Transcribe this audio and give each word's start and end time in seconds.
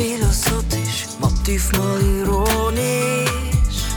Philosophisch, 0.00 1.08
Motiv 1.20 1.70
mal 1.72 2.00
ironisch. 2.00 3.28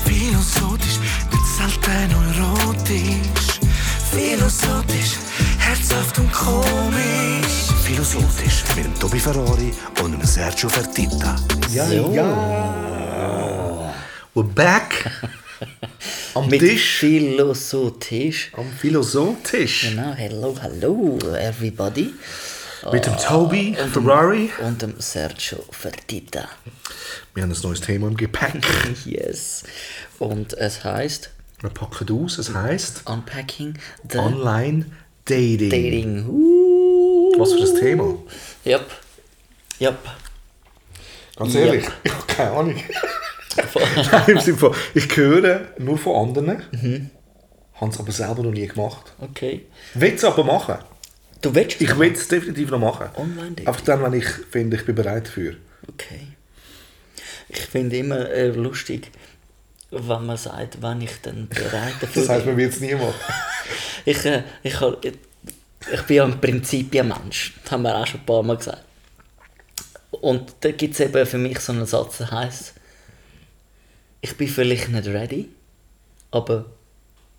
Philosophisch, 0.03 0.99
nicht 1.31 1.47
selten 1.57 2.11
erotisch. 2.11 3.59
Philosophisch, 4.11 5.13
herzhaft 5.59 6.19
und 6.19 6.29
komisch. 6.33 7.71
Philosophisch 7.85 8.65
mit 8.75 8.83
dem 8.83 8.99
Tobi 8.99 9.17
Ferrari 9.17 9.71
und 10.03 10.11
dem 10.11 10.25
Sergio 10.25 10.67
Fertitta. 10.67 11.37
Ja, 11.73 11.87
So. 11.87 12.11
ja. 12.13 13.93
We're 14.35 14.43
back. 14.43 15.09
Am 16.35 16.49
Mit 16.49 16.59
Tisch. 16.59 16.97
Philosophisch. 16.99 18.51
Am 18.57 18.69
Philosophisch. 18.77 19.87
Genau, 19.89 20.11
hello, 20.17 20.53
hello, 20.61 21.17
everybody. 21.37 22.13
Mit 22.91 23.05
dem 23.05 23.17
Tobi 23.17 23.75
Ferrari. 23.75 24.49
Und 24.61 24.81
dem 24.81 24.99
Sergio 24.99 25.63
Fertitta. 25.71 26.47
Wir 27.33 27.43
haben 27.43 27.51
ein 27.51 27.57
neues 27.63 27.81
Thema 27.81 28.07
im 28.07 28.17
Gepäck. 28.17 28.61
Yes. 29.05 29.63
Und 30.19 30.53
es 30.53 30.83
heißt 30.83 31.29
Wir 31.61 31.69
packen 31.69 32.09
aus. 32.23 32.37
Es 32.37 32.53
heisst 32.53 33.03
Unpacking 33.09 33.77
the 34.09 34.17
Online 34.17 34.85
Dating. 35.25 35.69
Dating. 35.69 36.25
Uh. 36.27 37.33
Was 37.37 37.53
für 37.53 37.63
ein 37.63 37.79
Thema? 37.79 38.17
Yep. 38.65 38.85
Yep. 39.79 39.97
Ganz 41.37 41.55
ehrlich, 41.55 41.85
ich 42.03 42.11
habe 42.13 42.25
keine 42.27 42.51
Ahnung. 42.51 42.75
Nein, 44.11 44.39
ich 44.93 45.17
höre 45.17 45.61
nur 45.79 45.97
von 45.97 46.27
anderen, 46.27 46.63
Mhm. 46.71 47.09
habe 47.75 47.91
es 47.91 47.99
aber 47.99 48.11
selber 48.11 48.43
noch 48.43 48.51
nie 48.51 48.67
gemacht. 48.67 49.13
Okay. 49.19 49.65
Will 49.95 50.13
es 50.13 50.23
aber 50.23 50.43
machen. 50.43 50.75
Du 51.43 51.53
willst 51.53 51.81
Ich 51.81 51.99
will 51.99 52.13
es 52.13 52.27
definitiv 52.27 52.71
noch 52.71 52.79
machen. 52.79 53.09
Online-Dating? 53.15 53.67
Einfach 53.67 53.81
dann, 53.81 54.01
wenn 54.01 54.13
ich 54.13 54.25
finde, 54.25 54.77
ich 54.77 54.85
bin 54.85 54.95
bereit 54.95 55.27
dafür. 55.27 55.55
Okay. 55.89 56.29
Ich 57.49 57.59
finde 57.59 57.97
immer 57.97 58.29
äh, 58.29 58.47
lustig, 58.47 59.11
wenn 59.91 60.25
man 60.25 60.37
sagt, 60.37 60.81
wenn 60.81 61.01
ich 61.01 61.21
dann 61.21 61.49
bereit 61.49 61.95
dafür 61.99 62.21
Das 62.21 62.29
heißt, 62.29 62.45
man 62.45 62.57
will 62.57 62.69
es 62.69 62.79
nie 62.79 62.95
machen. 62.95 63.13
Ich, 64.05 64.25
äh, 64.25 64.43
ich, 64.63 64.75
ich, 65.01 65.13
ich 65.93 66.01
bin 66.01 66.17
ja 66.17 66.25
ein 66.25 66.41
Prinzipienmensch. 66.41 67.53
Das 67.63 67.71
haben 67.71 67.83
wir 67.83 67.95
auch 67.95 68.05
schon 68.05 68.19
ein 68.19 68.25
paar 68.25 68.43
Mal 68.43 68.57
gesagt. 68.57 68.83
Und 70.11 70.55
da 70.59 70.71
gibt 70.71 70.93
es 70.93 70.99
eben 70.99 71.25
für 71.25 71.37
mich 71.37 71.59
so 71.59 71.71
einen 71.71 71.85
Satz, 71.85 72.17
der 72.17 72.31
heisst, 72.31 72.73
ich 74.19 74.35
bin 74.35 74.49
vielleicht 74.49 74.89
nicht 74.89 75.07
ready, 75.07 75.49
aber 76.31 76.65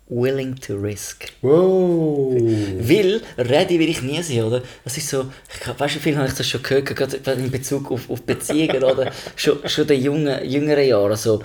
willing 0.07 0.55
to 0.55 0.75
risk. 0.75 1.31
Wow. 1.41 2.33
Weil, 2.79 3.21
ready 3.37 3.79
will 3.79 3.89
ich 3.89 4.01
nie 4.01 4.21
sein, 4.21 4.43
oder? 4.43 4.61
Das 4.83 4.97
ist 4.97 5.09
so, 5.09 5.25
ich, 5.49 5.79
weißt 5.79 5.95
du, 5.95 5.99
viel 5.99 6.15
habe 6.15 6.27
ich 6.27 6.33
das 6.33 6.47
schon 6.47 6.61
gehört, 6.61 6.95
gerade 6.95 7.41
in 7.41 7.49
Bezug 7.49 7.91
auf, 7.91 8.09
auf 8.09 8.21
Beziehungen, 8.21 8.83
oder? 8.83 9.11
Schon, 9.35 9.67
schon 9.67 9.83
in 9.83 9.87
den 9.87 10.03
jungen, 10.03 10.45
jüngeren 10.45 10.87
Jahren, 10.87 11.15
so, 11.15 11.41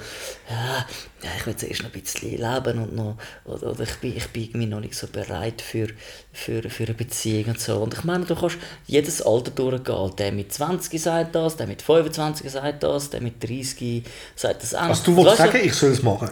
ja, 0.48 1.30
ich 1.38 1.46
will 1.46 1.56
zuerst 1.56 1.82
noch 1.82 1.92
ein 1.92 2.00
bisschen 2.00 2.30
leben 2.30 2.78
und 2.82 2.94
noch, 2.94 3.16
oder, 3.44 3.70
oder 3.70 3.84
ich, 3.84 3.94
bin, 3.96 4.16
ich 4.16 4.28
bin 4.28 4.44
irgendwie 4.44 4.66
noch 4.66 4.80
nicht 4.80 4.94
so 4.94 5.06
bereit 5.06 5.60
für, 5.60 5.88
für, 6.32 6.68
für 6.68 6.84
eine 6.84 6.94
Beziehung 6.94 7.50
und 7.50 7.60
so. 7.60 7.76
Und 7.76 7.94
ich 7.94 8.04
meine, 8.04 8.24
du 8.24 8.34
kannst 8.34 8.58
jedes 8.86 9.22
Alter 9.22 9.50
durchgehen. 9.50 10.16
Der 10.16 10.32
mit 10.32 10.52
20 10.52 11.00
sagt 11.00 11.34
das, 11.34 11.56
der 11.56 11.66
mit 11.66 11.82
25 11.82 12.50
sagt 12.50 12.82
das, 12.82 13.10
der 13.10 13.20
mit 13.20 13.42
30 13.42 14.02
sagt 14.34 14.62
das 14.62 14.74
auch. 14.74 14.82
Also 14.82 15.04
du 15.04 15.16
willst 15.16 15.38
Weißt 15.38 15.52
sagen, 15.52 15.60
ich 15.62 15.74
soll 15.74 15.90
es 15.90 16.02
machen? 16.02 16.30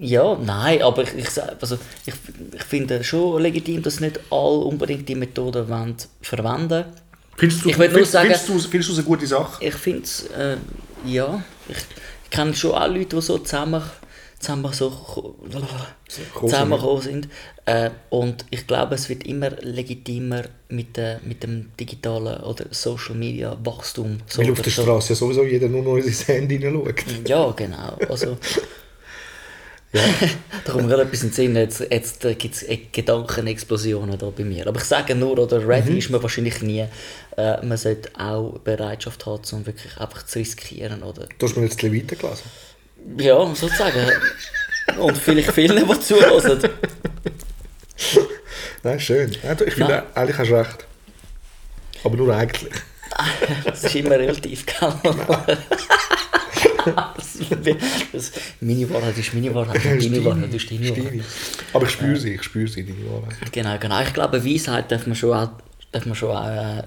Ja, 0.00 0.36
nein, 0.36 0.82
aber 0.82 1.02
ich, 1.02 1.14
ich, 1.14 1.28
also 1.60 1.76
ich, 2.06 2.14
ich 2.54 2.62
finde 2.64 3.02
schon 3.02 3.42
legitim, 3.42 3.82
dass 3.82 4.00
nicht 4.00 4.20
alle 4.30 4.58
unbedingt 4.64 5.08
die 5.08 5.14
Methode 5.14 5.68
wollen 5.68 5.96
verwenden 6.22 6.84
Findest 7.36 7.64
du, 7.64 7.68
Ich 7.70 7.78
will 7.78 7.88
nur 7.92 8.04
sagen- 8.04 8.26
findest, 8.26 8.48
du, 8.48 8.58
findest 8.58 8.88
du 8.88 8.92
es 8.94 8.98
eine 8.98 9.06
gute 9.06 9.26
Sache? 9.26 9.64
Ich 9.64 9.74
finde 9.74 10.02
es, 10.02 10.24
äh, 10.36 10.56
ja, 11.06 11.40
ich, 11.68 11.76
ich 12.24 12.30
kenne 12.30 12.52
schon 12.54 12.72
auch 12.72 12.88
Leute, 12.88 13.16
die 13.16 13.22
so 13.22 13.38
zusammen, 13.38 13.80
zusammen 14.40 14.72
so 14.72 14.90
zusammengekommen 16.40 17.02
sind. 17.02 17.28
Äh, 17.64 17.90
und 18.10 18.44
ich 18.50 18.66
glaube, 18.66 18.94
es 18.96 19.08
wird 19.08 19.24
immer 19.24 19.50
legitimer 19.60 20.42
mit, 20.68 20.96
der, 20.96 21.20
mit 21.24 21.42
dem 21.42 21.70
digitalen 21.78 22.42
oder 22.42 22.64
Social 22.70 23.14
Media 23.14 23.56
Wachstum. 23.62 24.18
So 24.26 24.42
Weil 24.42 24.50
auf 24.52 24.62
der 24.62 24.72
so. 24.72 24.82
Straße 24.82 25.10
ja 25.12 25.14
sowieso 25.16 25.44
jeder 25.44 25.68
nur 25.68 25.82
noch 25.82 25.96
in 25.96 26.12
sein 26.12 26.36
Handy 26.36 26.58
hineinschaut. 26.58 27.04
Ja, 27.28 27.50
genau. 27.52 27.96
Also, 28.08 28.36
da 29.92 30.72
kommt 30.72 30.84
mir 30.84 30.90
gerade 30.90 31.02
etwas 31.04 31.22
in 31.22 31.28
den 31.30 31.34
Sinn. 31.34 31.56
Jetzt, 31.56 31.80
jetzt 31.90 32.24
äh, 32.24 32.34
gibt 32.34 32.54
es 32.54 32.64
Gedankenexplosionen 32.92 34.18
da 34.18 34.30
bei 34.30 34.44
mir. 34.44 34.66
Aber 34.66 34.78
ich 34.78 34.84
sage 34.84 35.14
nur, 35.14 35.38
oder 35.38 35.66
ready 35.66 35.98
ist 35.98 36.10
man 36.10 36.22
wahrscheinlich 36.22 36.60
nie. 36.60 36.84
Äh, 37.36 37.64
man 37.64 37.78
sollte 37.78 38.10
auch 38.18 38.58
Bereitschaft 38.58 39.24
haben, 39.24 39.42
um 39.52 39.66
wirklich 39.66 39.96
einfach 39.98 40.24
zu 40.24 40.38
riskieren. 40.40 41.02
Oder, 41.02 41.26
Du 41.38 41.46
hast 41.46 41.56
mir 41.56 41.64
jetzt 41.64 41.82
ein 41.82 41.90
bisschen 41.90 42.02
weitergelassen. 42.06 42.50
ja, 43.18 43.54
sozusagen. 43.54 44.12
Und 44.98 45.16
vielleicht 45.16 45.52
vielen, 45.52 45.88
die 45.88 46.00
zuhören. 46.00 46.60
Nein, 48.82 49.00
schön. 49.00 49.36
Ja, 49.42 49.54
du, 49.54 49.64
ich 49.64 49.74
finde, 49.74 49.92
Nein. 49.92 50.02
eigentlich 50.14 50.38
hast 50.38 50.50
du 50.50 50.54
recht. 50.54 50.86
Aber 52.04 52.16
nur 52.16 52.34
eigentlich. 52.34 52.72
Das 53.64 53.82
ist 53.82 53.96
immer 53.96 54.10
relativ, 54.10 54.64
gell? 54.64 54.92
das, 58.12 58.32
meine 58.60 58.88
Wahrheit 58.90 59.18
ist 59.18 59.34
meine 59.34 59.54
Wahrheit. 59.54 59.84
Deine 59.84 60.24
Wahrheit 60.24 60.54
ist 60.54 60.70
deine 60.70 60.90
Wahrheit. 60.90 61.24
Aber 61.72 61.86
ich 61.86 61.92
spüre 61.92 62.16
sie, 62.16 62.34
ich 62.34 62.42
spüre 62.42 62.68
sie, 62.68 62.84
deine 62.84 63.10
Wahrheit. 63.10 63.52
Genau, 63.52 63.78
genau. 63.78 64.00
Ich 64.02 64.12
glaube, 64.12 64.44
Weisheit 64.44 64.90
darf 64.90 65.06
man 65.06 65.16
schon 65.16 65.32
auch, 65.32 65.50
darf 65.92 66.06
man 66.06 66.14
schon 66.14 66.30
auch 66.30 66.46
äh, 66.46 66.82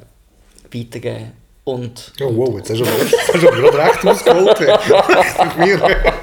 weitergeben. 0.74 1.32
Und 1.64 2.12
Oh 2.20 2.36
wow, 2.36 2.58
jetzt 2.58 2.72
hast 2.72 2.80
du 2.80 3.48
aber, 3.48 3.56
gerade 3.56 3.78
recht 3.78 4.06
ausgeholt. 4.06 4.60
Mit 5.58 5.68
mir. 5.68 6.14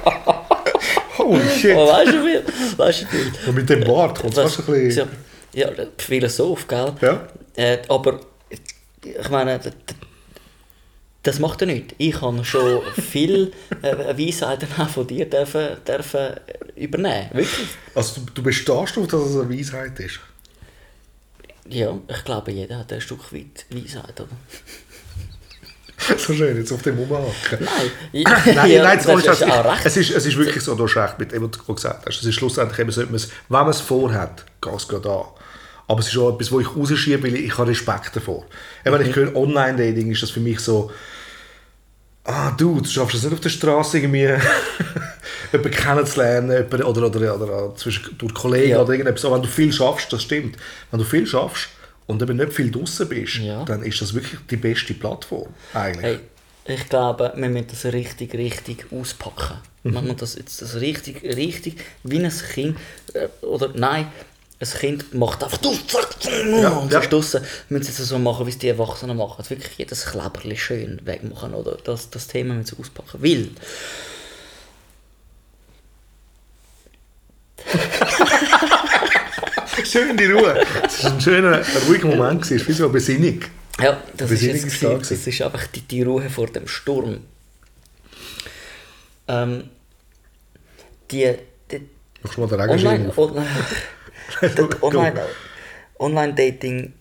Holy 1.17 1.49
shit. 1.49 1.75
oh, 1.75 1.87
weißt 1.87 2.13
du 2.13 2.23
viel? 2.23 2.43
Weißt 2.77 3.01
du 3.01 3.05
viel? 3.07 3.31
Und 3.47 3.55
mit 3.55 3.69
dem 3.69 3.83
Bart 3.83 4.19
kommt 4.19 4.37
es 4.37 4.43
fast 4.43 4.59
ein 4.59 4.65
bisschen... 4.65 5.07
Ja, 5.53 5.69
Philosoph, 5.97 6.67
gell? 6.67 6.93
Ja. 7.01 7.27
Äh, 7.55 7.79
aber 7.87 8.19
ich 9.03 9.29
meine, 9.29 9.59
das 11.23 11.39
macht 11.39 11.61
er 11.61 11.67
nicht. 11.67 11.95
Ich 11.97 12.21
habe 12.21 12.43
schon 12.45 12.81
viel 12.93 13.51
äh, 13.81 14.17
Weisheiten 14.17 14.67
von 14.67 15.05
dir 15.05 15.29
dürfen, 15.29 15.77
dürfen 15.85 16.35
übernehmen. 16.75 17.29
Wirklich. 17.33 17.67
Also 17.93 18.21
du, 18.21 18.31
du 18.33 18.43
bestehst 18.43 18.69
darauf, 18.69 19.07
dass 19.07 19.21
es 19.21 19.35
eine 19.35 19.49
Weisheit 19.49 19.99
ist. 19.99 20.19
Ja, 21.67 21.97
ich 22.07 22.23
glaube, 22.23 22.51
jeder 22.51 22.79
hat 22.79 22.91
ein 22.93 23.01
Stück 23.01 23.31
weit 23.33 23.65
Weisheit, 23.69 24.19
oder? 24.19 24.29
So 26.17 26.33
schön, 26.33 26.57
jetzt 26.57 26.71
auf 26.71 26.81
dem 26.81 26.97
rumhaken. 26.97 27.59
Nein, 27.59 28.23
Nein, 28.55 28.71
ja, 28.71 28.83
nein, 28.83 28.99
das 29.03 29.23
ist 29.23 29.41
recht. 29.43 29.85
es 29.85 29.97
ist, 29.97 30.11
es 30.11 30.25
ist 30.25 30.37
wirklich 30.37 30.63
so, 30.63 30.73
du 30.73 30.85
hast 30.85 30.95
recht 30.95 31.19
mit 31.19 31.31
dem, 31.33 31.43
was 31.43 31.51
du 31.51 31.73
gesagt 31.73 32.05
hast. 32.05 32.19
Es 32.19 32.25
ist 32.25 32.35
schlussendlich 32.35 32.79
eben, 32.79 32.89
es, 32.89 32.97
wenn 32.97 33.09
man 33.49 33.69
es 33.69 33.81
vorhat, 33.81 34.45
geht 34.61 34.73
es 34.73 34.87
gerade 34.87 35.09
an. 35.11 35.25
Aber 35.89 36.01
es 36.01 36.07
ist 36.07 36.17
auch 36.17 36.33
etwas, 36.35 36.51
wo 36.51 36.59
ich 36.59 36.67
rausschiebe, 36.75 37.23
weil 37.23 37.35
ich, 37.35 37.45
ich 37.47 37.57
habe 37.57 37.69
Respekt 37.71 38.15
davor. 38.15 38.45
Eben, 38.85 38.97
Wenn 38.97 39.09
ich 39.09 39.15
höre 39.15 39.35
Online-Dating, 39.35 40.11
ist 40.11 40.21
das 40.21 40.29
für 40.29 40.39
mich 40.39 40.59
so, 40.59 40.91
ah 42.25 42.51
du, 42.51 42.79
du 42.79 42.87
schaffst 42.87 43.15
es 43.15 43.23
nicht 43.23 43.33
auf 43.33 43.39
der 43.39 43.49
Straße 43.49 43.97
irgendwie 43.97 44.19
jemanden 45.51 45.71
kennenzulernen 45.71 46.51
jemanden, 46.51 46.83
oder, 46.83 47.07
oder, 47.07 47.35
oder, 47.35 47.41
oder 47.43 47.75
zwischen, 47.75 48.15
durch 48.19 48.33
Kollegen 48.35 48.69
Ja. 48.71 48.81
oder 48.81 48.91
irgendetwas. 48.91 49.25
Aber 49.25 49.35
wenn 49.35 49.41
du 49.41 49.47
viel 49.49 49.73
schaffst, 49.73 50.13
das 50.13 50.21
stimmt. 50.23 50.57
Wenn 50.91 50.99
du 50.99 51.05
viel 51.05 51.25
schaffst 51.25 51.69
und 52.05 52.21
eben 52.21 52.37
nicht 52.37 52.53
viel 52.53 52.69
draußen 52.69 53.09
bist, 53.09 53.35
Ja. 53.37 53.65
dann 53.65 53.81
ist 53.81 53.99
das 53.99 54.13
wirklich 54.13 54.39
die 54.49 54.57
beste 54.57 54.93
Plattform 54.93 55.47
eigentlich. 55.73 56.03
Hey, 56.03 56.19
ich 56.65 56.87
glaube, 56.87 57.33
wir 57.35 57.49
müssen 57.49 57.67
das 57.67 57.85
richtig, 57.91 58.35
richtig 58.35 58.85
auspacken. 58.91 59.57
Mhm. 59.83 59.95
Wenn 59.95 60.07
man 60.07 60.17
das 60.17 60.35
jetzt 60.35 60.61
das 60.61 60.75
richtig, 60.75 61.23
richtig, 61.23 61.77
wie 62.03 62.23
ein 62.23 62.31
Kind, 62.53 62.77
äh, 63.13 63.27
oder 63.43 63.71
nein, 63.73 64.07
ein 64.61 64.67
Kind 64.67 65.13
macht 65.13 65.43
einfach 65.43 65.59
du, 65.59 65.73
zack, 65.87 66.21
zack, 66.21 66.33
Ja, 66.45 66.69
und 66.69 66.91
ja. 66.91 67.01
Wir 67.01 67.09
müssen 67.69 67.69
es 67.69 67.97
so 67.97 68.19
machen, 68.19 68.45
wie 68.45 68.49
es 68.49 68.57
die 68.57 68.67
Erwachsenen 68.67 69.15
machen. 69.15 69.49
Wirklich 69.49 69.77
jedes 69.77 70.05
Kleberli 70.05 70.57
schön 70.57 70.99
wegmachen. 71.05 71.53
Oder 71.53 71.77
das, 71.83 72.09
das 72.09 72.27
Thema 72.27 72.55
müssen 72.55 72.77
wir 72.77 72.81
auspacken. 72.81 73.23
Weil, 73.23 73.49
Schön 79.85 80.17
die 80.17 80.25
Ruhe. 80.25 80.65
Es 80.85 81.03
war 81.03 81.13
ein 81.13 81.21
schöner, 81.21 81.61
ruhiger 81.87 82.07
Moment. 82.07 82.43
Es 82.43 82.51
ist 82.51 82.67
wie 82.67 82.73
so 82.73 82.85
eine 82.85 82.93
Besinnung. 82.93 83.41
ja, 83.79 84.01
das 84.17 84.31
ist, 84.31 84.39
Besinnung 84.39 84.55
jetzt, 84.55 84.65
ist 84.65 84.79
gewesen. 84.79 84.99
das 84.99 85.27
ist 85.27 85.41
einfach 85.41 85.67
die, 85.67 85.81
die 85.81 86.03
Ruhe 86.03 86.29
vor 86.29 86.47
dem 86.47 86.67
Sturm. 86.67 87.21
Ähm, 89.27 89.69
die, 91.11 91.35
die, 91.71 91.87
Machst 92.21 92.37
du 92.37 92.41
mal 92.41 92.47
den 92.47 92.59
Regenschirm 92.59 92.93
Online, 92.93 93.17
online, 93.17 93.47
online, 94.81 95.21
online 95.99 96.33
Dating. 96.33 96.93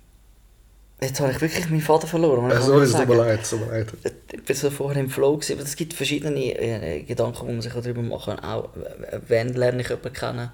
Jetzt 1.00 1.20
habe 1.20 1.30
ich 1.30 1.40
wirklich 1.40 1.70
meinen 1.70 1.80
Vater 1.80 2.08
verloren. 2.08 2.50
Also, 2.50 2.72
kann 2.72 2.82
ich 2.82 2.88
es 2.90 2.96
tut 2.96 3.08
mir 3.08 3.14
leid, 3.14 3.48
tut 3.48 3.60
mir 3.60 3.66
leid. 3.66 3.92
Ich 4.32 4.48
war 4.48 4.56
so 4.56 4.70
vorher 4.70 5.00
im 5.00 5.08
Flow, 5.08 5.36
gewesen, 5.36 5.52
aber 5.52 5.62
es 5.62 5.76
gibt 5.76 5.94
verschiedene 5.94 6.40
äh, 6.40 7.02
Gedanken, 7.02 7.46
die 7.46 7.52
man 7.52 7.62
sich 7.62 7.72
darüber 7.72 8.02
machen 8.02 8.36
kann. 8.36 8.44
Auch, 8.44 8.76
äh, 8.76 9.20
wann 9.28 9.54
lerne 9.54 9.82
ich 9.82 9.88
jemanden 9.88 10.12
kennen? 10.12 10.50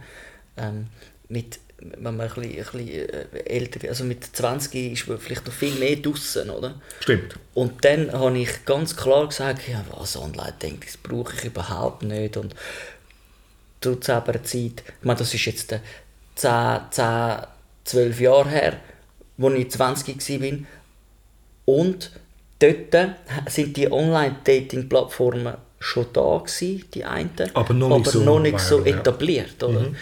Ähm, 0.59 0.87
mit, 1.29 1.59
wenn 1.79 2.03
man 2.17 2.21
ein 2.21 2.29
bisschen, 2.29 2.43
ein 2.45 2.57
bisschen 2.57 2.89
äh, 2.89 3.39
älter 3.47 3.89
also 3.89 4.05
mit 4.05 4.25
20 4.25 4.93
ist 4.93 5.09
man 5.09 5.19
vielleicht 5.19 5.47
noch 5.47 5.53
viel 5.55 5.75
mehr 5.77 5.97
draußen, 5.97 6.51
oder? 6.51 6.81
Stimmt. 7.01 7.39
Und 7.55 7.83
dann 7.83 8.13
habe 8.13 8.39
ich 8.39 8.67
ganz 8.67 8.97
klar 8.97 9.27
gesagt, 9.29 9.67
ja, 9.67 9.83
was 9.97 10.17
online 10.17 10.55
denke 10.61 10.87
das 10.87 10.99
brauche 10.99 11.35
ich 11.37 11.45
überhaupt 11.45 12.03
nicht. 12.03 12.37
Und 12.37 12.55
trotz 13.81 14.11
aber 14.11 14.43
Zeit, 14.43 14.83
ich 14.87 15.05
meine, 15.05 15.19
das 15.19 15.33
ist 15.33 15.45
jetzt 15.47 15.73
äh, 15.73 15.81
10, 16.35 16.81
10, 16.91 17.47
12 17.85 18.21
Jahre 18.21 18.49
her, 18.49 18.81
als 19.41 19.55
ich 19.55 19.71
20 19.71 20.43
war. 20.43 20.59
Und 21.67 22.11
dort 22.59 23.17
sind 23.49 23.77
die 23.77 23.91
Online-Dating-Plattformen 23.91 25.57
schon 25.79 26.07
da 26.13 26.39
gewesen, 26.39 26.85
die 26.95 27.05
einen, 27.05 27.31
Aber 27.53 27.75
noch 27.75 27.99
nicht 27.99 28.11
so 28.11 28.21
noch 28.21 28.41
nicht 28.41 28.59
so 28.59 28.79
viral, 28.79 28.91
ja. 28.91 29.01
etabliert. 29.01 29.63
Oder? 29.63 29.93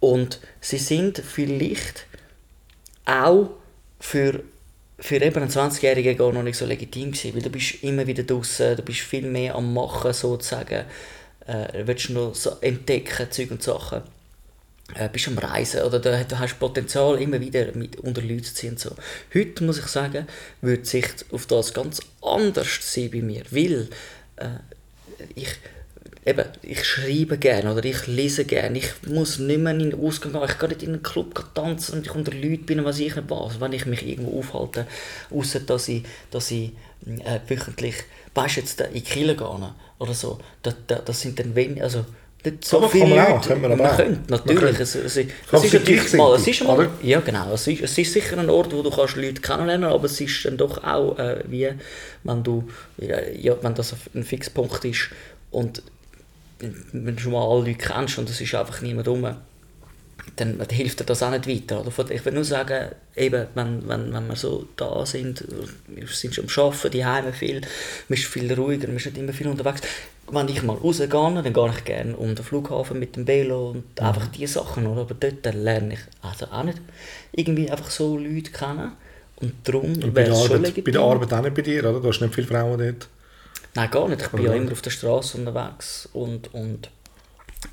Und 0.00 0.40
sie 0.60 0.78
sind 0.78 1.18
vielleicht 1.18 2.06
auch 3.06 3.50
für, 3.98 4.42
für 4.98 5.16
eben 5.16 5.42
einen 5.42 5.50
20-Jährigen 5.50 6.16
gar 6.16 6.32
noch 6.32 6.42
nicht 6.42 6.58
so 6.58 6.66
legitim 6.66 7.12
gewesen, 7.12 7.34
weil 7.34 7.42
du 7.42 7.50
bist 7.50 7.82
immer 7.82 8.06
wieder 8.06 8.22
draußen, 8.22 8.76
du 8.76 8.82
bist 8.82 9.00
viel 9.00 9.26
mehr 9.26 9.54
am 9.54 9.72
Machen 9.72 10.12
sozusagen, 10.12 10.84
äh, 11.46 11.86
willst 11.86 12.10
noch 12.10 12.34
so 12.34 12.50
entdecken, 12.60 13.30
Zeug 13.30 13.50
und 13.50 13.62
Sachen. 13.62 14.02
Äh, 14.94 15.10
bist 15.10 15.28
am 15.28 15.36
Reisen 15.36 15.82
oder 15.82 15.98
du, 15.98 16.24
du 16.24 16.38
hast 16.38 16.58
Potenzial 16.58 17.20
immer 17.20 17.40
wieder 17.40 17.72
mit 17.74 17.96
unter 17.96 18.22
Leute 18.22 18.44
zu 18.44 18.54
ziehen. 18.54 18.78
So. 18.78 18.92
Heute 19.34 19.62
muss 19.64 19.78
ich 19.78 19.86
sagen, 19.86 20.26
wird 20.62 20.86
sich 20.86 21.04
auf 21.30 21.46
das 21.46 21.74
ganz 21.74 22.00
anders 22.22 22.78
sein 22.80 23.10
bei 23.10 23.20
mir, 23.20 23.42
weil 23.50 23.88
äh, 24.36 24.46
ich, 25.34 25.48
eben, 26.24 26.44
ich 26.62 26.84
schreibe 26.84 27.36
gerne 27.36 27.74
oder 27.74 27.84
ich 27.84 28.06
lese 28.06 28.46
gerne. 28.46 28.78
Ich 28.78 28.90
muss 29.06 29.38
nicht 29.38 29.60
mehr 29.60 29.74
in 29.74 29.90
den 29.90 29.94
Ausgang 29.94 30.32
gehen. 30.32 30.44
Ich 30.48 30.58
gehe 30.58 30.68
nicht 30.70 30.82
in 30.82 30.94
einen 30.94 31.02
Club 31.02 31.44
tanzen 31.54 31.98
und 31.98 32.06
ich 32.06 32.14
unter 32.14 32.32
Leuten 32.32 32.64
bin, 32.64 32.82
was 32.82 32.98
ich 32.98 33.14
nicht 33.14 33.28
was. 33.28 33.60
Wenn 33.60 33.74
ich 33.74 33.84
mich 33.84 34.06
irgendwo 34.06 34.38
aufhalte, 34.38 34.86
außer 35.30 35.60
dass 35.60 35.88
ich, 35.88 36.04
dass 36.30 36.50
ich 36.50 36.72
äh, 37.06 37.40
wöchentlich, 37.46 37.96
weißt 38.34 38.56
jetzt 38.56 38.80
in 38.80 39.04
Kiel 39.04 39.36
gehe 39.36 39.74
oder 39.98 40.14
so, 40.14 40.38
das, 40.62 40.76
das, 40.86 41.04
das 41.04 41.20
sind 41.20 41.38
dann 41.38 41.54
wenig, 41.54 41.82
also 41.82 42.06
nicht 42.44 42.64
so 42.64 42.78
Aber 42.78 42.88
viele 42.88 43.06
kann 43.06 43.10
man 43.16 43.26
auch, 43.26 43.34
Leute. 43.34 43.48
können 43.48 43.78
wir 43.78 43.90
auch. 43.90 43.96
könnte, 43.96 44.20
Man 44.30 44.40
natürlich. 44.40 44.60
könnte. 44.60 44.82
Es, 44.82 44.94
es, 44.94 45.16
es, 45.16 45.16
es 45.16 45.52
man 45.52 45.62
ist 45.64 45.72
natürlich 45.74 46.12
mal, 46.14 46.34
es 46.36 46.46
ist 46.46 46.64
mal, 46.64 46.90
ja 47.02 47.20
genau, 47.20 47.52
es 47.52 47.66
ist, 47.66 47.82
es 47.82 47.98
ist 47.98 48.12
sicher 48.12 48.38
ein 48.38 48.50
Ort, 48.50 48.72
wo 48.72 48.82
du 48.82 48.90
kannst 48.90 49.16
Leute 49.16 49.40
kennenlernen 49.40 49.90
aber 49.90 50.04
es 50.04 50.20
ist 50.20 50.44
dann 50.44 50.56
doch 50.56 50.82
auch 50.84 51.18
äh, 51.18 51.42
wie, 51.48 51.68
wenn 52.24 52.42
du, 52.42 52.68
ja, 52.98 53.20
ja, 53.28 53.56
wenn 53.62 53.74
das 53.74 53.94
ein 54.14 54.24
Fixpunkt 54.24 54.84
ist 54.84 55.10
und 55.50 55.82
wenn 56.60 57.16
du 57.16 57.22
schon 57.22 57.32
mal 57.32 57.46
alle 57.46 57.66
Leute 57.66 57.78
kennst 57.78 58.18
und 58.18 58.28
es 58.30 58.40
ist 58.40 58.54
einfach 58.54 58.80
niemand 58.82 59.08
rum, 59.08 59.36
dann 60.36 60.60
hilft 60.70 61.00
dir 61.00 61.04
das 61.04 61.22
auch 61.22 61.30
nicht 61.30 61.48
weiter. 61.48 61.80
Oder? 61.80 62.10
Ich 62.10 62.24
will 62.24 62.32
nur 62.32 62.44
sagen, 62.44 62.90
eben, 63.16 63.46
wenn, 63.54 63.88
wenn, 63.88 64.12
wenn 64.12 64.26
wir 64.28 64.36
so 64.36 64.66
da 64.76 65.04
sind, 65.06 65.44
wir 65.86 66.06
sind 66.06 66.34
schon 66.34 66.44
am 66.44 66.64
Arbeiten, 66.64 66.90
die 66.90 67.04
Heime 67.04 67.32
viel, 67.32 67.60
man 68.08 68.18
ist 68.18 68.26
viel 68.26 68.52
ruhiger, 68.52 68.88
man 68.88 68.96
ist 68.96 69.06
nicht 69.06 69.18
immer 69.18 69.32
viel 69.32 69.48
unterwegs. 69.48 69.82
Wenn 70.30 70.48
ich 70.48 70.62
mal 70.62 70.76
rausgehe, 70.76 71.08
dann 71.08 71.52
gehe 71.52 71.70
ich 71.70 71.84
gerne 71.84 72.16
um 72.16 72.34
den 72.34 72.44
Flughafen 72.44 72.98
mit 72.98 73.16
dem 73.16 73.26
Velo 73.26 73.70
und 73.70 74.00
einfach 74.00 74.26
diese 74.28 74.54
Sachen. 74.54 74.86
Oder? 74.86 75.02
Aber 75.02 75.14
dort 75.14 75.54
lerne 75.54 75.94
ich 75.94 76.00
also 76.20 76.46
auch 76.46 76.64
nicht 76.64 76.78
irgendwie 77.32 77.70
einfach 77.70 77.90
so 77.90 78.18
Leute 78.18 78.50
kennen. 78.50 78.92
Und 79.36 79.54
darum 79.64 79.92
Und 79.92 80.12
bei 80.12 80.24
der, 80.24 80.34
Arbeit, 80.34 80.84
bei 80.84 80.90
der 80.90 81.00
Arbeit 81.00 81.32
auch 81.32 81.42
nicht 81.42 81.54
bei 81.54 81.62
dir, 81.62 81.80
oder? 81.88 82.00
Du 82.00 82.08
hast 82.08 82.20
nicht 82.20 82.34
viele 82.34 82.46
Frauen 82.46 82.78
dort. 82.78 83.08
Nein, 83.74 83.90
gar 83.90 84.08
nicht. 84.08 84.22
Ich 84.22 84.28
bin 84.28 84.44
ja 84.44 84.52
immer 84.52 84.72
auf 84.72 84.82
der 84.82 84.90
Straße 84.90 85.38
unterwegs 85.38 86.08
und, 86.12 86.52
und 86.52 86.90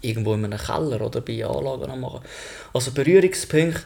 irgendwo 0.01 0.33
in 0.33 0.45
einem 0.45 0.59
Keller 0.59 1.01
oder 1.01 1.21
bei 1.21 1.45
Anlagen 1.45 1.99
machen. 1.99 2.21
Also 2.73 2.91
Berührungspunkte, 2.91 3.81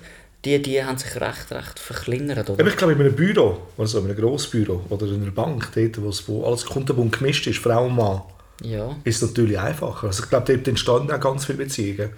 die, 0.46 0.62
die 0.62 0.82
haben 0.84 0.98
sich 0.98 1.16
recht, 1.20 1.52
recht 1.52 1.78
verkleinert. 1.80 2.50
Oder? 2.50 2.66
Ich 2.66 2.78
glaube, 2.78 2.94
in 2.94 3.00
einem 3.02 3.16
Büro, 3.16 3.58
oder 3.78 3.88
so, 3.88 4.00
in 4.00 4.06
einem 4.06 4.16
Grossbüro 4.16 4.82
oder 4.90 5.06
in 5.08 5.22
einer 5.22 5.32
Bank, 5.32 5.70
dort, 5.76 6.02
wo, 6.02 6.10
es- 6.10 6.24
alles 6.46 6.66
kundenbunt 6.66 7.18
gemischt 7.20 7.46
ist, 7.48 7.60
Frau 7.60 7.86
und 7.86 7.96
Mann, 7.96 8.22
Ja. 8.64 8.96
ist 9.04 9.22
es 9.22 9.30
natürlich 9.30 9.60
einfacher. 9.60 10.08
Also 10.08 10.24
ich 10.24 10.30
glaube, 10.30 10.54
dort 10.54 10.68
entstanden 10.68 11.12
auch 11.12 11.20
ganz 11.20 11.46
viele 11.46 11.58
Beziehungen. 11.58 12.12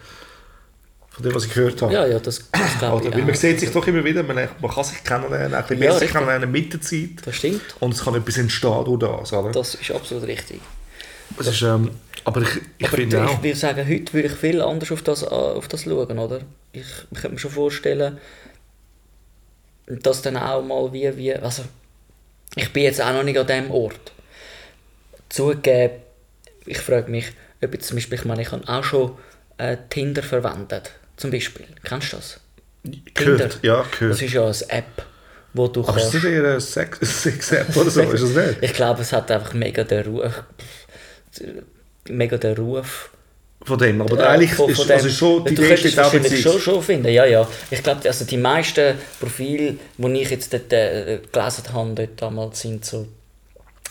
Von 1.10 1.24
dem, 1.26 1.36
was 1.36 1.46
ich 1.46 1.54
gehört 1.54 1.82
habe. 1.82 1.94
Ja, 1.94 2.08
ja, 2.08 2.20
das, 2.20 2.42
das 2.52 2.80
glaube 2.80 3.06
ich 3.08 3.14
weil 3.14 3.24
man 3.24 3.36
sieht 3.36 3.60
sich 3.60 3.70
doch 3.72 3.86
immer 3.86 4.04
wieder, 4.06 4.24
man, 4.24 4.48
man 4.62 4.72
kann 4.72 4.84
sich 4.86 5.04
kennenlernen, 5.04 5.54
ein 5.54 5.62
bisschen 5.64 5.84
Ja, 5.84 5.92
besser 5.92 6.06
kennenlernen 6.06 6.50
mit 6.50 6.72
der 6.72 6.80
Zeit. 6.82 7.10
Das 7.26 7.36
stimmt. 7.36 7.62
Und 7.82 7.94
es 7.94 8.02
kann 8.04 8.16
etwas 8.16 8.38
entstehen 8.38 8.86
durch 8.86 9.00
das. 9.00 9.34
Oder? 9.34 9.52
Das 9.52 9.76
ist 9.76 9.92
absolut 9.92 10.26
richtig. 10.26 10.62
Das 11.38 11.48
ist, 11.48 11.62
ähm, 11.64 11.90
aber 12.24 12.42
ich, 12.42 12.50
ich 12.78 12.88
Aber 12.88 12.98
finde 12.98 13.24
auch... 13.26 13.34
ich 13.34 13.44
würde 13.44 13.58
sagen, 13.58 13.88
heute 13.88 14.14
würde 14.14 14.28
ich 14.28 14.34
viel 14.34 14.62
anders 14.62 14.92
auf 14.92 15.02
das, 15.02 15.24
äh, 15.24 15.28
auf 15.28 15.68
das 15.68 15.84
schauen, 15.84 16.20
oder? 16.20 16.42
Ich, 16.72 16.82
ich 16.82 17.20
könnte 17.20 17.30
mir 17.36 17.40
schon 17.40 17.52
vorstellen, 17.52 18.18
dass 19.88 20.22
dann 20.22 20.38
auch 20.38 20.64
mal 20.64 20.92
wie, 20.94 21.16
wie, 21.18 21.34
also 21.34 21.64
ich 22.56 22.72
bin 22.74 22.84
jetzt 22.84 23.02
auch 23.02 23.14
noch 23.14 23.24
nicht 23.24 23.38
an 23.38 23.48
diesem 23.48 23.72
Ort. 23.72 24.12
Zugegeben, 25.30 25.96
ich 26.66 26.78
frage 26.80 27.10
mich, 27.10 27.32
ob 27.64 27.74
jetzt 27.74 27.88
zum 27.88 27.98
Beispiel, 27.98 28.18
ich 28.18 28.26
meine, 28.26 28.42
ich 28.42 28.52
habe 28.52 28.68
auch 28.68 28.84
schon 28.84 29.18
äh, 29.58 29.78
Tinder 29.90 30.24
verwendet, 30.24 30.92
zum 31.18 31.32
Beispiel. 31.32 31.66
Kennst 31.84 32.14
du 32.14 32.18
das? 32.18 32.40
Gehört, 33.14 33.60
ja, 33.62 33.86
gehört. 33.92 34.14
Das 34.14 34.22
ist 34.22 34.34
ja 34.34 34.44
eine 34.44 34.70
App, 34.70 35.06
wo 35.54 35.68
du 35.68 35.82
aber 35.82 35.98
ist 35.98 36.12
kannst... 36.12 36.16
das 36.16 36.24
nicht 36.24 36.34
eher 36.34 36.54
ein 36.54 36.60
Sex- 36.60 37.00
Sex-App 37.24 37.76
oder 37.76 37.90
so? 37.90 38.02
Ist 38.02 38.24
das 38.24 38.48
nicht? 38.48 38.64
Ich 38.64 38.74
glaube, 38.74 39.02
es 39.02 39.14
hat 39.14 39.30
einfach 39.32 39.54
mega 39.54 39.84
den 39.84 40.06
Ruf... 40.06 40.44
Mega 42.10 42.38
den 42.38 42.56
Ruf... 42.58 43.10
Von 43.64 43.78
dem. 43.78 44.02
Aber 44.02 44.18
Ja, 44.18 44.30
eigentlich 44.30 44.54
von- 44.56 44.72
ist 44.72 44.82
von 44.82 44.90
also 44.92 45.08
dem- 45.08 45.14
schon, 45.14 45.46
die 45.46 45.54
du 45.54 45.62
Idee 45.64 45.78
steht 45.78 46.00
auch 46.00 46.12
schon, 46.12 46.60
schon 46.60 46.82
finden, 46.82 47.10
ja, 47.10 47.26
ja. 47.26 47.48
Ich 47.70 47.84
glaube, 47.84 48.08
also 48.08 48.26
die 48.26 48.38
meisten 48.38 48.96
Profile, 49.20 49.76
die 49.98 50.14
ich 50.22 50.32
jetzt 50.32 50.52
dort, 50.52 50.74
äh, 50.74 51.20
gelesen 51.32 51.64
habe, 51.72 51.94
dort 51.94 52.10
damals 52.20 52.60
sind 52.62 52.84
so, 52.84 53.06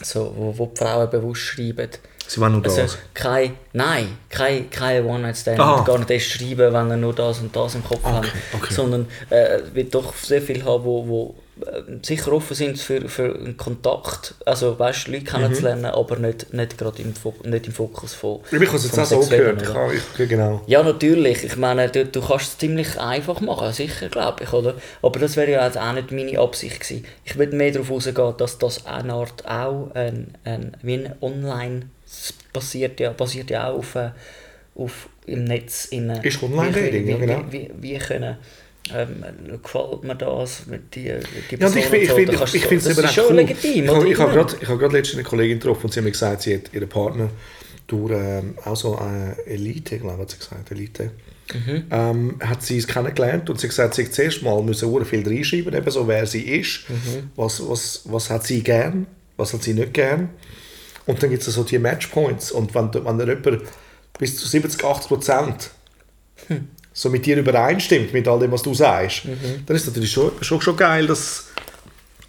so 0.03 0.35
wo, 0.37 0.59
wo 0.59 0.67
die 0.67 0.77
Frauen 0.77 1.09
bewusst 1.09 1.43
schreiben. 1.43 1.89
Sie 2.27 2.41
wollen 2.41 2.53
nur 2.55 2.63
das. 2.63 2.79
Also 2.79 2.97
kein, 3.15 3.55
nein, 3.73 4.09
kein, 4.29 4.69
kein 4.71 5.05
One-Night-Stand, 5.05 5.61
Aha. 5.61 5.85
gar 5.85 5.99
nicht 5.99 6.11
erst 6.11 6.27
schreiben, 6.31 6.73
wenn 6.73 6.91
er 6.91 6.97
nur 6.97 7.13
das 7.15 7.39
und 7.39 7.55
das 7.55 7.77
im 7.77 7.85
Kopf 7.85 8.01
Okay, 8.05 8.13
haben, 8.13 8.29
okay. 8.53 8.75
sondern 8.75 9.07
äh, 9.31 9.61
wird 9.73 9.95
doch 9.95 10.15
sehr 10.17 10.43
viel 10.43 10.65
haben, 10.65 10.83
wo, 10.85 11.07
wo 11.07 11.35
sicher 12.03 12.33
offen 12.33 12.55
sind 12.55 12.79
für, 12.79 13.09
für 13.09 13.35
einen 13.35 13.57
Kontakt, 13.57 14.35
also 14.47 14.79
weißt, 14.79 15.09
Leute 15.09 15.25
kennenzulernen, 15.25 15.87
aber 15.87 16.17
nicht, 16.17 16.53
nicht 16.53 16.79
gerade 16.79 17.03
im, 17.03 17.15
Fo- 17.15 17.35
nicht 17.45 17.67
im 17.67 17.73
Fokus 17.73 18.15
von 18.15 18.41
ich 18.51 18.53
habe 18.67 18.77
es 18.77 18.85
jetzt 18.85 18.99
auch 18.99 19.05
so 19.07 19.21
gehört. 19.29 19.63
Ich 20.19 20.29
genau. 20.29 20.63
Ja, 20.67 20.83
natürlich. 20.83 21.45
Ich 21.45 21.57
meine, 21.57 21.89
du, 21.89 22.05
du 22.07 22.21
kannst 22.21 22.47
es 22.47 22.59
ziemlich 22.59 22.99
einfach 22.99 23.41
machen, 23.41 23.73
sicher, 23.73 24.09
glaube 24.09 24.45
ich, 24.45 24.53
oder? 24.53 24.75
Aber 25.03 25.19
das 25.19 25.37
wäre 25.37 25.51
ja 25.51 25.65
jetzt 25.67 25.79
auch 25.79 25.93
nicht 25.93 26.11
meine 26.11 26.39
Absicht 26.39 26.81
gewesen. 26.81 27.05
Ich 27.25 27.37
würde 27.39 27.57
mehr 27.57 27.73
darauf 27.73 27.91
rausgehen, 27.91 28.35
dass 28.37 28.59
das 28.59 28.87
eine 28.87 29.13
Art 29.15 29.47
auch 29.47 29.91
ein, 29.95 30.35
ein, 30.45 30.77
wie 30.83 30.95
ein 30.95 31.15
Online 31.21 31.83
basiert 32.53 32.99
ja, 33.01 33.11
basiert 33.11 33.51
ja 33.51 33.71
auch 33.71 33.79
auf, 33.79 33.95
äh, 33.95 34.11
auf 34.75 35.09
im 35.27 35.45
Netz. 35.45 35.85
In, 35.87 36.11
äh, 36.11 36.27
Ist 36.27 36.43
Online-Dating, 36.43 37.07
ja, 37.09 37.17
genau. 37.17 37.45
Wie, 37.51 37.71
wie, 37.79 37.93
wie 37.95 37.99
können, 37.99 38.37
ähm, 38.95 39.25
gefällt 39.63 40.03
mir 40.05 40.15
das 40.17 40.67
mit 40.67 40.95
die, 40.95 41.03
die 41.03 41.57
Ja, 41.61 41.69
ich, 41.69 41.77
ich, 41.93 42.09
so, 42.09 42.17
kannst 42.39 42.55
ich, 42.55 42.63
du- 42.63 42.69
finde 42.69 42.91
es 42.91 42.99
eben 42.99 43.09
schon 43.09 43.25
cool. 43.29 43.37
legitim, 43.37 43.85
Ich, 43.85 43.91
habe- 43.91 44.09
ich 44.09 44.19
habe 44.19 44.33
gerade, 44.33 44.57
ich 44.61 44.69
habe 44.69 44.79
gerade 44.79 44.97
letztens 44.97 45.19
eine 45.19 45.29
Kollegin 45.29 45.59
getroffen 45.61 45.85
und 45.87 45.93
sie 45.93 46.01
hat 46.01 46.05
mir 46.05 46.11
gesagt, 46.11 46.43
sie 46.43 46.55
hat 46.57 46.73
ihren 46.73 46.89
Partner 46.89 47.31
durch 47.87 48.13
ähm, 48.13 48.55
auch 48.65 48.77
so 48.77 48.97
eine 48.99 49.37
Elite, 49.47 49.99
glaube 49.99 50.25
ich, 50.27 50.33
hat 50.35 50.39
gesagt, 50.41 50.71
Elite, 50.71 51.11
Mhm. 51.53 51.85
ähm, 51.91 52.37
hat 52.45 52.63
sie 52.63 52.79
es 52.79 52.87
kennengelernt 52.87 53.51
und 53.51 53.59
sie 53.61 53.67
hat 53.67 53.71
gesagt, 53.71 53.95
sie 53.95 54.05
hat 54.05 54.15
zuerst 54.15 54.43
mal 54.45 54.63
müssen 54.63 54.89
sehr 54.93 55.05
viel 55.05 55.27
reinschreiben, 55.27 55.75
eben 55.75 55.91
so, 55.91 56.07
wer 56.07 56.25
sie 56.25 56.43
ist, 56.43 56.89
Mhm. 56.89 57.31
was, 57.35 57.61
was, 57.69 58.03
was 58.05 58.31
hat 58.31 58.47
sie 58.47 58.63
gern, 58.63 59.09
was 59.37 59.53
hat 59.53 59.65
sie 59.65 59.75
nicht 59.75 59.93
gern. 59.93 60.29
Und 61.07 61.21
dann 61.23 61.31
gibt 61.31 61.45
es 61.45 61.53
so 61.53 61.65
die 61.65 61.81
Matchpoints 61.81 62.53
und 62.53 62.73
wenn, 62.77 62.95
wenn 62.95 63.19
dann 63.19 63.27
jemand 63.29 63.63
bis 64.17 64.37
zu 64.37 64.47
70, 64.47 64.85
80 64.85 65.09
Prozent 65.09 65.71
Hm. 66.47 66.69
So 67.01 67.09
mit 67.09 67.25
dir 67.25 67.39
übereinstimmt, 67.39 68.13
mit 68.13 68.29
all 68.29 68.39
dem, 68.41 68.53
was 68.53 68.63
du 68.63 68.75
sagst, 68.75 69.25
Mhm. 69.25 69.65
dann 69.65 69.75
ist 69.77 69.83
es 69.83 69.89
natürlich 69.89 70.13
schon, 70.13 70.33
schon, 70.43 70.61
schon 70.61 70.77
geil, 70.77 71.07
dass, 71.07 71.47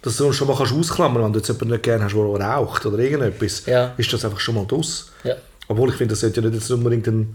dass 0.00 0.16
du 0.16 0.32
schon 0.32 0.48
mal 0.48 0.56
kannst 0.56 0.72
ausklammern 0.72 1.22
wenn 1.22 1.32
du 1.32 1.40
jetzt 1.40 1.48
jemanden 1.48 1.70
nicht 1.72 1.82
gerne 1.82 2.04
hast, 2.04 2.14
der 2.14 2.20
raucht 2.22 2.86
oder 2.86 2.98
irgendetwas, 2.98 3.66
Ja. 3.66 3.92
ist 3.98 4.10
das 4.12 4.24
einfach 4.24 4.40
schon 4.40 4.54
mal 4.54 4.64
draus. 4.66 5.10
Ja. 5.24 5.34
Obwohl 5.68 5.90
ich 5.90 5.96
finde, 5.96 6.12
das 6.12 6.20
sollte 6.20 6.40
ja 6.40 6.48
nicht 6.48 6.58
jetzt 6.60 6.70
unbedingt 6.70 7.06
ein 7.06 7.34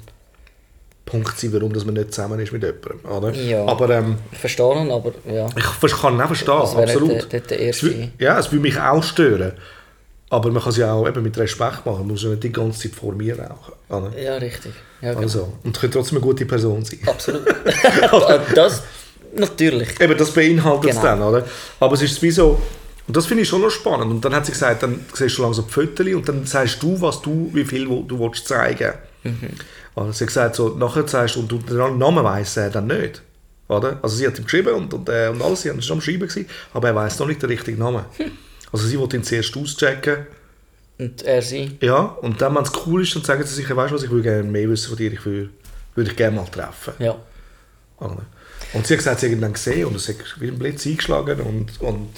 Punkt 1.06 1.38
sein, 1.40 1.54
warum 1.54 1.72
dass 1.74 1.86
man 1.86 1.94
nicht 1.94 2.12
zusammen 2.14 2.40
ist 2.40 2.52
mit 2.52 2.64
jemandem. 2.64 3.00
Oder? 3.10 3.32
Ja. 3.34 3.66
Aber 3.66 3.88
ähm, 3.92 4.18
Ich 4.32 4.40
verstehe 4.40 4.82
ihn, 4.82 4.90
aber 4.92 5.14
ja. 5.32 5.48
ich 5.56 5.92
kann 5.94 6.16
ihn 6.16 6.22
auch 6.22 6.28
verstehen, 6.28 6.58
Das 6.60 6.76
wäre 6.76 6.86
nicht 6.88 6.96
absolut. 6.96 7.32
der- 7.32 7.40
der 7.42 7.60
Es 7.70 7.84
erste. 7.84 8.12
Ja, 8.20 8.40
es 8.40 8.52
würde 8.52 8.62
mich 8.64 8.80
auch 8.80 9.04
stören. 9.04 9.54
Aber 10.30 10.52
man 10.52 10.62
kann 10.62 10.72
es 10.72 10.78
ja 10.78 10.92
auch 10.92 11.08
eben 11.08 11.24
mit 11.24 11.38
Respekt 11.38 11.86
machen. 11.86 12.00
Man 12.00 12.08
muss 12.08 12.24
ja 12.24 12.30
nicht 12.30 12.44
die 12.44 12.52
ganze 12.52 12.80
Zeit 12.80 12.96
vor 13.00 13.14
mir 13.14 13.40
rauchen. 13.40 13.74
Oder? 13.90 14.20
Ja, 14.20 14.36
richtig. 14.36 14.74
Ja, 15.02 15.12
genau. 15.12 15.22
Also, 15.24 15.54
und 15.64 15.80
könnte 15.80 15.98
trotzdem 15.98 16.18
eine 16.18 16.26
gute 16.26 16.46
Person 16.46 16.84
sein. 16.84 17.00
Absolut. 17.06 17.46
das 18.56 18.84
natürlich. 19.36 20.00
Eben, 20.02 20.18
das 20.18 20.32
beinhaltet 20.32 20.90
es 20.90 20.96
Genau. 20.98 21.08
dann, 21.08 21.22
oder? 21.22 21.46
Aber 21.80 21.94
es 21.94 22.02
ist 22.02 22.22
wie 22.22 22.32
so, 22.32 22.62
und 23.08 23.16
das 23.16 23.26
finde 23.26 23.44
ich 23.44 23.50
schon 23.50 23.62
noch 23.62 23.70
spannend. 23.70 24.12
Und 24.12 24.26
dann 24.26 24.36
hat 24.36 24.46
sie 24.46 24.52
gesagt, 24.52 24.84
dann 24.84 25.00
siehst 25.14 25.38
du 25.38 25.44
langsam 25.44 25.66
die 25.66 25.72
Fotos 25.74 26.08
und 26.08 26.28
dann 26.28 26.46
sagst 26.46 26.84
du, 26.84 27.00
was 27.00 27.22
du, 27.22 27.50
wie 27.54 27.64
viel 27.64 27.86
du 27.86 28.20
willst 28.20 28.48
zeigen 28.48 28.94
Mhm. 29.24 29.50
Also 29.96 30.12
sie 30.12 30.24
hat 30.26 30.28
gesagt, 30.28 30.56
so, 30.56 30.70
nachher 30.70 31.06
sagst 31.08 31.36
du, 31.36 31.40
und 31.40 31.52
du 31.52 31.58
den 31.58 31.98
Namen 31.98 32.24
weiss 32.24 32.56
er 32.56 32.70
dann 32.70 32.86
nicht. 32.88 33.24
Oder? 33.68 33.98
Also 34.02 34.16
sie 34.16 34.28
hat 34.28 34.38
ihm 34.38 34.44
geschrieben 34.46 34.74
und, 34.76 34.94
und, 34.94 35.10
äh, 35.10 35.28
und 35.30 35.42
alles, 35.42 35.64
sie 35.64 35.70
waren 35.70 35.82
schon 35.82 35.98
am 35.98 36.02
Schreiben, 36.02 36.28
gewesen, 36.28 36.46
aber 36.74 36.90
er 36.90 36.96
weiß 36.96 37.18
noch 37.20 37.28
nicht 37.28 37.42
den 37.42 37.50
richtigen 37.50 37.80
Namen. 37.80 38.06
Also 38.72 38.88
sie 38.88 39.00
wollte 39.00 39.18
ihn 39.18 39.24
zuerst 39.24 39.56
auschecken. 39.56 40.28
Und 41.00 41.22
er 41.22 41.42
sie. 41.42 41.78
Ja, 41.82 42.00
und 42.22 42.42
dann, 42.42 42.56
wenn 42.56 42.64
es 42.64 42.72
cool 42.86 43.04
ist, 43.04 43.16
dann 43.16 43.24
sagen 43.24 43.44
sie 43.44 43.54
sich, 43.54 43.70
weißt 43.70 43.92
du 43.92 43.96
was, 43.96 44.04
ich 44.04 44.10
würde 44.10 44.24
gerne 44.24 44.44
mehr 44.44 44.70
wissen 44.70 44.90
von 44.90 44.98
dir, 44.98 45.12
ich 45.12 45.24
würde, 45.26 45.50
würde 45.96 46.10
dich 46.10 46.18
gerne 46.18 46.36
mal 46.38 46.46
treffen. 46.46 46.94
Ja. 47.00 47.16
Und 48.74 48.86
sie 48.86 48.94
hat 48.94 49.00
gesagt, 49.00 49.20
sie 49.20 49.28
hat 49.28 49.34
ihn 49.34 49.42
dann 49.42 49.54
gesehen 49.54 49.86
und 49.86 49.96
es 49.96 50.08
hat 50.08 50.16
wie 50.40 50.48
ein 50.48 50.60
Blitz 50.60 50.86
eingeschlagen 50.86 51.40
und, 51.42 51.82
und 51.82 52.10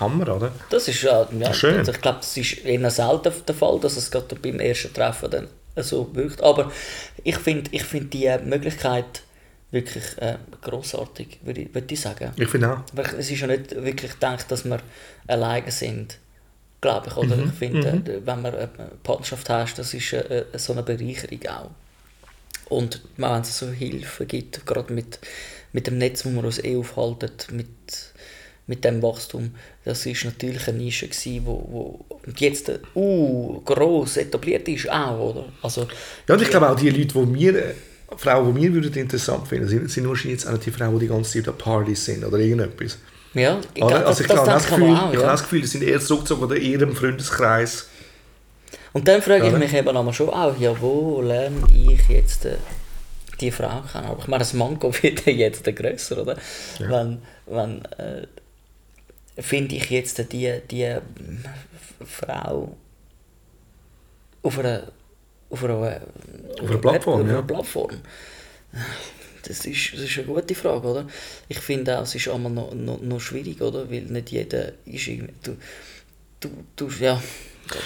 Hammer, 0.00 0.36
oder? 0.36 0.52
Das 0.70 0.88
ist 0.88 1.02
ja, 1.02 1.26
ja 1.38 1.54
Schön. 1.54 1.80
ich 1.80 2.00
glaube, 2.00 2.18
das 2.20 2.36
ist 2.36 2.64
eher 2.64 2.90
selten 2.90 3.32
der 3.46 3.54
Fall, 3.54 3.80
dass 3.80 3.96
es 3.96 4.10
gerade 4.10 4.34
beim 4.36 4.60
ersten 4.60 4.92
Treffen 4.92 5.30
dann 5.30 5.48
so 5.76 6.08
wirkt. 6.14 6.42
Aber 6.42 6.70
ich 7.22 7.38
finde 7.38 7.70
ich 7.72 7.84
find 7.84 8.12
die 8.12 8.30
Möglichkeit 8.44 9.22
wirklich 9.72 10.04
äh, 10.18 10.36
grossartig, 10.60 11.40
würde 11.42 11.62
ich, 11.62 11.74
würde 11.74 11.92
ich 11.92 12.00
sagen. 12.00 12.30
Ich 12.36 12.48
finde 12.48 12.72
auch. 12.72 12.82
Es 13.18 13.30
ist 13.30 13.40
ja 13.40 13.46
nicht 13.46 13.74
wirklich 13.74 14.12
gedacht, 14.12 14.50
dass 14.50 14.64
wir 14.64 14.78
alleine 15.26 15.72
sind, 15.72 16.18
glaube 16.80 17.08
ich. 17.08 17.16
Oder 17.16 17.38
ich 17.38 17.52
finde, 17.52 17.88
äh, 17.88 18.20
wenn 18.24 18.42
man 18.42 18.54
eine 18.54 18.68
Partnerschaft 19.02 19.48
hast, 19.48 19.78
das 19.78 19.94
ist 19.94 20.12
äh, 20.12 20.44
äh, 20.52 20.58
so 20.58 20.74
eine 20.74 20.82
Bereicherung 20.82 21.40
auch. 21.48 21.70
Und 22.68 23.00
wenn 23.16 23.40
es 23.40 23.58
so 23.58 23.70
Hilfe 23.70 24.26
gibt, 24.26 24.64
gerade 24.66 24.92
mit, 24.92 25.18
mit 25.72 25.86
dem 25.86 25.98
Netz, 25.98 26.24
wo 26.24 26.30
wir 26.30 26.44
uns 26.44 26.62
eh 26.62 26.76
aufhalten, 26.76 27.30
mit, 27.50 27.68
mit 28.66 28.84
dem 28.84 29.02
Wachstum, 29.02 29.54
das 29.84 30.04
ist 30.04 30.24
natürlich 30.24 30.68
eine 30.68 30.78
Nische 30.78 31.08
gewesen, 31.08 31.46
wo, 31.46 31.66
wo 31.70 32.20
jetzt 32.36 32.68
äh, 32.68 32.78
uh, 32.94 33.60
gross 33.64 34.18
etabliert 34.18 34.68
ist 34.68 34.90
auch, 34.90 35.18
oder? 35.18 35.44
Also, 35.62 35.88
Ja, 36.28 36.34
und 36.34 36.42
ich 36.42 36.50
glaube 36.50 36.70
auch 36.70 36.76
die 36.76 36.90
Leute, 36.90 37.14
die 37.14 37.26
mir, 37.26 37.56
äh, 37.56 37.74
Frauen, 38.16 38.54
die 38.54 38.60
mir 38.60 38.74
würden 38.74 38.94
interessant 38.94 39.48
finden, 39.48 39.68
sind, 39.68 39.90
sind 39.90 40.08
wahrscheinlich 40.08 40.40
jetzt 40.40 40.52
auch 40.52 40.58
die 40.58 40.70
Frauen, 40.70 40.94
die 40.98 41.06
die 41.06 41.12
ganze 41.12 41.38
Zeit 41.38 41.48
an 41.48 41.58
Partys 41.58 42.04
sind 42.04 42.24
oder 42.24 42.38
irgendetwas. 42.38 42.98
ja, 43.34 43.58
ich 43.74 43.82
Also 43.82 44.22
ich 44.22 44.28
das, 44.28 44.44
das 44.44 44.46
das, 44.46 44.66
Gefühl, 44.66 44.92
ich 44.92 44.98
auch, 44.98 45.10
ich 45.10 45.16
habe 45.16 45.20
ja. 45.20 45.32
das 45.32 45.42
Gefühl, 45.42 45.60
die 45.60 45.66
sind 45.66 45.82
eher 45.84 46.00
zurückgezogen 46.00 46.42
oder 46.42 46.56
eher 46.56 46.82
im 46.82 46.94
Freundeskreis. 46.94 47.88
Und 48.92 49.08
dann 49.08 49.22
frage 49.22 49.48
ich 49.48 49.56
mich 49.56 49.72
eben 49.72 49.96
aber 49.96 50.12
schon 50.12 50.28
auch, 50.28 50.58
ja, 50.58 50.78
wo 50.80 51.22
lerne 51.22 51.62
ich 51.70 52.08
jetzt 52.08 52.44
äh, 52.44 52.56
die 53.40 53.50
Frau 53.50 53.82
kennen? 53.90 54.06
Aber 54.06 54.20
ich 54.20 54.28
meine, 54.28 54.40
das 54.40 54.52
Manko 54.52 54.92
wird 55.02 55.26
ja 55.26 55.32
jetzt 55.32 55.64
grösser, 55.64 56.22
oder? 56.22 56.36
Wenn, 56.78 57.22
wenn 57.46 57.84
äh, 57.98 58.26
finde 59.38 59.76
ich 59.76 59.90
jetzt 59.90 60.32
die, 60.32 60.60
die 60.70 60.96
Frau 62.04 62.76
auf 64.42 64.58
einer, 64.58 64.82
auf 65.52 65.64
einer, 65.64 66.00
Auf 66.60 66.70
einer 66.70 66.78
Plattform, 66.78 67.20
auf 67.20 67.26
einer 67.26 67.34
ja. 67.34 67.42
Plattform. 67.42 67.90
Das 69.46 69.66
ist, 69.66 69.92
das 69.94 70.00
ist 70.02 70.18
eine 70.18 70.26
gute 70.26 70.54
Frage, 70.54 70.86
oder? 70.86 71.06
Ich 71.48 71.58
finde 71.58 71.98
auch, 71.98 72.02
es 72.02 72.14
ist 72.14 72.28
einmal 72.28 72.52
noch, 72.52 72.74
noch, 72.74 73.00
noch 73.00 73.20
schwierig, 73.20 73.60
oder? 73.60 73.90
Weil 73.90 74.02
nicht 74.02 74.30
jeder 74.30 74.72
ist 74.86 75.06
irgendwie... 75.08 75.34
Du, 75.42 75.56
du, 76.40 76.48
du, 76.76 76.88
ja... 77.00 77.20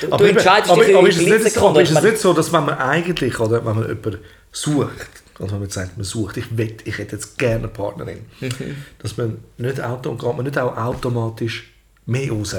Du, 0.00 0.06
du 0.08 0.24
eben, 0.24 0.36
entscheidest 0.36 0.70
aber, 0.70 0.84
dich 0.84 0.96
aber 0.96 1.08
ist 1.08 1.20
es 1.20 1.26
nicht, 1.26 1.50
so, 1.54 1.68
aber 1.68 1.82
ist 1.82 1.90
es 1.90 2.02
nicht 2.02 2.18
so, 2.18 2.32
dass 2.32 2.52
wenn 2.52 2.64
man 2.64 2.78
eigentlich, 2.78 3.38
oder, 3.40 3.64
wenn 3.64 3.76
man 3.76 3.88
jemanden 3.88 4.18
sucht, 4.52 5.08
also 5.38 5.52
wenn 5.52 5.60
man 5.60 5.70
sagt, 5.70 5.96
man 5.96 6.04
sucht, 6.04 6.36
ich 6.38 6.56
will, 6.56 6.76
ich 6.84 6.98
hätte 6.98 7.16
jetzt 7.16 7.38
gerne 7.38 7.56
eine 7.56 7.68
Partnerin, 7.68 8.20
Mhm. 8.40 8.84
dass 8.98 9.16
man 9.16 9.38
nicht, 9.58 9.80
auto, 9.80 10.14
geht 10.14 10.36
man 10.36 10.44
nicht 10.44 10.58
auch 10.58 10.76
automatisch 10.76 11.72
mehr 12.06 12.30
raus. 12.30 12.56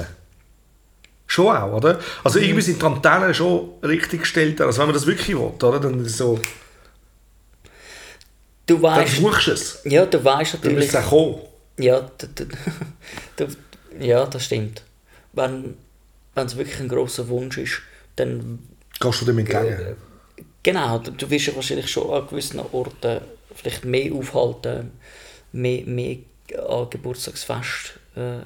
Schon 1.30 1.54
auch, 1.54 1.72
oder? 1.74 2.00
Also 2.24 2.38
Mhm. 2.38 2.44
irgendwie 2.46 2.62
sind 2.62 2.80
die 2.82 2.86
Antennen 2.86 3.32
schon 3.34 3.70
richtig 3.84 4.20
gestellt. 4.22 4.60
Also 4.60 4.80
wenn 4.80 4.86
man 4.88 4.94
das 4.94 5.06
wirklich 5.06 5.28
will, 5.28 5.36
oder? 5.36 5.78
Dann 5.78 6.04
ist 6.04 6.16
so, 6.16 6.40
Du 8.66 8.74
dann 8.74 8.82
weißt, 8.82 9.16
suchst 9.16 9.46
du 9.46 9.50
es. 9.52 9.78
ja, 9.84 10.04
du 10.06 10.22
weißt 10.24 10.54
Dann 10.54 10.60
natürlich, 10.62 10.88
es 10.88 10.96
auch 10.96 11.08
kommen. 11.08 11.38
ja, 11.78 12.00
du, 12.00 12.26
du, 13.36 13.46
ja, 14.04 14.26
das 14.26 14.44
stimmt. 14.44 14.82
Wenn 15.32 15.74
wenn 16.34 16.46
es 16.46 16.56
wirklich 16.56 16.78
ein 16.80 16.88
großer 16.88 17.28
Wunsch 17.28 17.58
ist, 17.58 17.80
dann 18.16 18.58
Gehst 19.00 19.20
du 19.20 19.24
dem 19.26 19.38
entgegen. 19.38 19.96
genau, 20.62 20.98
du, 20.98 21.10
du 21.12 21.28
wirst 21.30 21.46
ja 21.46 21.54
wahrscheinlich 21.56 21.90
schon 21.90 22.10
an 22.12 22.26
gewissen 22.28 22.60
Orten 22.60 23.20
vielleicht 23.54 23.84
mehr 23.84 24.12
aufhalten, 24.12 24.92
mehr, 25.52 25.84
mehr 25.84 26.18
an 26.68 26.88
Geburtstagsfest 26.90 27.98
äh, 28.16 28.40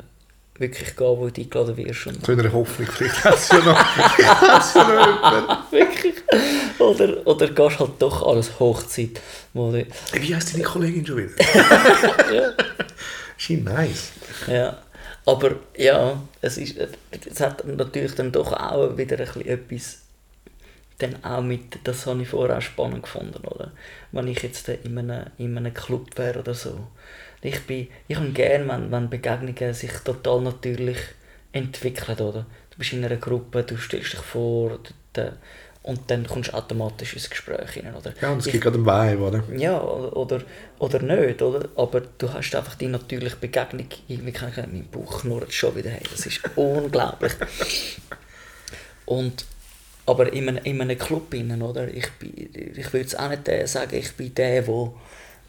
wirklich 0.62 0.96
gehen, 0.96 1.06
wo 1.06 1.28
du 1.28 1.40
eingeladen 1.40 1.76
wirst. 1.76 2.06
Und 2.06 2.24
Zu 2.24 2.32
einer 2.32 2.50
Hoffnung, 2.50 2.88
vielleicht 2.90 3.22
hat 3.22 3.34
es 3.34 3.48
ja 3.50 3.58
noch, 3.58 3.78
wirklich. 5.72 6.14
Oder, 6.78 7.26
oder 7.26 7.48
gehst 7.48 7.78
halt 7.78 7.90
doch 7.98 8.26
alles 8.26 8.58
Hochzeit. 8.58 9.20
Wo 9.52 9.70
du, 9.70 9.86
Wie 10.12 10.34
heisst 10.34 10.54
deine 10.54 10.64
Kollegin 10.64 11.04
schon 11.04 11.18
wieder? 11.18 11.32
ja. 12.34 12.52
She 13.36 13.58
nice. 13.58 14.12
Ja, 14.46 14.78
aber 15.26 15.56
ja, 15.76 16.18
es, 16.40 16.56
ist, 16.56 16.76
es 17.28 17.40
hat 17.40 17.66
natürlich 17.66 18.14
dann 18.14 18.32
doch 18.32 18.52
auch 18.54 18.96
wieder 18.96 19.18
ein 19.18 19.26
bisschen 19.26 19.46
etwas 19.46 19.98
dann 21.02 21.24
auch 21.24 21.42
mit, 21.42 21.78
das 21.84 22.06
habe 22.06 22.22
ich 22.22 22.28
vorher 22.28 22.58
auch 22.58 22.62
spannend 22.62 23.02
gefunden, 23.02 23.44
oder? 23.44 23.72
Wenn 24.12 24.28
ich 24.28 24.42
jetzt 24.42 24.68
in 24.68 24.98
einem, 24.98 25.26
in 25.38 25.56
einem 25.56 25.74
Club 25.74 26.16
wäre 26.16 26.40
oder 26.40 26.54
so. 26.54 26.86
Ich, 27.42 27.60
bin, 27.66 27.88
ich 28.08 28.16
habe 28.16 28.30
gerne, 28.30 28.68
wenn, 28.68 28.90
wenn 28.92 29.10
Begegnungen 29.10 29.74
sich 29.74 29.92
total 30.04 30.40
natürlich 30.42 30.98
entwickeln, 31.52 32.18
oder? 32.20 32.46
Du 32.70 32.78
bist 32.78 32.92
in 32.92 33.04
einer 33.04 33.16
Gruppe, 33.16 33.64
du 33.64 33.76
stellst 33.76 34.12
dich 34.14 34.20
vor 34.20 34.78
d- 35.16 35.32
und 35.82 36.08
dann 36.10 36.24
kommst 36.26 36.50
du 36.50 36.54
automatisch 36.54 37.14
ins 37.14 37.28
Gespräch 37.28 37.70
hinein, 37.72 37.96
oder? 37.96 38.14
Ja, 38.22 38.30
und 38.30 38.38
es 38.38 38.46
Ich- 38.46 38.52
gibt 38.52 38.64
gerade 38.64 38.76
einen 38.76 38.86
Vibe, 38.86 39.22
oder? 39.24 39.42
ja, 39.58 39.80
oder, 39.82 40.42
oder, 40.78 41.00
nicht, 41.00 41.42
oder? 41.42 41.68
Aber 41.74 42.00
du 42.00 42.32
hast 42.32 42.54
einfach 42.54 42.76
die 42.76 42.86
natürliche 42.86 43.34
Begegnung. 43.36 43.88
Irgendwie 44.06 44.30
kann 44.32 44.50
ich 44.50 44.56
mein 44.58 44.88
Bauch 44.90 45.22
knurrt 45.22 45.52
schon 45.52 45.74
wieder. 45.74 45.90
Hey, 45.90 46.02
das 46.08 46.24
ist 46.26 46.40
unglaublich. 46.56 47.32
Und, 49.06 49.44
aber 50.06 50.32
in 50.32 50.48
einem, 50.48 50.64
in 50.64 50.80
einem 50.80 50.98
Club, 50.98 51.34
innen, 51.34 51.62
oder? 51.62 51.88
Ich, 51.88 52.10
bin, 52.12 52.32
ich 52.36 52.86
würde 52.86 52.98
jetzt 52.98 53.18
auch 53.18 53.28
nicht 53.28 53.46
der 53.46 53.66
sagen, 53.66 53.96
ich 53.96 54.12
bin 54.12 54.34
der, 54.34 54.62
der 54.62 54.92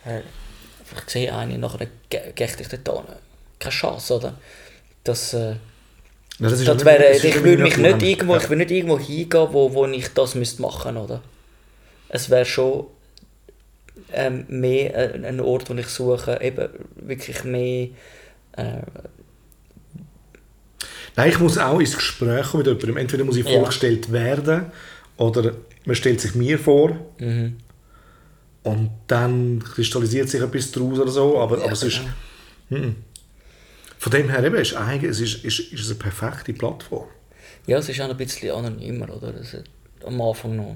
äh, 0.05 0.21
ich 1.05 1.09
sehe 1.11 1.33
einen, 1.35 1.59
nachher 1.61 1.87
ge- 2.09 2.31
gehe 2.35 2.47
ich 2.47 2.55
dort 2.83 3.05
hin. 3.07 3.15
Keine 3.59 3.71
Chance, 3.73 4.15
oder? 4.15 4.33
Das, 5.03 5.33
äh, 5.33 5.51
Ja, 6.39 6.49
das 6.49 6.53
ist 6.59 6.67
das 6.67 6.83
wäre, 6.85 7.11
ich 7.15 7.23
ja 7.23 7.43
würde 7.43 7.61
mich 7.63 7.77
nicht 7.77 8.01
irgendwo, 8.01 8.33
Ja. 8.33 8.39
ich 8.41 8.49
würde 8.49 8.57
nicht 8.57 8.71
irgendwo 8.71 8.99
hingehen, 8.99 9.47
wo, 9.51 9.73
wo 9.73 9.85
ich 9.87 10.07
das 10.13 10.35
müsste 10.35 10.61
machen 10.61 10.97
oder? 10.97 11.21
Es 12.09 12.29
wäre 12.29 12.45
schon 12.45 12.87
ähm, 14.11 14.45
mehr 14.47 14.95
äh, 15.15 15.27
ein 15.27 15.39
Ort, 15.39 15.69
wo 15.69 15.73
ich 15.75 15.87
suche, 15.87 16.39
eben 16.41 16.69
wirklich 16.95 17.43
mehr 17.43 17.89
äh, 18.57 18.81
Nein, 21.15 21.29
ich 21.29 21.39
muss 21.39 21.57
auch 21.59 21.79
ins 21.79 21.95
Gespräch 21.95 22.47
kommen 22.47 22.63
mit 22.63 22.67
jemandem. 22.67 22.97
Entweder 22.97 23.23
muss 23.23 23.37
ich 23.37 23.45
Ja. 23.45 23.51
vorgestellt 23.59 24.11
werden 24.11 24.71
oder 25.17 25.53
man 25.85 25.95
stellt 25.95 26.19
sich 26.21 26.33
mir 26.35 26.57
vor 26.57 26.97
Mhm. 27.19 27.57
Und 28.63 28.89
dann 29.07 29.63
kristallisiert 29.63 30.29
sich 30.29 30.41
etwas 30.41 30.71
daraus 30.71 30.99
oder 30.99 31.11
so. 31.11 31.39
Aber, 31.39 31.57
aber 31.61 31.71
es 31.71 31.83
ist, 31.83 32.01
genau. 32.69 32.83
Mhm. 32.83 32.95
von 33.97 34.11
dem 34.11 34.29
her 34.29 34.43
eben, 34.43 34.55
ist, 34.55 34.73
es 34.73 35.19
ist, 35.19 35.43
ist, 35.43 35.59
ist 35.59 35.85
eine 35.87 35.95
perfekte 35.95 36.53
Plattform. 36.53 37.07
Ja, 37.67 37.77
es 37.77 37.89
ist 37.89 38.01
auch 38.01 38.09
ein 38.09 38.17
bisschen 38.17 38.51
anonymer, 38.51 39.09
oder? 39.15 39.33
Am 40.05 40.21
Anfang 40.21 40.55
noch. 40.55 40.75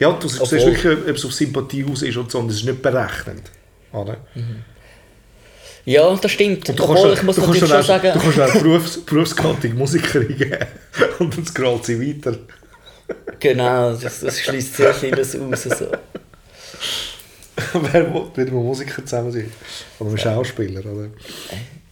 Ja, 0.00 0.12
du 0.12 0.26
siehst 0.28 0.42
Obwohl- 0.42 0.58
wirklich, 0.66 1.08
ob 1.08 1.16
es 1.16 1.24
auf 1.24 1.32
Sympathie 1.32 1.84
aus 1.84 2.02
ist 2.02 2.16
und 2.16 2.30
so, 2.30 2.38
und 2.40 2.50
es 2.50 2.56
ist 2.56 2.64
nicht 2.64 2.82
berechnend. 2.82 3.50
Oder? 3.92 4.16
Ja, 5.84 6.14
das 6.16 6.30
stimmt. 6.30 6.68
Und 6.68 6.78
du 6.78 6.82
Obwohl, 6.84 7.02
kannst, 7.02 7.18
ich 7.18 7.22
muss 7.24 7.36
du 7.36 7.42
kannst 7.42 7.60
natürlich 7.60 7.86
schon 7.86 8.02
sagen... 8.02 8.12
du 8.14 8.20
kannst 8.20 8.40
auch 8.40 8.62
Berufs, 8.62 9.00
Berufsgattung 9.00 9.74
Musikerin 9.76 10.36
geben 10.36 10.66
und 11.18 11.36
dann 11.36 11.46
scrollt 11.46 11.84
sie 11.84 12.00
weiter. 12.00 12.38
Genau, 13.42 13.92
das, 13.96 14.20
das 14.20 14.40
schließt 14.40 14.76
sehr 14.76 14.94
vieles 14.94 15.34
aus. 15.34 15.62
So. 15.64 15.86
Wer 17.72 18.14
will 18.14 18.26
wieder 18.36 18.52
mal 18.52 18.62
Musiker 18.62 19.04
zusammen 19.04 19.32
sein? 19.32 19.50
Oder 19.98 20.10
ein 20.10 20.18
Schauspieler, 20.18 20.80
oder? 20.80 21.08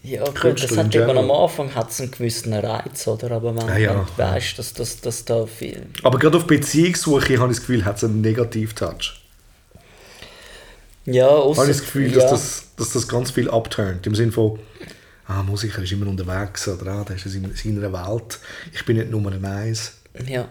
Ja, 0.02 0.24
gut, 0.24 0.36
Künstler 0.36 0.68
das 0.68 0.86
hat 0.86 0.94
eben 0.94 1.18
am 1.18 1.30
Anfang 1.30 1.74
hat's 1.74 2.00
einen 2.00 2.12
gewissen 2.12 2.54
Reiz, 2.54 3.06
oder? 3.08 3.32
Aber 3.32 3.54
wenn, 3.54 3.68
Ah, 3.68 3.76
ja. 3.76 4.06
weißt, 4.16 4.58
dass, 4.58 4.72
dass, 4.74 5.00
dass 5.00 5.24
da 5.24 5.44
viel... 5.44 5.86
Aber 6.04 6.18
gerade 6.20 6.36
auf 6.36 6.46
Beziehungssuche 6.46 7.38
habe 7.38 7.50
ich 7.52 7.58
das 7.58 7.66
Gefühl, 7.66 7.84
hat 7.84 7.96
es 7.96 8.04
einen 8.04 8.20
Negativ-Touch. 8.20 9.20
Ja, 11.06 11.26
ausser, 11.26 11.62
Habe 11.62 11.70
ich 11.72 11.76
das 11.78 11.84
Gefühl, 11.84 12.12
ja, 12.12 12.20
dass, 12.20 12.30
das, 12.30 12.64
dass 12.76 12.92
das 12.92 13.08
ganz 13.08 13.32
viel 13.32 13.50
abturnt. 13.50 14.06
Im 14.06 14.14
Sinne 14.14 14.30
von, 14.30 14.60
ah, 15.26 15.42
Musiker 15.42 15.82
ist 15.82 15.90
immer 15.90 16.06
unterwegs, 16.06 16.68
oder 16.68 16.92
ah, 16.92 17.04
der 17.04 17.16
ist 17.16 17.26
in 17.26 17.52
seiner 17.54 17.92
Welt. 17.92 18.38
Ich 18.72 18.84
bin 18.84 18.96
nicht 18.98 19.10
Nummer 19.10 19.32
eins. 19.42 19.94
Ja, 20.26 20.48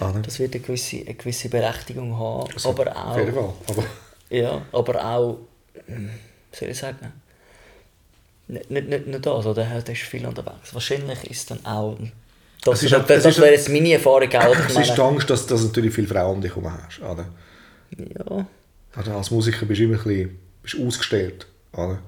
Oder? 0.00 0.20
das 0.20 0.38
wird 0.38 0.54
eine 0.54 0.62
gewisse, 0.64 0.96
eine 0.98 1.14
gewisse 1.14 1.48
Berechtigung 1.48 2.18
haben, 2.18 2.50
Also, 2.52 2.70
aber 2.70 2.96
Auf 2.96 3.16
jeden 3.18 3.36
auch... 3.38 3.54
Fall. 3.64 3.76
Aber, 3.76 3.84
Ja, 4.30 4.62
aber 4.72 5.04
auch... 5.04 5.38
hm, 5.86 6.10
wie 6.50 6.56
soll 6.56 6.68
ich 6.70 6.78
sagen? 6.78 7.12
Nicht, 8.48 8.70
nicht, 8.70 8.88
nicht 8.88 9.06
nur 9.06 9.20
das, 9.20 9.46
oder? 9.46 9.64
Der 9.64 9.92
ist 9.94 10.02
viel 10.02 10.26
unterwegs. 10.26 10.72
Wahrscheinlich 10.74 11.24
ist 11.30 11.50
dann 11.50 11.64
auch... 11.64 11.96
Das, 12.62 12.78
Es 12.78 12.84
ist 12.84 12.92
das, 12.92 13.00
halt- 13.00 13.10
das 13.10 13.24
ist 13.26 13.36
wäre 13.38 13.46
halt- 13.48 13.58
jetzt 13.58 13.68
meine 13.68 13.92
Erfahrung 13.92 14.32
auch. 14.34 14.56
es 14.68 14.76
ist 14.76 14.94
die 14.96 15.00
Angst, 15.00 15.28
dass, 15.30 15.46
dass 15.46 15.62
natürlich 15.64 15.94
viele 15.94 16.06
Frauen 16.08 16.36
um 16.36 16.40
dich 16.40 16.54
herum 16.54 16.70
hast. 16.72 17.00
Oder? 17.00 17.26
ja, 17.96 18.46
Also 18.94 19.12
als 19.12 19.30
Musiker 19.30 19.66
bist 19.66 19.80
du 19.80 19.84
immer 19.84 19.96
ein 19.98 20.02
bisschen 20.04 20.38
bist 20.62 20.74
du 20.74 20.86
ausgestellt. 20.86 21.46
Oder? 21.72 21.98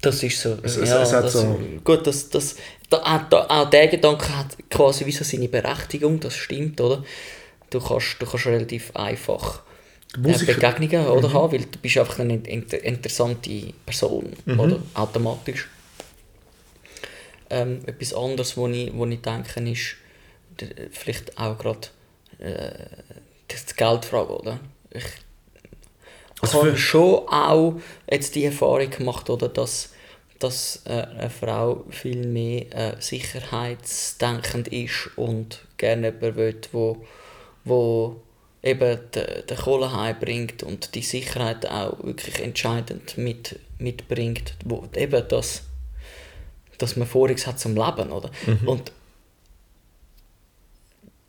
Das 0.00 0.22
ist 0.22 0.40
so. 0.40 0.56
Es- 0.62 0.76
es- 0.76 0.88
ja, 0.88 1.02
es 1.02 1.10
das, 1.10 1.32
so- 1.32 1.58
Gut, 1.84 2.06
das, 2.06 2.28
das, 2.30 2.56
da, 2.88 2.98
auch, 2.98 3.32
auch 3.50 3.70
der 3.70 3.88
Gedanke 3.88 4.36
hat 4.36 4.56
quasi 4.70 5.04
wie 5.06 5.12
so 5.12 5.24
seine 5.24 5.48
Berechtigung, 5.48 6.20
das 6.20 6.34
stimmt, 6.34 6.80
oder? 6.80 7.04
Du 7.70 7.80
kannst, 7.80 8.16
du 8.20 8.26
kannst 8.26 8.46
relativ 8.46 8.94
einfach 8.94 9.62
äh, 10.14 10.18
Musiker- 10.20 10.52
Mhm. 10.52 10.60
Begegnungen 10.78 11.08
oder, 11.08 11.32
haben, 11.32 11.52
weil 11.52 11.60
du 11.64 11.78
bist 11.80 11.98
einfach 11.98 12.20
eine 12.20 12.34
inter 12.36 12.82
interessante 12.82 13.72
Person, 13.84 14.32
Mhm. 14.46 14.60
oder? 14.60 14.78
Automatisch. 14.94 15.68
Ähm, 17.50 17.80
etwas 17.86 18.12
anderes, 18.14 18.56
wo 18.56 18.68
ich, 18.68 18.92
wo 18.94 19.06
ich 19.06 19.20
denke, 19.20 19.60
ist 19.70 19.96
der- 20.60 20.90
vielleicht 20.90 21.36
auch 21.38 21.58
gerade 21.58 21.88
äh, 22.38 22.70
das 23.48 23.66
die 23.66 23.74
Geldfrage, 23.74 24.30
oder? 24.38 24.60
Ich 24.90 25.02
Also 26.40 26.60
habe 26.60 26.76
schon 26.76 27.28
auch 27.28 27.80
jetzt 28.10 28.34
die 28.34 28.44
Erfahrung 28.44 28.90
gemacht, 28.90 29.28
oder, 29.30 29.48
dass, 29.48 29.92
dass 30.38 30.82
äh, 30.84 30.90
eine 30.90 31.30
Frau 31.30 31.84
viel 31.90 32.26
mehr 32.26 32.72
äh, 32.72 32.96
sicherheitsdenkend 33.00 34.68
ist 34.68 35.10
und 35.16 35.60
gerne 35.76 36.08
jemanden 36.08 36.36
will, 36.36 36.60
wo, 36.72 37.04
wo 37.64 38.20
eben 38.62 38.98
den, 39.14 39.56
Kohle 39.56 39.92
heimbringt 39.92 40.62
und 40.62 40.94
die 40.94 41.02
Sicherheit 41.02 41.68
auch 41.68 42.02
wirklich 42.02 42.40
entscheidend 42.40 43.18
mit, 43.18 43.58
mitbringt, 43.78 44.54
wo 44.64 44.86
eben 44.94 45.24
das, 45.28 45.62
dass 46.78 46.96
man 46.96 47.08
Vorix 47.08 47.46
hat 47.46 47.58
zum 47.58 47.74
Leben, 47.74 48.12
oder? 48.12 48.30
Und 48.66 48.92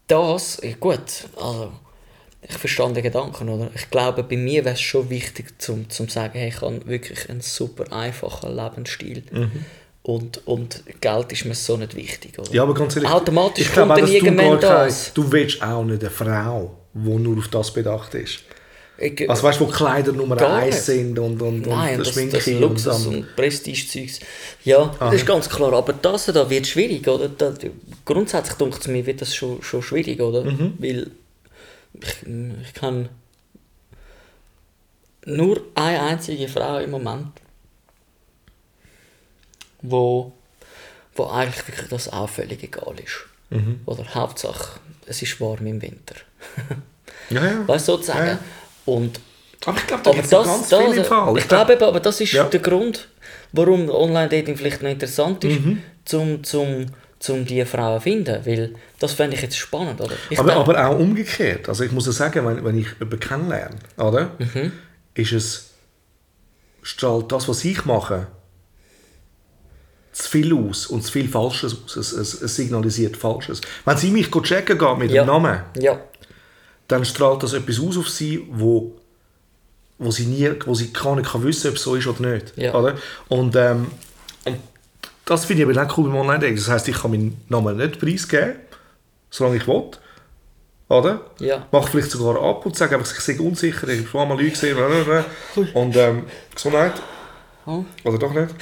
das, 0.08 0.62
gut, 0.80 1.28
also 1.38 1.72
ich 2.41 2.58
verstehe 2.58 2.91
den 2.93 3.03
Gedanken, 3.03 3.50
oder? 3.50 3.69
Ich 3.75 3.89
glaube, 3.89 4.24
bei 4.24 4.38
mir 4.38 4.63
wäre 4.65 4.75
es 4.75 4.81
schon 4.81 5.10
wichtig, 5.10 5.62
zum 5.62 5.89
zu 5.89 6.08
sagen, 6.08 6.39
hey, 6.39 6.50
ich 6.50 6.62
habe 6.62 6.86
wirklich 6.88 7.29
einen 7.29 7.41
super 7.41 7.91
einfachen 7.91 8.55
Lebensstil. 8.55 9.24
Und, 10.01 10.48
und 10.48 10.84
Geld 11.01 11.31
ist 11.34 11.46
mir 11.46 11.53
so 11.55 11.75
nicht 11.77 11.96
wichtig, 11.96 12.39
oder? 12.39 12.51
Ja, 12.51 12.63
aber 12.63 12.74
ganz 12.74 12.96
ehrlich, 12.96 13.10
Automatisch 13.12 13.65
ich 13.67 13.74
glaube 13.74 13.93
kommt 13.93 14.01
auch, 14.03 14.08
dass 14.08 14.19
du 14.19 14.36
gar 14.36 14.60
kein- 14.60 14.88
das. 14.88 15.13
Du 15.13 15.31
willst 15.31 15.62
auch 15.62 15.84
nicht 15.84 16.01
eine 16.01 16.10
Frau, 16.10 16.75
die 16.93 17.10
nur 17.10 17.38
auf 17.38 17.48
das 17.50 17.72
bedacht 17.74 18.13
ist. 18.15 18.39
Ich, 18.98 19.29
Also 19.29 19.43
weißt 19.43 19.60
du, 19.62 19.65
wo 19.67 19.69
Kleider 19.72 20.12
Nummer 20.12 20.36
Gar 20.36 20.55
eins 20.58 20.75
nicht. 20.75 20.86
sind 20.86 21.19
und, 21.19 21.41
und, 21.41 21.67
Nein, 21.67 21.98
und 21.98 22.05
das, 22.08 22.13
Schminke 22.13 22.38
das 22.38 22.48
Luxus 22.48 23.05
und, 23.05 23.15
und 23.15 23.36
Prestige-Zeugs. 23.36 24.19
Ja, 24.65 24.93
das 25.00 25.15
ist 25.15 25.25
ganz 25.25 25.50
klar. 25.50 25.72
Aber 25.74 25.93
das 25.93 26.25
da 26.25 26.50
wird 26.50 26.67
schwierig, 26.67 27.08
oder? 27.08 27.29
Da, 27.29 27.53
grundsätzlich 28.03 28.58
denkt 28.58 28.79
es 28.81 28.88
mir, 28.88 29.05
wird 29.05 29.22
das 29.22 29.34
schon, 29.36 29.62
schon 29.62 29.81
schwierig, 29.84 30.19
oder? 30.19 30.43
Mhm. 30.43 30.74
Weil 30.79 31.12
ich, 31.93 32.25
ich 32.63 32.74
kann 32.74 33.10
nur 35.25 35.62
eine 35.75 36.01
einzige 36.01 36.48
Frau 36.48 36.79
im 36.79 36.91
Moment, 36.91 37.31
wo, 39.81 40.31
wo 41.15 41.25
eigentlich 41.27 41.67
wirklich 41.67 41.89
das 41.89 42.12
auch 42.12 42.29
völlig 42.29 42.63
egal 42.63 42.96
ist. 43.03 43.25
Mhm. 43.50 43.81
Oder 43.86 44.05
Hauptsache, 44.13 44.79
es 45.05 45.22
ist 45.22 45.39
warm 45.41 45.65
im 45.65 45.81
Winter. 45.81 46.15
ja, 47.29 47.43
ja. 47.46 47.67
Weißt 47.67 47.88
du, 47.88 47.93
sozusagen. 47.93 48.27
Ja. 48.27 48.39
Und 48.86 49.19
Aber 49.65 49.77
ich 49.77 49.88
glaube, 49.88 50.03
da 50.03 50.12
gibt 50.12 50.24
es 50.25 50.29
das, 50.29 50.48
ganz 50.48 50.69
das, 50.69 50.84
viel 50.84 50.98
im 50.98 51.05
Fall. 51.05 51.38
Ich 51.38 51.48
glaube 51.48 51.74
eben, 51.74 51.84
aber 51.84 52.00
das 52.00 52.22
ist 52.22 52.31
Ja. 52.34 52.43
der 52.46 52.60
Grund, 52.60 53.08
warum 53.51 53.89
Online-Dating 53.89 54.55
vielleicht 54.58 54.81
noch 54.81 54.89
interessant 54.89 55.43
ist, 55.43 55.60
Mhm. 55.60 55.81
zum, 56.05 56.43
zum, 56.43 56.86
zum 57.20 57.46
die 57.46 57.64
Frauen 57.66 58.00
zu 58.00 58.04
finden. 58.04 58.46
Weil 58.46 58.76
das 59.00 59.12
fände 59.14 59.36
ich 59.36 59.42
jetzt 59.42 59.58
spannend, 59.58 60.00
oder? 60.02 60.16
Ich 60.30 60.40
aber, 60.40 60.50
denk- 60.54 60.62
aber 60.70 60.88
auch 60.88 60.98
umgekehrt. 61.00 61.68
Also 61.70 61.84
ich 61.84 61.92
muss 61.92 62.06
ja 62.06 62.12
sagen, 62.14 62.46
wenn, 62.46 62.64
wenn 62.64 62.78
ich 62.78 62.88
jemanden 63.00 63.20
kennenlerne, 63.20 63.76
oder, 63.98 64.32
Mhm. 64.40 64.72
ist 65.16 65.32
es, 65.34 65.70
strahlt 66.82 67.32
das, 67.32 67.48
was 67.50 67.64
ich 67.66 67.84
mache, 67.86 68.28
zu 70.14 70.30
viel 70.30 70.54
aus 70.54 70.88
und 70.88 71.02
zu 71.04 71.12
viel 71.12 71.30
Falsches 71.30 71.76
aus. 71.86 71.96
Es, 71.96 72.12
es, 72.12 72.42
es 72.42 72.56
signalisiert 72.56 73.16
Falsches. 73.16 73.62
Wenn 73.86 73.98
sie 73.98 74.12
mich 74.12 74.30
checken 74.32 74.78
geht 74.78 74.98
mit 74.98 75.12
ja. 75.12 75.24
dem 75.24 75.27
Namen, 75.27 75.60
Ja, 75.79 76.00
dann 76.88 77.05
strahlt 77.05 77.44
das 77.44 77.53
etwas 77.53 77.79
aus 77.79 77.98
auf 77.98 78.10
sie, 78.10 78.46
wo, 78.51 78.96
wo 79.98 80.12
sie 80.12 80.25
nie, 80.25 80.50
wo 80.66 80.74
sie 80.74 80.92
gar 80.92 81.16
nicht 81.16 81.29
kann 81.32 81.44
wissen, 81.44 81.70
ob 81.70 81.75
es 81.75 81.84
so 81.84 81.96
ist 81.96 82.08
oder 82.08 82.32
nicht. 82.34 82.53
Ja. 82.58 82.74
Oder? 82.74 82.96
Und, 83.27 83.55
ähm, 83.55 83.88
das 85.29 85.46
finde 85.46 85.63
ich 85.63 85.70
aber 85.70 85.85
auch 85.85 85.98
cool 85.98 86.09
beim 86.09 86.22
Online-Dating. 86.22 86.55
Das 86.55 86.70
heisst, 86.70 86.87
ich 86.87 87.00
kann 87.00 87.11
meinen 87.11 87.39
Namen 87.50 87.77
nicht 87.77 88.00
preisgeben, 88.00 88.55
solange 89.29 89.57
ich 89.57 89.68
will. 89.68 89.92
Oder? 90.87 91.22
Ja. 91.39 91.68
Mach 91.72 91.87
vielleicht 91.87 92.09
sogar 92.09 92.42
ab 92.44 92.65
und 92.65 92.75
sage 92.75 92.96
einfach, 92.96 93.11
ich 93.11 93.20
sehe 93.20 93.39
unsicher, 93.39 93.87
ich 93.89 94.00
habe 94.00 94.09
schon 94.09 94.22
einmal 94.22 94.37
Leute 94.37 94.50
gesehen. 94.50 94.77
Und 95.75 95.96
ähm, 95.96 96.24
Gesundheit. 96.55 96.94
Oh. 97.68 97.85
Oder 98.03 98.18
doch 98.18 98.33
nicht? 98.33 98.55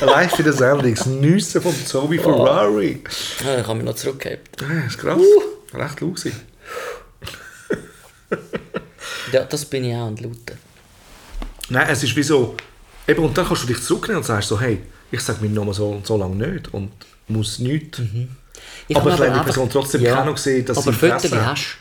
Live 0.00 0.38
in 0.38 0.44
der 0.44 0.52
Sendung, 0.52 0.94
das 0.94 1.06
Nüssen 1.06 1.60
von 1.60 1.74
Zoe 1.74 2.18
Ferrari. 2.18 3.02
ja 3.44 3.58
ich 3.58 3.66
habe 3.66 3.74
mich 3.76 3.84
noch 3.84 3.96
zurückgegeben. 3.96 4.44
Ja, 4.60 4.86
ist 4.86 4.98
krass. 4.98 5.20
Recht 5.72 6.00
laut. 6.00 6.20
Ja, 9.32 9.44
das 9.44 9.64
bin 9.64 9.84
ich 9.84 9.96
auch 9.96 10.06
und 10.06 10.20
lauten. 10.20 10.58
Nein, 11.70 11.86
es 11.90 12.04
ist 12.04 12.14
wie 12.14 12.22
so, 12.22 12.54
eben, 13.06 13.24
und 13.24 13.36
dann 13.36 13.46
kannst 13.46 13.62
du 13.62 13.66
dich 13.66 13.82
zurücknehmen 13.82 14.18
und 14.18 14.24
sagst 14.24 14.48
so, 14.48 14.60
hey, 14.60 14.80
ich 15.10 15.20
sage 15.20 15.40
meinen 15.42 15.54
Namen 15.54 15.72
so 15.72 15.90
und 15.90 16.06
so 16.06 16.16
lange 16.16 16.36
nicht 16.36 16.72
und 16.72 16.90
muss 17.28 17.58
nichts. 17.58 18.00
Ich 18.88 18.96
Aber 18.96 19.12
habe 19.12 19.22
wenn 19.22 19.34
die 19.34 19.40
Person 19.40 19.70
trotzdem 19.70 20.02
kennen 20.02 20.28
und 20.28 20.34
dass 20.36 20.78
aber 20.78 20.92
sie 20.92 21.06
Interesse 21.06 21.28
Fotos 21.28 21.32
hast 21.32 21.78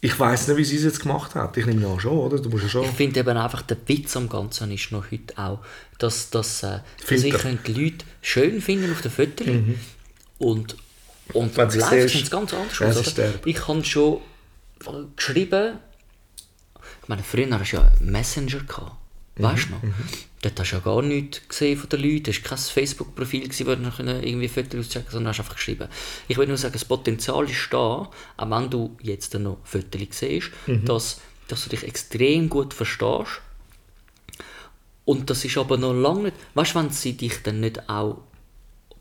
Ich 0.00 0.18
weiß 0.18 0.48
nicht, 0.48 0.56
wie 0.56 0.64
sie 0.64 0.76
es 0.76 0.84
jetzt 0.84 1.00
gemacht 1.00 1.34
hat. 1.34 1.56
Ich 1.56 1.66
nehme 1.66 1.86
an 1.86 2.00
schon, 2.00 2.18
oder? 2.18 2.38
Du 2.38 2.48
musst 2.48 2.64
ja 2.64 2.68
schon... 2.68 2.84
Ich 2.84 2.90
finde 2.90 3.20
eben 3.20 3.36
einfach, 3.36 3.62
der 3.62 3.76
Witz 3.86 4.16
am 4.16 4.28
Ganzen 4.28 4.70
ist 4.70 4.90
noch 4.90 5.10
heute 5.10 5.36
auch, 5.38 5.60
dass, 5.98 6.30
dass, 6.30 6.62
äh, 6.62 6.80
dass 7.08 7.22
ich 7.22 7.36
die 7.66 7.72
Leute 7.72 8.04
schön 8.20 8.60
finden 8.60 8.92
auf 8.92 9.00
den 9.02 9.10
Fotos 9.10 9.46
und, 10.38 10.76
und 11.34 11.72
sie 11.72 11.78
live 11.78 12.10
sieht 12.10 12.24
es 12.24 12.30
ganz 12.30 12.52
anders 12.52 12.78
ja, 12.78 12.88
aus. 12.88 13.14
Ich 13.44 13.68
habe 13.68 13.84
schon 13.84 14.20
geschrieben, 15.14 15.78
ich 17.02 17.08
meine, 17.08 17.22
früher 17.22 17.58
hast 17.58 17.72
du 17.72 17.76
ja 17.76 17.92
Messenger 18.00 18.60
gehabt. 18.60 19.01
Weißt 19.36 19.68
du 19.68 19.70
noch? 19.70 19.94
Dort 20.42 20.58
hast 20.60 20.70
du 20.72 20.76
ja 20.76 20.82
gar 20.82 21.02
nichts 21.02 21.48
gesehen 21.48 21.78
von 21.78 21.88
den 21.88 22.00
Leuten. 22.00 22.30
Es 22.30 22.42
war 22.42 22.50
kein 22.50 22.58
Facebook-Profil, 22.58 23.48
wo 23.48 23.74
du 23.74 23.80
noch 23.80 23.98
irgendwie 23.98 24.48
Fotos 24.48 24.88
auschecken 24.88 25.10
sondern 25.10 25.30
hast 25.30 25.40
einfach 25.40 25.54
geschrieben. 25.54 25.88
Ich 26.28 26.36
will 26.36 26.46
nur 26.46 26.58
sagen, 26.58 26.72
das 26.72 26.84
Potenzial 26.84 27.48
ist 27.48 27.68
da, 27.70 27.76
auch 27.78 28.10
wenn 28.38 28.68
du 28.68 28.96
jetzt 29.00 29.34
noch 29.34 29.58
Fotos 29.64 30.00
siehst, 30.10 30.50
dass, 30.84 31.20
dass 31.48 31.64
du 31.64 31.70
dich 31.70 31.84
extrem 31.84 32.48
gut 32.48 32.74
verstehst. 32.74 33.40
Und 35.04 35.30
das 35.30 35.44
ist 35.44 35.58
aber 35.58 35.78
noch 35.78 35.94
lange 35.94 36.24
nicht. 36.24 36.36
Weißt 36.54 36.74
du, 36.74 36.78
wenn 36.80 36.90
sie 36.90 37.14
dich 37.14 37.42
dann 37.42 37.60
nicht 37.60 37.88
auch 37.88 38.18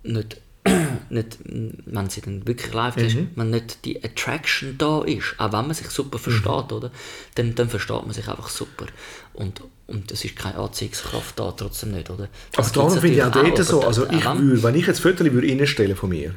nicht, 0.03 0.41
nicht 1.09 1.39
wenn 1.43 2.09
sie 2.09 2.21
dann 2.21 2.47
wirklich 2.47 2.73
live 2.73 2.97
ist, 2.97 3.17
wenn 3.35 3.49
nicht 3.49 3.85
die 3.85 4.03
Attraction 4.03 4.77
da 4.77 5.01
ist, 5.03 5.35
auch 5.37 5.51
wenn 5.51 5.65
man 5.67 5.73
sich 5.73 5.87
super 5.89 6.17
versteht, 6.19 6.71
oder? 6.71 6.91
Dann, 7.35 7.55
dann 7.55 7.69
versteht 7.69 8.03
man 8.03 8.13
sich 8.13 8.27
einfach 8.27 8.49
super. 8.49 8.85
Und, 9.33 9.61
und 9.91 10.11
es 10.11 10.23
ist 10.25 10.35
keine 10.35 10.57
Anziehungskraft 10.57 11.37
da, 11.39 11.51
trotzdem 11.51 11.91
nicht, 11.91 12.09
oder? 12.09 12.27
Das 12.53 12.71
darum 12.71 12.89
gibt's 12.89 13.01
finde 13.01 13.17
ich 13.17 13.23
auch 13.23 13.31
dort 13.31 13.63
so, 13.65 13.81
also 13.83 14.07
ich 14.09 14.23
würde, 14.25 14.63
wenn 14.63 14.75
ich 14.75 14.87
jetzt 14.87 15.01
Fotos 15.01 15.31
würde 15.31 15.47
reinstellen 15.47 15.95
von 15.95 16.09
mir, 16.09 16.33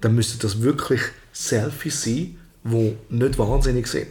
dann 0.00 0.14
müssten 0.14 0.38
das 0.40 0.60
wirklich 0.62 1.00
Selfies 1.32 2.02
sein, 2.02 2.38
die 2.64 2.96
nicht 3.10 3.38
wahnsinnig 3.38 3.86
sind. 3.86 4.08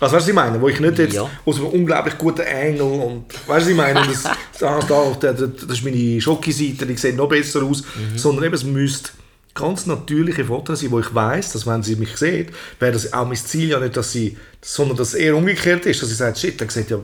Also 0.00 0.14
weißt 0.14 0.28
du, 0.28 0.28
was 0.28 0.28
ich 0.28 0.34
meine? 0.34 0.60
Wo 0.60 0.68
ich 0.68 0.78
nicht 0.78 0.98
jetzt 0.98 1.14
Ja. 1.14 1.28
aus 1.44 1.56
einem 1.56 1.66
unglaublich 1.66 2.16
guten 2.18 2.42
Engel 2.42 2.82
und 2.82 3.24
weißt 3.48 3.48
du, 3.48 3.52
was 3.52 3.68
ich 3.68 3.76
meine? 3.76 3.94
Das, 4.06 4.22
das, 4.58 4.86
da, 4.86 5.16
da, 5.18 5.32
das 5.32 5.62
ist 5.64 5.84
meine 5.84 6.20
Schoki-Seite, 6.20 6.86
die 6.86 6.96
sieht 6.96 7.16
noch 7.16 7.28
besser 7.28 7.62
aus. 7.64 7.82
Sondern 8.14 8.44
eben, 8.44 8.54
es 8.54 8.62
müsste 8.64 9.10
ganz 9.54 9.86
natürliche 9.86 10.44
Fotos 10.44 10.80
sein, 10.80 10.92
wo 10.92 11.00
ich 11.00 11.12
weiß, 11.12 11.52
dass 11.52 11.66
wenn 11.66 11.82
sie 11.82 11.96
mich 11.96 12.16
sieht, 12.16 12.50
wäre 12.78 12.92
das 12.92 13.12
auch 13.12 13.26
mein 13.26 13.34
Ziel 13.36 13.70
ja 13.70 13.80
nicht, 13.80 13.96
dass 13.96 14.12
sie, 14.12 14.36
sondern 14.62 14.96
dass 14.96 15.08
es 15.08 15.14
eher 15.14 15.34
umgekehrt 15.36 15.84
ist, 15.84 16.00
dass 16.00 16.08
sie 16.10 16.14
sagt, 16.14 16.38
shit, 16.38 16.60
der 16.60 16.70
sieht 16.70 16.90
ja 16.90 17.00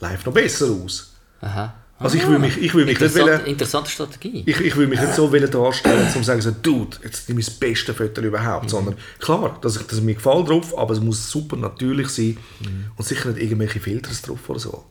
live 0.00 0.24
noch 0.26 0.32
besser 0.32 0.66
aus. 0.66 1.12
Aha. 1.40 1.74
Also 2.00 2.16
ich 2.16 2.28
will 2.28 2.38
mich, 2.38 2.56
ich 2.58 2.72
will 2.74 2.84
mich 2.84 3.00
nicht 3.00 3.02
Interessant, 3.10 3.40
wollen, 3.40 3.46
interessante 3.46 3.90
Strategie. 3.90 4.44
ich, 4.46 4.60
ich 4.60 4.76
will 4.76 4.86
mich 4.86 5.00
nicht 5.00 5.14
so 5.14 5.32
wollen 5.32 5.50
darstellen, 5.50 6.06
um 6.06 6.12
zu 6.12 6.22
sagen, 6.22 6.40
so, 6.40 6.52
Dude, 6.52 6.96
jetzt 7.02 7.28
nehme 7.28 7.40
ich 7.40 7.46
das 7.46 7.56
beste 7.56 7.92
Foto 7.92 8.20
überhaupt. 8.20 8.66
Mhm. 8.66 8.68
Sondern 8.68 8.94
klar, 9.18 9.58
dass 9.60 9.76
ich, 9.80 9.82
dass 9.86 10.00
mir 10.00 10.14
gefällt 10.14 10.48
drauf, 10.48 10.78
aber 10.78 10.94
es 10.94 11.00
muss 11.00 11.28
super 11.28 11.56
natürlich 11.56 12.08
sein 12.10 12.36
Mhm. 12.60 12.84
und 12.96 13.04
sicher 13.04 13.30
nicht 13.30 13.42
irgendwelche 13.42 13.80
Filter 13.80 14.10
drauf 14.24 14.48
oder 14.48 14.60
so. 14.60 14.84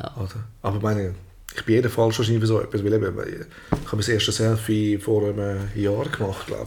Oder? 0.00 0.44
Aber 0.62 0.76
ich 0.78 0.82
meine, 0.82 1.14
ich 1.54 1.64
bin 1.64 1.76
jedenfalls 1.76 2.18
wahrscheinlich 2.18 2.40
für 2.40 2.46
so 2.48 2.60
etwas, 2.60 2.84
weil 2.84 2.92
eben, 2.92 3.04
ich 3.06 3.86
habe 3.86 3.96
das 3.98 4.08
erste 4.08 4.32
Selfie 4.32 4.98
vor 4.98 5.28
einem 5.28 5.60
Jahr 5.76 6.04
gemacht, 6.06 6.46
glaube 6.48 6.66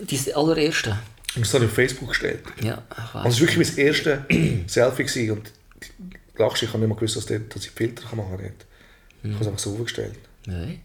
ich. 0.00 0.06
Die 0.24 0.34
allererste. 0.34 0.98
Ich 1.28 1.34
habe 1.36 1.46
es 1.46 1.54
auf 1.54 1.72
Facebook 1.72 2.08
gestellt. 2.08 2.42
Ja, 2.60 2.82
ich 2.90 3.14
Also 3.14 3.28
es 3.28 3.40
war 3.40 3.48
wirklich 3.56 3.68
mein 3.68 3.86
erstes 3.86 4.18
Selfie 4.66 5.04
gewesen 5.04 5.30
und 5.30 5.52
lachst, 6.36 6.62
ich 6.62 6.68
habe 6.68 6.78
nicht 6.78 6.88
mal 6.88 6.94
gewusst, 6.94 7.16
dass, 7.16 7.26
der, 7.26 7.40
dass 7.40 7.64
ich 7.64 7.70
Filter 7.70 8.04
machen 8.16 8.36
kann. 8.36 8.38
dort. 8.38 8.66
Ich 9.22 9.30
habe 9.30 9.40
es 9.40 9.46
einfach 9.46 9.60
so 9.60 9.72
aufgestellt. 9.72 10.18
Nein. 10.46 10.80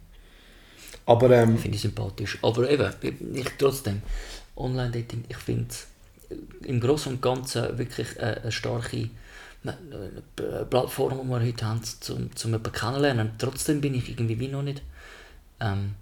Aber 1.06 1.32
ähm, 1.32 1.58
Finde 1.58 1.76
ich 1.76 1.82
sympathisch. 1.82 2.38
Aber 2.42 2.70
eben, 2.70 2.92
ich 3.34 3.50
trotzdem, 3.58 4.02
Online-Dating, 4.56 5.24
ich 5.30 5.38
finde 5.38 5.74
im 6.64 6.80
Großen 6.80 7.14
und 7.14 7.22
Ganzen 7.22 7.78
wirklich 7.78 8.20
eine, 8.20 8.42
eine 8.42 8.52
starke 8.52 8.98
äh, 8.98 9.70
äh, 9.70 10.66
Plattform, 10.70 11.20
die 11.22 11.30
wir 11.30 11.40
heute 11.40 11.66
haben, 11.66 11.82
um, 12.10 12.16
um 12.16 12.30
jemanden 12.44 12.72
kennenlernen. 12.72 13.32
Trotzdem 13.38 13.82
bin 13.82 13.96
ich 13.96 14.10
irgendwie 14.10 14.40
wie 14.40 14.50
noch 14.50 14.64
nicht... 14.64 14.82
Ähm, 15.62 15.96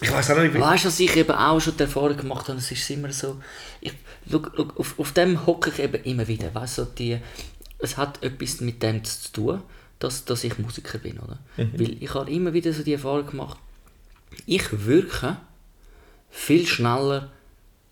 Ich 0.00 0.10
weiß 0.10 0.30
auch 0.30 0.38
nicht, 0.38 0.54
wie... 0.54 0.60
Weißt 0.60 0.84
du, 0.84 0.88
was 0.88 1.00
ich 1.00 1.16
eben 1.16 1.32
auch 1.32 1.60
schon 1.60 1.76
die 1.76 1.82
Erfahrung 1.82 2.16
gemacht 2.16 2.48
habe, 2.48 2.58
es 2.58 2.70
ist 2.70 2.90
immer 2.90 3.12
so, 3.12 3.40
ich, 3.80 3.92
schau, 4.30 4.40
schau, 4.56 4.68
auf, 4.76 4.98
auf 4.98 5.12
dem 5.12 5.44
hocke 5.46 5.70
ich 5.70 5.80
eben 5.80 6.02
immer 6.04 6.26
wieder, 6.28 6.54
weißt 6.54 6.78
du, 6.78 6.84
die, 6.84 7.18
es 7.82 7.96
hat 7.96 8.22
etwas 8.22 8.60
mit 8.60 8.82
dem 8.82 9.04
zu 9.04 9.32
tun, 9.32 9.62
dass, 9.98 10.24
dass 10.24 10.44
ich 10.44 10.58
Musiker 10.58 10.98
bin, 10.98 11.18
oder? 11.18 11.38
Weil 11.56 12.02
ich 12.02 12.14
habe 12.14 12.30
immer 12.30 12.52
wieder 12.52 12.72
so 12.72 12.82
die 12.82 12.94
Erfahrung 12.94 13.26
gemacht, 13.26 13.58
ich 14.46 14.64
wirke 14.86 15.36
viel 16.30 16.66
schneller, 16.66 17.30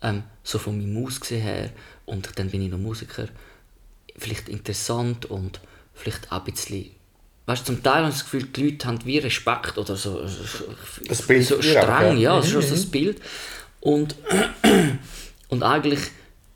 ähm, 0.01 0.23
so 0.43 0.57
von 0.57 0.77
meinem 0.77 1.05
Aussehen 1.05 1.41
her, 1.41 1.71
und 2.05 2.39
dann 2.39 2.49
bin 2.49 2.61
ich 2.61 2.71
noch 2.71 2.79
Musiker, 2.79 3.27
vielleicht 4.17 4.49
interessant 4.49 5.25
und 5.25 5.61
vielleicht 5.93 6.31
auch 6.31 6.45
ein 6.45 6.51
bisschen 6.51 6.91
Weißt 7.47 7.67
du, 7.67 7.73
zum 7.73 7.83
Teil 7.83 8.03
habe 8.03 8.09
ich 8.09 8.15
das 8.15 8.23
Gefühl, 8.23 8.43
die 8.43 8.69
Leute 8.69 8.87
haben 8.87 8.99
wie 9.03 9.17
Respekt 9.17 9.77
oder 9.77 9.95
so, 9.95 10.21
Das 11.07 11.21
Bild 11.23 11.45
so 11.45 11.61
streng, 11.61 12.17
ja. 12.17 12.33
ja, 12.33 12.35
das 12.37 12.45
ist 12.45 12.51
schon 12.51 12.61
so 12.61 12.75
das 12.75 12.85
Bild. 12.85 13.19
Und, 13.79 14.15
und 15.49 15.63
eigentlich 15.63 15.99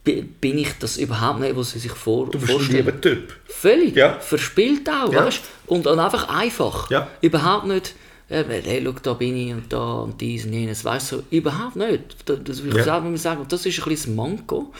bin 0.05 0.57
ich 0.59 0.71
das 0.79 0.97
überhaupt 0.97 1.39
nicht, 1.39 1.55
was 1.55 1.71
sie 1.71 1.79
sich 1.79 1.91
vor, 1.91 2.25
Du 2.29 2.37
bist 2.39 2.43
ein 2.51 2.55
vorstellen. 2.57 2.85
lieber 2.85 3.01
Typ. 3.01 3.33
Völlig. 3.45 3.95
Ja. 3.95 4.19
Verspielt 4.19 4.87
auch, 4.89 5.11
Ja. 5.11 5.25
weißt? 5.25 5.41
Und, 5.67 5.87
und 5.87 5.99
einfach 5.99 6.29
einfach. 6.29 6.89
Ja. 6.91 7.07
Überhaupt 7.21 7.65
nicht, 7.67 7.95
äh, 8.29 8.43
hey, 8.47 8.81
schau, 8.85 8.91
da 9.01 9.13
bin 9.13 9.35
ich 9.35 9.51
und 9.53 9.71
da 9.73 9.93
und 10.01 10.21
dies 10.21 10.45
und 10.45 10.53
jenes, 10.53 10.85
weißt 10.85 11.11
du, 11.11 11.15
so, 11.17 11.23
überhaupt 11.31 11.75
nicht. 11.75 12.03
Das, 12.25 12.37
das 12.43 12.63
will 12.63 12.71
ich 12.71 12.77
Ja. 12.77 12.83
selber 13.01 13.17
sagen. 13.17 13.41
Und 13.41 13.51
das 13.51 13.65
ist 13.65 13.79
ein 13.79 13.89
bisschen 13.89 14.15
das 14.15 14.15
Manko. 14.15 14.71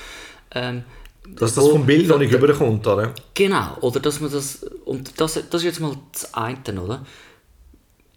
Ähm, 0.52 0.84
Dass 1.28 1.56
das 1.56 1.64
wo- 1.64 1.72
vom 1.72 1.86
Bild 1.88 2.08
noch 2.08 2.20
nicht 2.20 2.34
rüberkommt, 2.34 2.86
oder? 2.86 3.14
Genau, 3.34 3.78
oder 3.82 4.00
dass 4.00 4.20
man 4.22 4.32
das, 4.32 4.64
und 4.86 5.20
das, 5.20 5.34
das 5.34 5.62
ist 5.62 5.64
jetzt 5.64 5.80
mal 5.80 5.98
das 6.14 6.34
eine, 6.36 6.82
oder? 6.82 7.04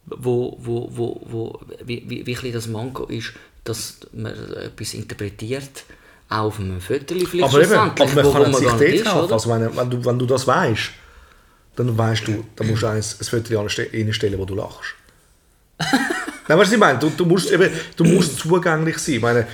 Wo, 0.06 0.56
wo, 0.60 0.88
wo, 0.92 1.20
wo, 1.26 1.60
wie, 1.84 2.04
wie, 2.08 2.26
wie 2.26 2.36
ein 2.36 2.52
das 2.52 2.66
Manko 2.66 3.04
ist, 3.04 3.32
dass 3.64 3.98
man 4.12 4.32
etwas 4.54 4.94
interpretiert, 4.94 5.84
auch 6.28 6.44
auf 6.44 6.60
einem 6.60 6.80
Foto 6.80 7.14
vielleicht 7.14 7.42
Aber 7.44 7.62
eben, 7.62 7.74
aber 7.74 8.06
man 8.06 8.32
kann 8.32 8.52
wo 8.52 8.58
sich 8.58 8.68
dort 8.68 8.82
ist, 8.82 9.14
helfen. 9.14 9.32
Also 9.32 9.50
wenn, 9.50 9.76
wenn, 9.76 9.90
du, 9.90 10.04
wenn 10.04 10.18
du 10.18 10.26
das 10.26 10.46
weißt, 10.46 10.90
dann 11.76 11.96
weißt 11.96 12.28
du, 12.28 12.44
dann 12.56 12.66
musst 12.66 12.82
du 12.82 12.86
eins, 12.86 13.16
ein 13.20 13.24
Foto 13.24 13.60
reinstellen, 13.60 14.38
wo 14.38 14.44
du 14.44 14.54
lachst. 14.54 14.94
Nein, 15.78 15.88
weißt 16.48 16.48
du, 16.48 16.58
was 16.58 16.72
ich 16.72 16.78
meine? 16.78 16.98
Du, 16.98 17.10
du, 17.10 17.24
musst 17.24 17.50
eben, 17.50 17.70
du 17.96 18.04
musst 18.04 18.38
zugänglich 18.38 18.98
sein. 18.98 19.16
Ich 19.16 19.22
meine, 19.22 19.46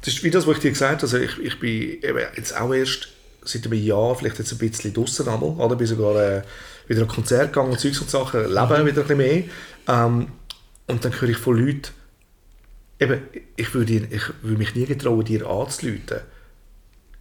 das 0.00 0.14
ist 0.14 0.24
wie 0.24 0.30
das, 0.30 0.46
was 0.46 0.56
ich 0.56 0.62
dir 0.62 0.70
gesagt 0.70 1.02
habe. 1.02 1.02
Also 1.02 1.18
ich, 1.18 1.38
ich 1.38 1.60
bin 1.60 2.02
eben 2.02 2.26
jetzt 2.36 2.56
auch 2.56 2.72
erst 2.72 3.08
seit 3.42 3.64
einem 3.66 3.74
Jahr, 3.74 4.14
vielleicht 4.16 4.38
jetzt 4.38 4.52
ein 4.52 4.58
bisschen 4.58 4.92
draussen 4.92 5.28
einmal, 5.28 5.50
oder? 5.50 5.76
bin 5.76 5.86
sogar 5.86 6.16
äh, 6.16 6.42
wieder 6.88 7.02
an 7.02 7.08
Konzert 7.08 7.52
gegangen 7.52 7.72
und 7.72 7.80
Zeugs 7.80 8.00
und 8.00 8.10
Sachen, 8.10 8.40
lebe 8.40 8.54
wieder 8.54 8.78
ein 8.78 8.94
bisschen 8.94 9.16
mehr. 9.16 9.44
Ähm, 9.88 10.28
und 10.86 11.04
dann 11.04 11.20
höre 11.20 11.28
ich 11.28 11.38
von 11.38 11.58
Leuten, 11.58 11.90
eben, 13.00 13.22
ich 13.56 13.72
würde, 13.74 13.86
dir- 13.86 14.08
ich 14.12 14.22
würde 14.42 14.58
mich 14.58 14.74
nie 14.74 14.86
getrauen, 14.86 15.24
dir 15.24 15.46
anzuleuten. 15.46 16.20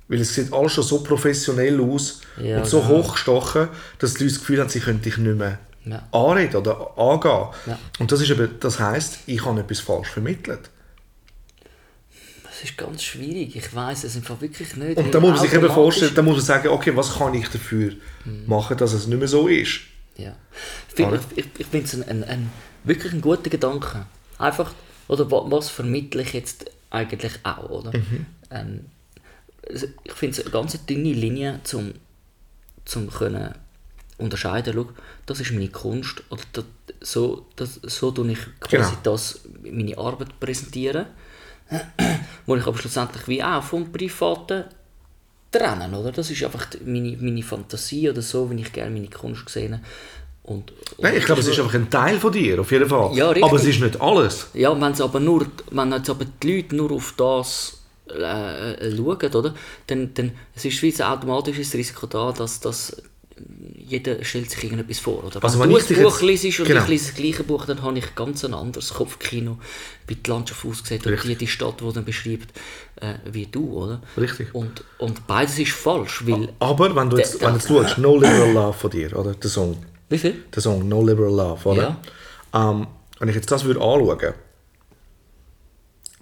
Weil 0.08 0.22
es 0.22 0.36
sieht 0.36 0.54
alles 0.54 0.74
schon 0.74 0.84
so 0.84 1.02
professionell 1.04 1.82
aus 1.82 2.22
Ja, 2.42 2.60
und 2.60 2.68
so 2.68 2.82
genau. 2.82 3.04
hochgestochen, 3.04 3.70
dass 4.00 4.14
die 4.14 4.24
Leute 4.24 4.34
das 4.36 4.40
Gefühl 4.42 4.60
haben, 4.62 4.70
sie 4.70 4.80
können 4.80 5.02
dich 5.02 5.18
nicht 5.18 5.36
mehr 5.38 5.58
Ja. 5.86 6.08
anreden 6.12 6.58
oder 6.58 6.98
angehen. 6.98 7.48
Ja. 7.66 7.80
Und 8.00 8.12
das, 8.12 8.22
ist 8.22 8.30
eben, 8.30 8.50
das 8.60 8.80
heisst, 8.80 9.20
ich 9.26 9.44
habe 9.46 9.60
etwas 9.62 9.80
falsch 9.80 10.10
vermittelt. 10.10 10.70
Das 12.44 12.64
ist 12.64 12.78
ganz 12.78 13.04
schwierig, 13.04 13.56
ich 13.56 13.76
weiß 13.76 14.04
es 14.06 14.16
einfach 14.16 14.40
wirklich 14.40 14.76
nicht. 14.78 14.98
Und 14.98 15.14
da 15.14 15.20
muss 15.20 15.32
man 15.32 15.40
sich 15.40 15.54
eben 15.54 15.70
vorstellen, 15.70 16.14
da 16.16 16.22
muss 16.22 16.36
man 16.38 16.46
sagen, 16.46 16.70
okay, 16.70 16.96
was 16.96 17.18
kann 17.18 17.34
ich 17.34 17.50
dafür 17.50 17.94
machen, 18.48 18.78
dass 18.78 18.94
es 18.94 19.08
nicht 19.08 19.18
mehr 19.20 19.28
so 19.28 19.48
ist. 19.48 19.82
Ja. 20.18 20.36
Ich, 21.36 21.46
ich 21.58 21.66
finde 21.66 21.86
es 21.86 21.94
ein, 21.96 22.04
ein, 22.04 22.24
ein, 22.24 22.52
wirklich 22.86 23.12
ein 23.12 23.20
guter 23.22 23.50
Gedanke. 23.50 24.06
Einfach, 24.38 24.72
oder 25.08 25.30
wa- 25.32 25.46
was 25.48 25.70
vermittle 25.70 26.22
ich 26.22 26.34
jetzt 26.34 26.66
eigentlich 26.90 27.34
auch, 27.44 27.70
oder? 27.70 27.96
Mhm. 27.98 28.26
Ähm, 28.52 28.86
ich 30.04 30.14
finde 30.14 30.40
es 30.40 30.42
eine 30.46 30.52
ganz 30.52 30.86
dünne 30.86 31.12
Linie, 31.14 31.60
zum, 31.64 31.94
zum 32.86 33.10
können 33.10 33.54
unterscheiden, 34.18 34.74
schau, 34.74 34.90
das 35.26 35.40
ist 35.40 35.52
meine 35.52 35.70
Kunst, 35.70 36.24
oder 36.30 36.42
das, 36.54 36.66
so, 37.02 37.48
das, 37.56 37.76
so 37.84 38.12
tue 38.12 38.32
ich 38.32 38.40
quasi 38.60 38.92
Genau. 38.92 39.02
das, 39.04 39.42
meine 39.64 39.98
Arbeit 39.98 40.40
präsentieren, 40.40 41.08
wo 42.46 42.56
ich 42.56 42.66
aber 42.66 42.78
schlussendlich 42.78 43.28
wie 43.28 43.44
auch 43.44 43.64
vom 43.64 43.92
Privaten 43.92 44.66
trennen, 45.52 45.94
oder? 45.94 46.12
Das 46.12 46.30
ist 46.30 46.44
einfach 46.44 46.68
meine, 46.86 47.18
meine 47.18 47.44
Fantasie 47.44 48.10
oder 48.10 48.22
so, 48.22 48.50
wie 48.52 48.62
ich 48.62 48.72
gerne 48.72 48.92
meine 48.92 49.10
Kunst 49.10 49.50
sehe. 49.50 49.82
Und, 50.46 50.72
und 50.72 51.02
Nein, 51.02 51.16
ich 51.18 51.26
glaube, 51.26 51.42
es 51.42 51.48
ist 51.48 51.60
einfach 51.60 51.74
ein 51.74 51.90
Teil 51.90 52.20
von 52.20 52.32
dir, 52.32 52.62
auf 52.62 52.72
jeden 52.72 52.88
Fall. 52.88 53.16
Ja. 53.16 53.30
Aber 53.30 53.56
es 53.56 53.66
ist 53.66 53.82
nicht 53.82 54.00
alles. 54.00 54.48
Ja, 54.54 54.80
wenn 54.80 54.92
es 54.92 55.02
aber 55.02 55.20
nur, 55.20 55.48
wenn 55.72 55.92
jetzt 55.92 56.10
aber 56.10 56.26
die 56.26 56.56
Leute 56.56 56.76
nur 56.76 56.92
auf 56.92 57.16
das 57.18 57.80
äh, 58.12 58.74
äh, 58.74 58.96
schauen, 58.96 59.34
oder? 59.34 59.56
Dann, 59.88 60.14
dann 60.14 60.32
es 60.56 60.66
ist 60.66 60.82
wie 60.84 60.94
ein 60.94 61.02
automatisches 61.02 61.74
Risiko 61.74 62.06
da, 62.06 62.32
dass, 62.32 62.60
dass 62.60 62.96
jeder 63.78 64.24
stellt 64.24 64.50
sich 64.52 64.64
irgendetwas 64.64 65.00
vor. 65.00 65.24
Oder? 65.24 65.44
Also 65.44 65.60
wenn 65.60 65.70
wenn 65.70 65.86
du 65.86 65.96
ein 65.96 66.04
Buch 66.04 66.22
liest 66.22 66.60
und 66.60 66.68
Genau. 66.68 66.84
ich 66.84 66.88
lese 66.88 67.08
das 67.08 67.16
gleiche 67.16 67.44
Buch, 67.44 67.66
dann 67.66 67.82
habe 67.82 67.98
ich 67.98 68.16
ganz 68.16 68.46
ein 68.46 68.54
anderes 68.54 68.94
Kopfkino, 68.94 69.58
wie 70.08 70.16
die 70.16 70.30
Landschaft 70.30 70.64
aussieht 70.64 71.06
und 71.06 71.42
die 71.42 71.48
Stadt, 71.48 71.82
die 71.82 71.94
dann 71.94 72.06
beschreibt, 72.06 72.58
äh, 73.02 73.16
wie 73.32 73.48
du, 73.48 73.74
oder? 73.74 74.02
Richtig. 74.18 74.54
Und, 74.54 74.84
und 75.00 75.28
beides 75.28 75.60
ist 75.60 75.72
falsch, 75.72 76.26
weil... 76.26 76.54
Aber 76.60 76.96
wenn 76.96 77.10
du 77.10 77.18
jetzt, 77.18 77.42
wenn 77.42 77.50
du 77.50 77.56
jetzt 77.56 77.68
schaust, 77.68 77.98
No 77.98 78.16
Liberal 78.16 78.54
Love 78.54 78.74
von 78.74 78.92
dir, 78.92 79.18
oder? 79.18 79.34
Der 79.34 79.50
Song. 79.50 79.78
Wie 80.10 80.18
viel? 80.18 80.44
Der 80.54 80.62
Song 80.62 80.88
No 80.88 81.06
Liberal 81.06 81.34
Love, 81.34 81.68
oder? 81.70 81.98
Ähm, 82.54 82.88
wenn 83.20 83.30
ich 83.30 83.36
jetzt 83.36 83.52
das 83.52 83.64
würde 83.64 83.80
anschauen, 83.82 84.34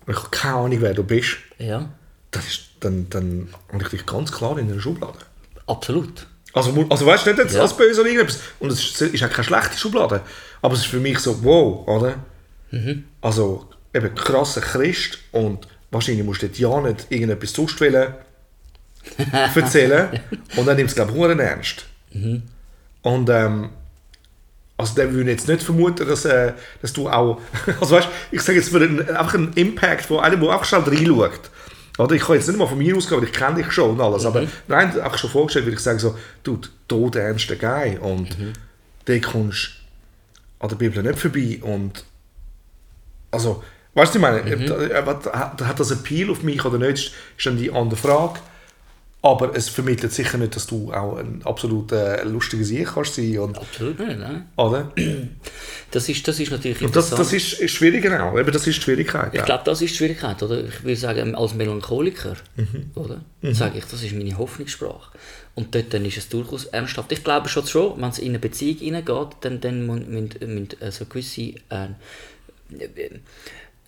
und 0.05 0.11
ich 0.13 0.17
habe 0.17 0.29
keine 0.31 0.55
Ahnung, 0.55 0.81
wer 0.81 0.93
du 0.93 1.03
bist, 1.03 1.37
Ja, 1.57 1.89
dann, 2.31 2.43
ist, 2.43 2.61
dann, 2.81 3.09
dann 3.09 3.49
habe 3.71 3.83
ich 3.83 3.89
dich 3.89 4.05
ganz 4.05 4.31
klar 4.31 4.57
in 4.57 4.69
einer 4.71 4.79
Schublade. 4.81 5.19
absolut. 5.67 6.27
Also, 6.55 6.85
also 6.87 7.05
weißt 7.07 7.25
du, 7.25 7.31
nicht 7.31 7.39
jetzt 7.39 7.55
Ja. 7.55 7.61
als 7.63 7.75
böse 7.75 8.01
oder 8.01 8.09
irgendetwas. 8.11 8.39
Und 8.59 8.71
es 8.71 8.79
ist, 8.79 9.01
ist 9.01 9.23
auch 9.23 9.29
keine 9.31 9.43
schlechte 9.43 9.75
Schublade. 9.75 10.21
Aber 10.61 10.75
es 10.75 10.81
ist 10.81 10.85
für 10.85 10.99
mich 10.99 11.17
so, 11.17 11.43
wow, 11.43 11.87
oder? 11.87 12.15
Mhm. 12.69 13.05
Also, 13.21 13.67
eben 13.91 14.13
krasser 14.13 14.61
Christ 14.61 15.17
und 15.31 15.67
wahrscheinlich 15.89 16.23
musst 16.23 16.43
du 16.43 16.47
dort 16.47 16.59
ja 16.59 16.81
nicht 16.81 17.07
irgendetwas 17.09 17.53
sonst 17.53 17.81
wollen 17.81 18.13
erzählen. 19.55 20.19
und 20.55 20.65
dann 20.67 20.75
nimmt 20.75 20.89
es, 20.89 20.95
glaube 20.95 21.11
ich, 21.11 21.39
ernst. 21.39 21.85
Mhm. 22.11 22.43
Und 23.03 23.29
ähm, 23.29 23.69
also 24.77 24.95
der 24.95 25.13
würde 25.13 25.29
jetzt 25.31 25.47
nicht 25.47 25.61
vermuten, 25.61 26.07
dass, 26.07 26.25
äh, 26.25 26.53
dass 26.81 26.91
du 26.93 27.07
auch, 27.09 27.39
also 27.79 27.95
weißt, 27.95 28.07
ich 28.31 28.41
sage 28.41 28.57
jetzt 28.57 28.69
für 28.69 28.77
einen, 28.81 29.07
einfach 29.15 29.35
einen 29.35 29.53
Impact 29.53 30.05
von 30.05 30.19
einem, 30.21 30.41
der 30.41 30.49
einfach 30.49 30.65
schnell 30.65 30.81
reinschaut. 30.81 31.51
Oder 31.99 32.15
ich 32.15 32.23
kann 32.23 32.35
jetzt 32.35 32.47
nicht 32.47 32.57
mal 32.57 32.65
von 32.67 32.79
mir 32.79 32.97
ausgehen, 32.97 33.21
weil 33.21 33.27
ich 33.27 33.33
kenne 33.35 33.57
dich 33.61 33.71
schon 33.71 33.91
und 33.91 34.01
alles, 34.01 34.25
aber 34.25 34.47
rein 34.67 34.99
einfach 34.99 35.17
schon 35.19 35.29
vorgestellt, 35.29 35.65
würde 35.65 35.75
ich 35.75 35.83
sagen 35.83 35.99
so, 35.99 36.17
du, 36.41 36.59
tot 36.87 37.15
ernster 37.15 37.55
Guy 37.55 37.97
und 37.99 38.37
Mhm. 38.39 38.53
der 39.05 39.21
kommst 39.21 39.73
an 40.59 40.69
der 40.69 40.75
Bibel 40.75 41.03
nicht 41.03 41.19
vorbei 41.19 41.59
und 41.61 42.03
also, 43.29 43.63
weißt 43.93 44.15
du, 44.15 44.17
ich 44.19 44.21
meine, 44.23 44.41
Mhm. 44.41 44.71
äh, 44.71 45.03
hat, 45.05 45.61
hat 45.61 45.79
das 45.79 45.91
Appeal 45.91 46.31
auf 46.31 46.41
mich 46.41 46.63
oder 46.65 46.79
nicht, 46.79 46.93
ist 47.07 47.13
ist 47.37 47.45
dann 47.45 47.57
die 47.57 47.71
andere 47.71 47.95
Frage. 47.99 48.39
Aber 49.25 49.55
es 49.55 49.69
vermittelt 49.69 50.11
sicher 50.11 50.37
nicht, 50.37 50.53
dass 50.53 50.67
du 50.67 50.91
auch 50.91 51.15
ein 51.15 51.41
absolut 51.45 51.93
äh, 51.93 52.23
lustiger 52.25 52.65
Sieg 52.65 52.87
kannst 52.93 53.15
sein 53.15 53.39
und, 53.39 53.57
Absolut 53.57 53.97
nicht, 53.97 54.19
ne? 54.19 54.45
oder? 54.57 54.91
Das 55.91 56.09
ist, 56.09 56.27
das 56.27 56.41
ist 56.41 56.51
natürlich 56.51 56.81
Und 56.81 56.93
das, 56.93 57.05
interessant. 57.05 57.19
das 57.19 57.33
ist 57.33 57.53
ist 57.61 57.71
schwierig, 57.71 58.01
genau. 58.01 58.37
Eben, 58.37 58.51
das 58.51 58.67
ist 58.67 58.77
die 58.77 58.81
Schwierigkeit. 58.81 59.33
Ich 59.33 59.39
ja. 59.39 59.45
glaube, 59.45 59.63
das 59.63 59.81
ist 59.81 59.91
die 59.93 59.95
Schwierigkeit, 59.97 60.43
oder? 60.43 60.65
Ich 60.65 60.83
würde 60.83 60.97
sagen, 60.97 61.35
als 61.35 61.53
Melancholiker, 61.53 62.35
Mhm. 62.57 62.91
oder? 62.95 63.21
Sage 63.53 63.77
ich, 63.77 63.85
das 63.85 64.03
ist 64.03 64.13
meine 64.13 64.37
Hoffnungssprache. 64.37 65.11
Und 65.55 65.73
dort 65.73 65.93
dann 65.93 66.03
ist 66.03 66.17
es 66.17 66.27
durchaus 66.27 66.65
ernsthaft. 66.65 67.11
Ich 67.13 67.23
glaube 67.23 67.47
schon, 67.47 67.65
schon 67.65 68.01
wenn 68.01 68.09
es 68.09 68.19
in 68.19 68.29
eine 68.29 68.39
Beziehung 68.39 68.77
hineingeht, 68.79 69.37
dann, 69.41 69.61
dann 69.61 69.85
müssen, 69.87 70.11
müssen, 70.11 70.53
müssen 70.53 70.81
äh, 70.81 70.91
so 70.91 71.05
gewisse 71.05 71.41
äh, 71.69 71.87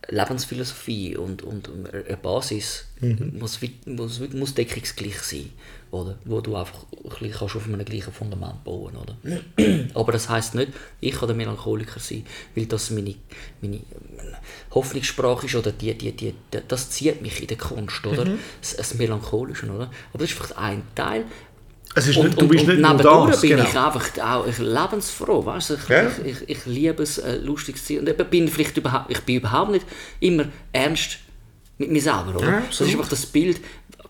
Lebensphilosophie 0.09 1.17
und, 1.17 1.41
und 1.41 1.69
eine 1.69 2.17
Basis 2.17 2.85
Mhm. 3.01 3.39
muss, 3.39 3.59
muss, 3.85 4.21
muss 4.33 4.53
deckungsgleich 4.53 5.19
sein, 5.19 5.49
oder? 5.91 6.17
Wo 6.23 6.39
du 6.39 6.55
einfach 6.55 6.85
ein 7.21 7.31
kannst 7.31 7.55
auf 7.57 7.65
einem 7.67 7.83
gleichen 7.83 8.13
Fundament 8.13 8.63
bauen, 8.63 8.93
oder? 8.95 9.17
Aber 9.93 10.13
das 10.13 10.29
heißt 10.29 10.55
nicht, 10.55 10.71
ich 11.01 11.13
kann 11.13 11.27
der 11.27 11.35
Melancholiker 11.35 11.99
sein, 11.99 12.25
weil 12.55 12.67
das 12.67 12.91
meine, 12.91 13.15
meine 13.61 13.81
Hoffnungssprache 14.71 15.45
ist 15.45 15.55
oder 15.55 15.73
die, 15.73 15.93
die, 15.93 16.13
die, 16.13 16.33
das 16.67 16.89
zieht 16.89 17.21
mich 17.21 17.41
in 17.41 17.47
der 17.47 17.57
Kunst, 17.57 18.05
oder? 18.07 18.25
Das, 18.61 18.77
das 18.77 18.93
Melancholische, 18.93 19.65
oder? 19.65 19.91
Aber 20.13 20.19
das 20.19 20.29
ist 20.29 20.37
vielleicht 20.37 20.57
ein 20.57 20.83
Teil. 20.95 21.25
Es 21.97 22.07
ist 22.07 22.17
Und, 22.17 22.25
nicht, 22.25 22.37
du 22.41 22.43
und, 22.43 22.49
bist 22.49 22.63
und 22.65 22.69
nicht 22.71 22.81
nur 22.81 22.91
nebendurch 22.91 23.31
das. 23.31 23.41
bin 23.41 23.49
Genau. 23.51 23.63
ich 23.63 23.77
einfach 23.77 24.05
auch 24.21 24.47
ich 24.47 24.57
lebensfroh, 24.59 25.45
weißt 25.45 25.69
du? 25.69 25.73
Ich, 25.75 25.89
Ja. 25.89 26.07
ich, 26.07 26.25
ich, 26.41 26.49
ich 26.49 26.65
liebe 26.65 27.01
es, 27.03 27.17
äh, 27.19 27.37
lustig 27.37 27.77
zu 27.77 27.85
sein. 27.93 27.99
Und 27.99 28.09
eben 28.09 28.29
bin 28.29 28.47
vielleicht 28.49 28.75
überhaupt, 28.77 29.09
ich 29.11 29.21
bin 29.21 29.37
überhaupt 29.37 29.71
nicht 29.71 29.85
immer 30.19 30.45
ernst 30.73 31.19
mit 31.77 31.89
mir 31.91 32.01
selber, 32.01 32.35
oder? 32.35 32.47
Ja, 32.47 32.63
das 32.67 32.81
ist 32.81 32.91
einfach 32.91 33.07
das 33.09 33.25
Bild, 33.25 33.61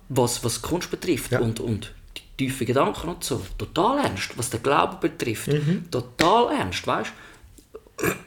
was, 0.10 0.43
was 0.43 0.62
Kunst 0.62 0.89
betrifft 0.89 1.32
Ja. 1.32 1.39
und, 1.39 1.60
und 1.60 1.91
die 2.39 2.45
tiefen 2.45 2.65
Gedanken 2.67 3.08
und 3.10 3.24
so, 3.24 3.41
total 3.58 4.00
ernst. 4.04 4.32
Was 4.36 4.50
den 4.50 4.62
Glauben 4.63 5.00
betrifft, 5.00 5.48
Mhm. 5.48 5.86
total 5.91 6.54
ernst, 6.58 6.86
weißt 6.88 7.12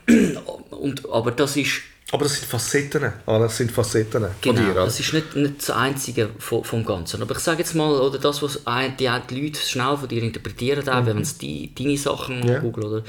du? 0.06 0.76
Und, 0.76 1.08
aber 1.10 1.30
das 1.32 1.56
ist, 1.56 1.82
Aber 2.10 2.24
das 2.24 2.36
sind 2.36 2.46
Facetten. 2.46 3.12
Ah, 3.26 3.38
das 3.38 3.58
sind 3.58 3.70
Facetten 3.70 4.22
von 4.22 4.30
genau, 4.40 4.62
dir. 4.62 4.74
das 4.74 4.98
ist 4.98 5.12
nicht, 5.12 5.36
nicht 5.36 5.58
das 5.58 5.70
Einzige 5.70 6.30
vom, 6.38 6.64
vom 6.64 6.82
Ganzen. 6.84 7.20
Aber 7.20 7.32
ich 7.36 7.40
sage 7.40 7.58
jetzt 7.58 7.74
mal, 7.74 7.90
oder 8.00 8.18
das, 8.18 8.42
was 8.42 8.66
ein, 8.66 8.96
die, 8.96 9.10
die 9.28 9.40
Leute 9.42 9.60
schnell 9.60 9.94
von 9.96 10.08
dir 10.08 10.22
interpretieren, 10.22 10.88
auch, 10.88 11.04
wenn 11.04 11.22
sie 11.22 11.38
die, 11.38 11.74
deine 11.74 11.98
Sachen 11.98 12.40
Mhm. 12.40 12.48
Ja. 12.48 12.58
googeln, 12.60 12.86
oder? 12.86 13.04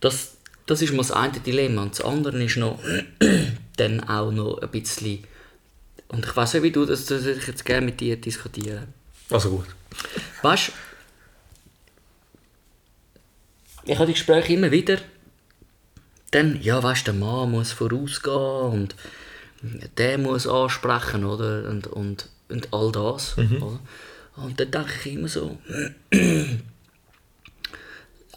Das, 0.00 0.32
das 0.66 0.82
ist 0.82 0.90
mal 0.92 0.98
das 0.98 1.12
eine 1.12 1.38
Dilemma. 1.38 1.82
Und 1.82 1.92
das 1.96 2.04
andere 2.04 2.42
ist 2.42 2.56
noch, 2.56 2.80
dann 3.76 4.00
auch 4.08 4.32
noch 4.32 4.58
ein 4.60 4.68
bisschen, 4.70 5.22
und 6.08 6.24
ich 6.26 6.36
weiß 6.36 6.54
nicht, 6.54 6.62
wie 6.64 6.72
du 6.72 6.84
das, 6.86 7.06
das 7.06 7.22
würde 7.22 7.38
ich 7.38 7.46
jetzt 7.46 7.64
gerne 7.64 7.86
mit 7.86 8.00
dir 8.00 8.16
diskutieren. 8.16 8.88
Also 9.30 9.50
gut. 9.50 9.66
Weißt 10.42 10.68
du, 10.68 10.72
ich 13.86 13.94
habe 13.96 14.06
die 14.06 14.12
Gespräche 14.14 14.52
immer 14.54 14.70
wieder, 14.70 14.98
dann, 16.34 16.60
ja, 16.60 16.82
weißt 16.82 17.06
du, 17.06 17.12
der 17.12 17.20
Mann 17.20 17.50
muss 17.50 17.72
vorausgehen 17.72 18.72
und 18.72 18.96
der 19.96 20.18
muss 20.18 20.46
ansprechen, 20.46 21.24
oder? 21.24 21.68
Und, 21.68 21.86
und, 21.86 22.28
und 22.48 22.72
all 22.72 22.92
das, 22.92 23.38
oder? 23.38 23.78
Und 24.36 24.58
dann 24.58 24.70
denke 24.70 24.92
ich 25.04 25.12
immer 25.12 25.28
so, 25.28 25.58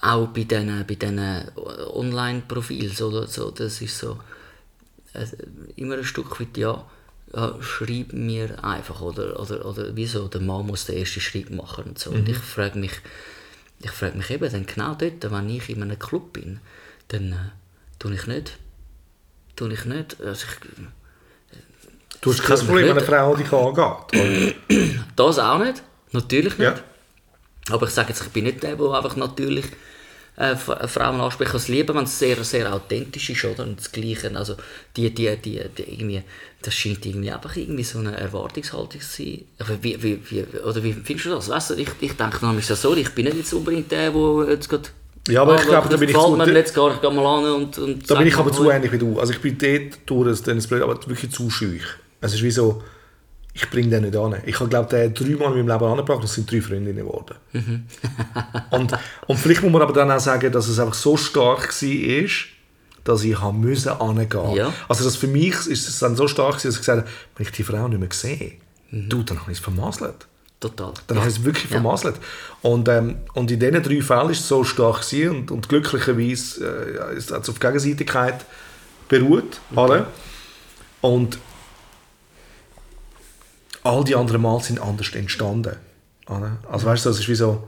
auch 0.02 0.28
bei 0.28 0.44
diesen 0.44 0.86
bei 0.88 0.96
diesen 0.96 1.20
Online-Profilen, 1.94 2.94
so, 2.94 3.26
so, 3.26 3.52
das 3.52 3.82
ist 3.82 3.98
so, 3.98 4.20
immer 5.76 5.98
ein 5.98 6.04
Stück 6.04 6.40
weit, 6.40 6.56
ja, 6.58 6.86
ja, 7.34 7.56
schreib 7.62 8.14
mir 8.14 8.64
einfach, 8.64 9.02
oder, 9.02 9.40
oder, 9.40 9.66
oder 9.66 9.96
wieso, 9.96 10.28
der 10.28 10.42
Mann 10.42 10.68
muss 10.68 10.86
den 10.86 10.98
ersten 10.98 11.20
Schritt 11.20 11.50
machen 11.50 11.86
und 11.86 12.00
so. 12.00 12.12
Und 12.12 12.30
ich 12.30 12.38
frage 12.38 12.78
mich, 12.80 12.94
ich 13.80 13.92
frage 13.92 14.18
mich 14.18 14.30
eben 14.30 14.52
dann 14.52 14.66
genau 14.66 14.96
dort, 14.96 15.32
wenn 15.32 15.50
ich 15.50 15.70
in 15.70 15.84
einem 15.84 16.00
Club 16.00 16.34
bin, 16.34 16.60
dann 17.10 17.34
äh, 17.34 17.36
tue 18.00 18.14
ich 18.16 18.28
nicht, 18.28 18.58
tue 19.56 19.74
ich 19.74 19.86
nicht, 19.86 20.22
also 20.22 20.46
ich, 20.46 20.78
Du 22.22 22.32
hast 22.32 22.42
kein 22.44 22.58
Problem, 22.58 22.88
mir 22.88 22.96
wenn 22.96 23.14
eine 23.14 23.36
nicht. 23.36 23.48
Frau 23.50 23.72
dich 23.72 23.82
angeht. 24.12 25.00
Das 25.16 25.38
auch 25.40 25.60
nicht, 25.60 25.84
natürlich 26.12 26.58
nicht. 26.58 26.78
Ja. 26.78 26.80
Aber 27.70 27.86
ich 27.88 27.94
sage 27.94 28.10
jetzt, 28.10 28.22
ich 28.24 28.30
bin 28.30 28.46
nicht 28.46 28.64
der, 28.64 28.76
der 28.76 28.92
einfach 28.92 29.16
natürlich 29.16 29.66
äh, 30.38 30.52
F- 30.52 30.90
Frauen 30.92 31.22
anspricht. 31.22 31.54
Ich 31.54 31.68
liebe, 31.68 31.94
wenn 31.94 32.06
es 32.06 32.18
sehr, 32.18 32.44
sehr 32.44 32.74
authentisch 32.74 33.30
ist, 33.30 33.44
oder? 33.46 33.64
Und 33.64 33.80
das 33.80 33.92
Gleiche, 33.92 34.36
also 34.36 34.56
die, 34.96 35.14
die, 35.14 35.36
die, 35.38 35.62
die 35.78 35.84
irgendwie, 35.94 36.24
das 36.62 36.74
scheint 36.74 37.06
irgendwie 37.06 37.32
einfach 37.32 37.56
irgendwie 37.56 37.84
so 37.84 38.00
eine 38.00 38.16
Erwartungshaltung 38.18 39.00
zu 39.02 39.08
sein. 39.24 39.46
Wie, 39.82 40.02
wie, 40.02 40.20
wie, 40.32 40.44
oder 40.60 40.84
wie 40.84 40.94
findest 40.94 41.26
du 41.28 41.30
das? 41.32 41.50
Weißt 41.50 41.72
du, 41.72 41.74
ich, 41.76 41.90
ich 42.00 42.14
denke 42.14 42.46
nämlich 42.46 42.66
so, 42.66 42.74
sorry, 42.76 43.02
ich 43.02 43.14
bin 43.14 43.26
nicht 43.26 43.38
jetzt 43.38 43.54
unbedingt 43.54 43.92
der, 43.92 44.12
der 44.12 44.48
jetzt 44.50 44.70
gerade... 44.70 44.90
Ja, 45.28 45.42
aber 45.42 45.56
ich 45.56 45.62
Ah, 45.62 45.66
glaube, 45.66 45.90
da 45.90 45.98
bin 45.98 46.10
ich 46.10 46.16
zu- 46.16 46.36
mir 46.36 46.54
jetzt 46.54 46.74
gar 46.76 46.98
geh 47.02 47.10
mal 47.10 47.26
an 47.40 47.52
und, 47.54 47.78
und 47.78 48.10
Da 48.10 48.16
bin 48.16 48.28
ich 48.28 48.36
aber 48.38 48.52
zu 48.52 48.70
ähnlich 48.70 48.92
wie 48.92 48.98
du. 48.98 49.20
Also 49.20 49.34
ich 49.34 49.42
bin 49.42 49.58
dort 49.58 50.00
durch, 50.06 50.42
das- 50.42 50.68
blöd, 50.68 50.82
aber 50.82 50.96
wirklich 51.08 51.32
zu 51.32 51.50
schüch. 51.50 51.84
Es 52.22 52.34
ist 52.34 52.44
wie 52.44 52.52
so, 52.52 52.82
ich 53.54 53.70
bringe 53.70 53.90
den 53.90 54.04
nicht 54.04 54.16
an. 54.16 54.36
Ich 54.46 54.60
habe, 54.60 54.70
glaube 54.70 54.86
ich, 55.06 55.14
dreimal 55.14 55.58
in 55.58 55.66
meinem 55.66 55.68
Leben 55.80 55.92
angebracht 55.92 56.20
und 56.20 56.26
es 56.26 56.34
sind 56.34 56.52
drei 56.52 56.62
Freundinnen 56.62 56.98
geworden. 57.06 57.36
und, 58.72 58.94
und 59.28 59.38
vielleicht 59.40 59.64
muss 59.64 59.72
man 59.72 59.82
aber 59.82 59.94
dann 59.94 60.12
auch 60.12 60.20
sagen, 60.20 60.52
dass 60.52 60.68
es 60.68 60.80
einfach 60.80 60.94
so 60.94 61.18
stark 61.18 61.70
war, 61.82 62.30
dass 63.04 63.24
ich 63.24 63.40
haben 63.42 63.60
müssen 63.62 63.90
angehen. 63.90 64.54
Ja. 64.54 64.74
Also 64.88 65.04
das 65.06 65.16
für 65.16 65.28
mich 65.28 65.54
ist 65.68 65.88
es 65.88 66.00
dann 66.00 66.16
so 66.16 66.28
stark, 66.28 66.52
gewesen, 66.58 66.68
dass 66.68 66.76
ich 66.76 66.82
gesagt 66.82 67.02
habe, 67.04 67.10
wenn 67.36 67.46
ich 67.46 67.52
die 67.52 67.64
Frau 67.64 67.88
nicht 67.88 68.00
mehr 68.00 68.10
sehe, 68.12 68.54
du, 68.92 69.24
dann 69.24 69.40
habe 69.42 69.52
ich 69.52 69.58
es 69.58 69.64
vermasselt. 69.64 70.28
Total. 70.60 70.92
Dann 71.06 71.20
habe 71.20 71.30
ich 71.30 71.38
es 71.38 71.44
wirklich 71.44 71.66
Ja. 71.66 71.70
vermasselt. 71.82 72.16
Und, 72.64 72.88
ähm, 72.90 73.18
und 73.34 73.52
in 73.52 73.60
diesen 73.60 73.84
drei 73.84 74.02
Fällen 74.02 74.32
ist 74.32 74.40
es 74.40 74.48
so 74.48 74.64
stark 74.64 75.04
und, 75.30 75.52
und 75.52 75.70
glücklicherweise 75.70 76.66
äh, 76.66 76.96
ja, 76.96 77.06
ist 77.10 77.30
es 77.32 77.50
auf 77.50 77.60
Gegenseitigkeit 77.60 78.44
beruht. 79.08 79.60
Alle. 79.76 80.08
Und 81.02 81.38
all 83.84 84.04
die 84.04 84.16
anderen 84.16 84.42
Mal 84.42 84.60
sind 84.62 84.80
anders 84.82 85.14
entstanden. 85.14 85.76
Oder? 86.28 86.58
Also 86.70 86.88
weißt 86.88 87.06
du, 87.06 87.10
das 87.10 87.20
ist 87.20 87.30
wie 87.30 87.36
so, 87.36 87.68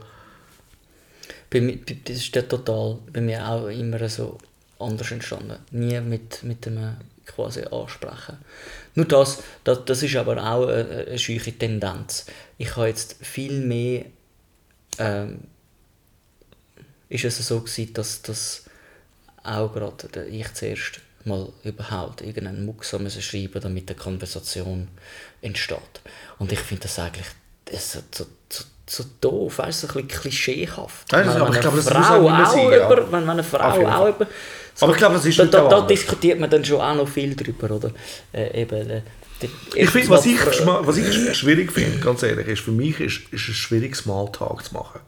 Bei 1.48 1.60
mir, 1.60 1.78
bei- 1.78 1.96
das 2.04 2.16
ist 2.16 2.34
ja 2.34 2.42
total 2.42 2.98
bei 3.12 3.20
mir 3.20 3.46
auch 3.48 3.68
immer 3.68 4.08
so 4.08 4.36
anders 4.78 5.10
entstanden. 5.12 5.56
Nie 5.70 6.00
mit, 6.00 6.42
mit 6.42 6.66
dem 6.66 6.96
quasi 7.34 7.62
ansprechen. 7.70 8.38
Nur 8.94 9.06
das, 9.06 9.42
das, 9.64 9.84
das 9.84 10.02
ist 10.02 10.16
aber 10.16 10.36
auch 10.42 10.66
eine, 10.68 11.06
eine 11.08 11.18
scheuche 11.18 11.52
Tendenz. 11.52 12.26
Ich 12.58 12.76
habe 12.76 12.88
jetzt 12.88 13.16
viel 13.24 13.60
mehr 13.60 14.04
ähm, 14.98 15.40
ist 17.08 17.24
es 17.24 17.38
so 17.46 17.60
gewesen, 17.60 17.92
dass, 17.94 18.22
dass 18.22 18.64
auch 19.42 19.72
gerade 19.72 20.26
ich 20.26 20.52
zuerst 20.54 21.00
mal 21.24 21.48
überhaupt 21.64 22.22
irgendeinen 22.22 22.64
Mucks 22.64 22.90
schreiben 23.20 23.60
damit 23.60 23.90
eine 23.90 23.98
Konversation 23.98 24.88
entsteht. 25.42 26.00
Und 26.38 26.52
ich 26.52 26.60
finde 26.60 26.84
das 26.84 26.98
eigentlich 26.98 27.26
das 27.66 27.92
so, 27.92 28.00
so, 28.12 28.26
so, 28.48 28.64
so 28.88 29.04
doof, 29.20 29.58
weißt 29.58 29.82
du, 29.82 29.86
so 29.86 29.98
ein 29.98 30.06
bisschen 30.06 30.20
klischeehaft. 30.22 31.12
Ja, 31.12 31.22
das- 31.22 31.36
aber 31.36 31.50
ich 31.56 31.66
eine 31.66 31.76
das 31.76 31.88
Frau 31.88 32.28
auch 32.28 32.66
über, 32.72 33.12
wenn, 33.12 33.12
wenn 33.22 33.30
eine 33.30 33.44
Frau 33.44 33.58
auch 33.86 34.08
über... 34.08 34.26
Aber 34.80 34.92
ich 34.92 34.98
glaube, 34.98 35.14
das 35.16 35.26
ist 35.26 35.38
da, 35.38 35.44
da, 35.44 35.68
da 35.68 35.80
diskutiert 35.82 36.38
man 36.38 36.48
dann 36.48 36.64
schon 36.64 36.80
auch 36.80 36.94
noch 36.94 37.08
viel 37.08 37.34
drüber, 37.34 37.70
oder? 37.70 37.90
Äh, 38.32 38.62
eben, 38.62 38.90
äh, 38.90 39.02
ich 39.74 39.88
find, 39.88 40.08
was, 40.10 40.26
ich, 40.26 40.38
was 40.66 40.96
ich 40.98 41.34
schwierig 41.36 41.72
finde, 41.72 41.98
ganz 41.98 42.22
ehrlich, 42.22 42.46
ist, 42.46 42.60
für 42.60 42.72
mich 42.72 43.00
ist, 43.00 43.20
ist 43.30 43.48
es 43.48 43.56
schwierig, 43.56 43.96
Smalltalk 43.96 44.64
zu 44.64 44.74
machen. 44.74 45.00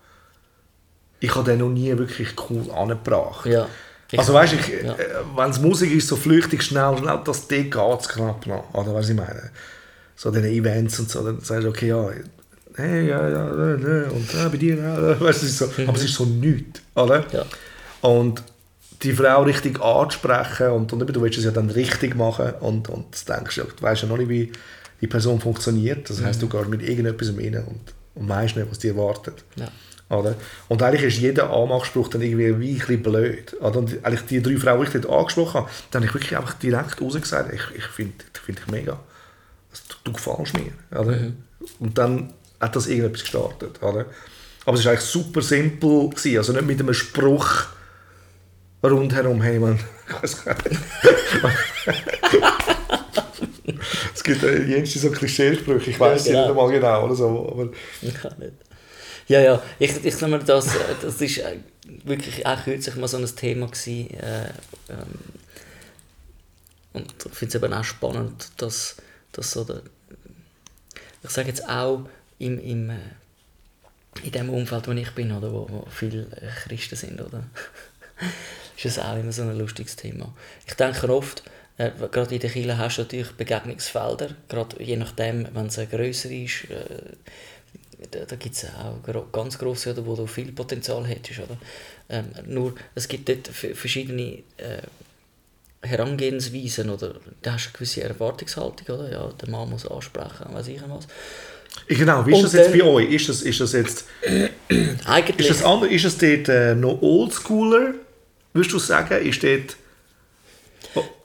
Ich 1.21 1.35
habe 1.35 1.51
den 1.51 1.59
noch 1.61 1.69
nie 1.69 1.97
wirklich 1.97 2.29
cool 2.49 2.71
angebracht. 2.71 3.47
Ja. 3.47 3.69
Also 4.17 4.35
weißt 4.35 4.55
du, 4.55 4.87
Ja. 4.87 4.95
äh, 4.95 5.07
wenn 5.37 5.51
es 5.51 5.61
Musik 5.61 5.93
ist, 5.93 6.09
so 6.09 6.17
flüchtig, 6.17 6.63
schnell, 6.63 6.97
schnell, 6.99 7.21
das 7.25 7.47
Ding 7.49 7.71
geht 7.71 8.01
es 8.01 8.09
knapp 8.09 8.47
noch. 8.47 8.73
Oder 8.75 8.95
was 8.95 9.09
ich 9.09 9.17
meine? 9.17 9.51
So 10.17 10.31
diese 10.31 10.49
Events 10.49 10.99
und 11.01 11.11
so, 11.11 11.25
dann 11.25 11.41
sagst 11.41 11.65
du, 11.65 11.69
okay, 11.69 11.89
ja, 11.89 12.11
hey, 12.77 13.09
ja, 13.09 13.29
ja, 13.29 13.49
äh, 13.49 14.09
und 14.11 14.35
äh, 14.35 14.49
bei 14.51 14.57
dir, 14.57 14.75
äh, 14.79 15.21
weißt 15.21 15.43
du, 15.43 15.47
es 15.47 15.53
ist 15.53 15.59
so, 15.59 15.67
aber 15.87 15.97
es 15.97 16.05
ist 16.05 16.15
so 16.15 16.25
nichts, 16.25 16.81
oder? 16.95 17.25
Ja. 17.33 17.45
Und 18.03 18.43
die 19.03 19.13
Frau 19.13 19.43
richtig 19.43 19.81
anzusprechen 19.81 20.69
und, 20.71 20.93
und 20.93 21.01
du 21.01 21.21
willst 21.23 21.39
es 21.39 21.45
ja 21.45 21.51
dann 21.51 21.71
richtig 21.71 22.15
machen 22.15 22.53
und, 22.61 22.89
und 22.89 23.07
du 23.29 23.33
denkst 23.33 23.57
ja, 23.59 23.65
du 23.65 23.83
weißt 23.83 24.03
ja 24.03 24.09
noch 24.09 24.17
nicht, 24.17 24.29
wie 24.29 24.53
die 25.01 25.07
Person 25.07 25.41
funktioniert. 25.41 26.09
Das 26.09 26.23
heißt, 26.23 26.41
du 26.41 26.47
Mhm. 26.47 26.51
gehst 26.51 26.69
mit 26.69 26.83
irgendetwas 26.83 27.29
rein 27.29 27.65
und, 27.67 27.95
und 28.15 28.29
weißt 28.29 28.57
nicht, 28.57 28.71
was 28.71 28.79
dir 28.79 28.93
erwartet. 28.93 29.45
Ja. 29.57 29.69
Oder? 30.17 30.35
Und 30.69 30.83
eigentlich 30.83 31.05
ist 31.05 31.19
jeder 31.19 31.51
Anmachspruch 31.51 32.09
dann 32.09 32.21
irgendwie 32.21 32.61
wie 32.61 32.73
ein 32.75 32.79
bisschen 32.79 33.03
blöd. 33.03 33.57
Oder? 33.61 33.79
Und 33.79 34.05
eigentlich 34.05 34.27
die 34.27 34.43
drei 34.43 34.57
Frauen, 34.59 34.81
die 34.81 34.87
ich 34.97 35.03
dort 35.03 35.19
angesprochen 35.21 35.55
habe, 35.63 35.71
dann 35.91 36.03
habe 36.03 36.09
ich 36.09 36.15
wirklich 36.15 36.37
einfach 36.37 36.55
direkt 36.55 37.01
rausgesagt, 37.01 37.53
ich, 37.55 37.77
ich 37.79 37.85
finde 37.85 38.13
find 38.45 38.59
dich 38.59 38.67
mega. 38.67 39.01
Also, 39.71 39.83
du, 39.89 39.95
du 40.05 40.13
gefällst 40.13 40.55
mir. 40.55 40.73
Oder? 41.01 41.33
Und 41.79 41.97
dann 41.97 42.35
hat 42.61 42.77
das 42.77 42.87
irgendetwas 42.89 43.23
gestartet. 43.23 43.83
Oder? 43.83 44.05
Aber 44.67 44.77
es 44.77 44.85
war 44.85 44.93
eigentlich 44.93 45.07
super 45.09 45.41
simpel. 45.43 46.11
Gewesen. 46.11 46.37
Also 46.37 46.53
nicht 46.53 46.67
mit 46.67 46.79
einem 46.81 46.95
Spruch 46.95 47.65
rundherum, 48.91 49.43
nicht. 49.43 49.79
es 54.15 54.23
gibt 54.23 54.43
äh, 54.43 54.63
jenste 54.65 54.99
so 54.99 55.11
Klischeesprüche, 55.11 55.91
ich 55.91 56.01
weiß 56.01 56.27
Ja, 56.27 56.33
genau. 56.33 56.43
nicht 56.43 56.51
einmal 56.51 56.73
genau. 56.73 57.05
Oder 57.05 57.15
so. 57.15 57.49
Aber 57.51 57.69
Ich 58.01 58.15
kann 58.15 58.39
nicht. 58.39 58.53
Ja, 59.29 59.41
ja, 59.41 59.63
ich, 59.79 60.05
ich 60.05 60.21
mal, 60.21 60.39
das, 60.41 60.75
äh, 60.75 60.79
das 61.01 61.21
ist 61.21 61.39
äh, 61.39 61.59
wirklich 62.05 62.45
auch 62.47 62.65
kürzlich 62.65 62.97
mal 62.97 63.09
so 63.09 63.17
ein 63.17 63.37
Thema 63.37 63.67
gewesen. 63.67 64.11
Äh, 64.15 64.49
ähm, 64.89 65.19
und 66.93 67.15
ich 67.25 67.33
finde 67.33 67.57
es 67.57 67.63
eben 67.63 67.73
auch 67.73 67.85
spannend, 67.85 68.51
dass, 68.59 68.97
dass 69.33 69.53
so 69.53 69.65
der, 69.65 69.83
ich 71.23 71.31
sage 71.31 71.49
jetzt 71.49 71.67
auch 71.69 72.07
im, 72.39 72.59
im, 72.59 72.91
in 74.23 74.33
dem 74.33 74.51
Umfeld, 74.51 74.89
wo 74.89 74.93
ich 74.93 75.11
bin, 75.13 75.33
oder, 75.33 75.53
wo, 75.53 75.67
wo 75.71 75.87
viele 75.91 76.27
Christen 76.65 76.97
sind, 76.97 77.21
oder, 77.21 77.45
ist 78.85 78.99
es 78.99 79.05
auch 79.05 79.17
immer 79.17 79.33
so 79.33 79.43
ein 79.43 79.59
lustiges 79.59 79.97
Thema. 79.97 80.35
Ich 80.67 80.75
denke 80.75 81.09
oft, 81.09 81.43
äh, 81.79 81.91
gerade 82.11 82.35
in 82.35 82.41
der 82.41 82.51
Kirche 82.51 82.79
hast 82.79 82.99
du 82.99 83.03
natürlich 83.03 83.33
Begegnungsfelder, 83.33 84.31
gerade 84.49 84.83
je 84.83 84.97
nachdem, 84.97 85.49
wenn 85.55 85.67
es 85.67 85.79
grösser 85.91 86.31
ist, 86.31 86.65
äh, 86.71 87.17
da, 88.11 88.21
da 88.27 88.37
gibt 88.37 88.55
es 88.55 88.67
auch 88.67 89.33
ganz 89.33 89.59
grosse, 89.59 89.93
oder, 89.93 90.05
wo 90.05 90.17
du 90.17 90.27
viel 90.27 90.53
Potenzial 90.53 91.07
hättest. 91.07 91.41
Oder? 91.41 91.57
Ähm, 92.09 92.27
nur, 92.47 92.75
es 92.95 93.09
gibt 93.09 93.29
dort 93.29 93.49
verschiedene 93.49 94.43
äh, 94.57 94.83
Herangehensweisen, 95.83 96.91
oder 96.91 97.15
da 97.43 97.55
hast 97.55 97.67
du 97.67 97.69
eine 97.69 97.73
gewisse 97.75 98.03
Erwartungshaltung, 98.03 98.97
oder? 98.97 99.11
Ja, 99.11 99.29
der 99.29 99.49
Mann 99.49 99.71
muss 99.71 99.87
ansprechen, 99.87 100.47
weiß 100.53 100.69
ich 100.69 100.81
was. 100.89 101.07
Genau, 101.89 102.27
wie 102.27 102.33
ist 102.33 102.37
Und 102.37 102.45
das 102.45 102.53
jetzt 102.53 102.73
bei 102.73 102.83
euch? 102.83 103.11
Ist 103.11 103.29
das, 103.29 103.43
ist 103.43 103.61
das 103.61 103.73
jetzt 103.73 104.05
Eigentlich... 105.07 105.49
ist 105.49 105.51
das 105.51 105.65
anders, 105.65 105.91
ist 105.91 106.05
es 106.05 106.19
dort 106.19 106.49
äh, 106.49 106.75
noch 106.75 107.01
oldschooler, 107.01 107.95
würdest 108.53 108.73
du 108.73 108.79
sagen? 108.79 109.25
Ist 109.27 109.43
dort, 109.43 109.77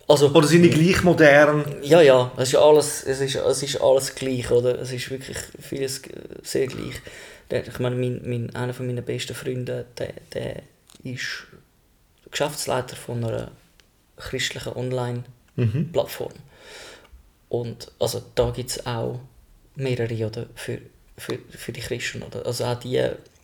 Also, 0.08 0.30
Oder 0.34 0.48
sind 0.48 0.64
die 0.64 0.70
gleich 0.70 1.04
modern? 1.04 1.66
ja, 1.82 2.02
ja, 2.02 2.32
es 2.38 2.50
ist 2.50 2.56
alles, 2.56 3.04
es 3.04 3.20
ist, 3.20 3.36
es 3.36 3.64
ist 3.64 3.82
alles 3.82 4.16
gleich, 4.16 4.50
oder? 4.52 4.80
Es 4.80 4.92
ist 4.94 5.10
wirklich 5.10 5.38
vieles 5.60 6.02
sehr 6.44 6.68
gleich. 6.68 6.96
Ich 7.50 7.80
meine, 7.80 7.96
mein, 7.96 8.22
mein, 8.26 8.56
einer 8.56 8.74
von 8.74 8.88
meinen 8.88 9.04
besten 9.04 9.36
Freunde, 9.36 9.86
der, 9.98 10.14
der 10.34 10.62
ist 11.04 11.46
Geschäftsleiter 12.32 12.96
von 12.96 13.24
einer 13.24 13.52
christlichen 14.18 14.74
Online-Plattform. 14.74 16.34
Und 17.50 17.92
also 18.00 18.22
da 18.36 18.50
gibt 18.52 18.70
es 18.72 18.86
auch 18.86 19.20
mehrere 19.76 20.26
oder, 20.26 20.48
für, 20.56 20.80
für, 21.18 21.40
für 21.50 21.72
die 21.72 21.80
Christen. 21.82 22.24
Oder? 22.24 22.46
Also 22.46 22.66
auch 22.66 22.80
die, 22.80 23.02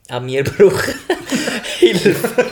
auch 0.10 0.26
wir 0.26 0.43
brauchen 0.46 0.93
Hilfe. 1.80 2.46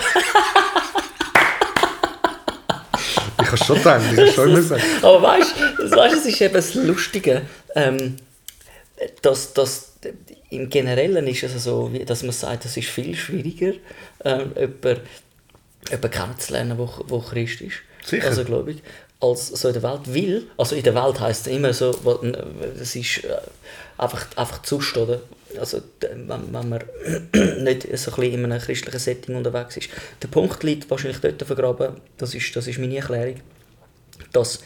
Ich 3.54 3.60
kann 3.60 3.68
schon 3.68 3.84
denken, 3.84 4.20
ich 4.20 4.36
kann 4.36 4.52
schon 4.52 4.64
sagen. 4.64 4.84
Aber 5.02 5.22
weißt 5.22 5.54
du, 5.78 5.92
weißt, 5.92 6.16
es 6.16 6.26
ist 6.26 6.42
eben 6.42 6.54
das 6.54 6.74
Lustige, 6.74 7.42
ähm, 7.76 8.18
dass, 9.22 9.54
dass 9.54 9.94
im 10.50 10.70
Generellen 10.70 11.28
ist 11.28 11.44
es 11.44 11.64
so, 11.64 11.92
dass 12.06 12.24
man 12.24 12.32
sagt, 12.32 12.66
es 12.66 12.78
ist 12.78 12.90
viel 12.90 13.16
schwieriger, 13.16 13.74
ähm, 14.24 14.52
jemanden, 14.56 15.02
jemanden 15.90 16.12
kennenzulernen, 16.12 16.70
der 16.70 16.78
wo, 16.78 16.90
wo 17.08 17.20
Christ 17.20 17.62
ist. 17.62 17.78
Sicher. 18.06 18.28
Also 18.28 18.44
glaube 18.44 18.72
ich, 18.72 18.84
als 19.20 19.48
so 19.48 19.68
in 19.68 19.74
der 19.74 19.84
Welt 19.84 20.14
will. 20.14 20.48
Also 20.58 20.76
in 20.76 20.84
der 20.84 20.96
Welt 20.96 21.20
heisst 21.20 21.48
es 21.48 21.54
immer 21.54 21.74
so, 21.74 21.92
es 22.80 22.96
ist 22.96 23.24
äh, 23.24 23.38
einfach, 23.98 24.26
einfach 24.36 24.62
Zust, 24.64 24.98
oder? 24.98 25.22
Also 25.60 25.82
wenn, 26.00 26.28
wenn 26.28 26.70
man 26.70 26.84
nicht 27.64 27.84
so 27.98 28.12
ein 28.12 28.16
bisschen 28.16 28.34
in 28.34 28.46
einem 28.46 28.62
christlichen 28.62 29.00
Setting 29.00 29.36
unterwegs 29.36 29.78
ist. 29.78 29.90
Der 30.22 30.28
Punkt 30.28 30.64
liegt 30.64 30.90
wahrscheinlich 30.90 31.20
dort 31.20 31.42
vergraben, 31.44 32.02
das 32.18 32.36
ist, 32.36 32.56
das 32.56 32.68
ist 32.68 32.80
meine 32.80 32.98
Erklärung, 32.98 33.42
dass 34.32 34.60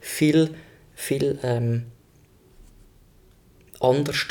viel, 0.00 0.54
viel 0.94 1.38
ähm, 1.42 1.86
anders 3.80 4.26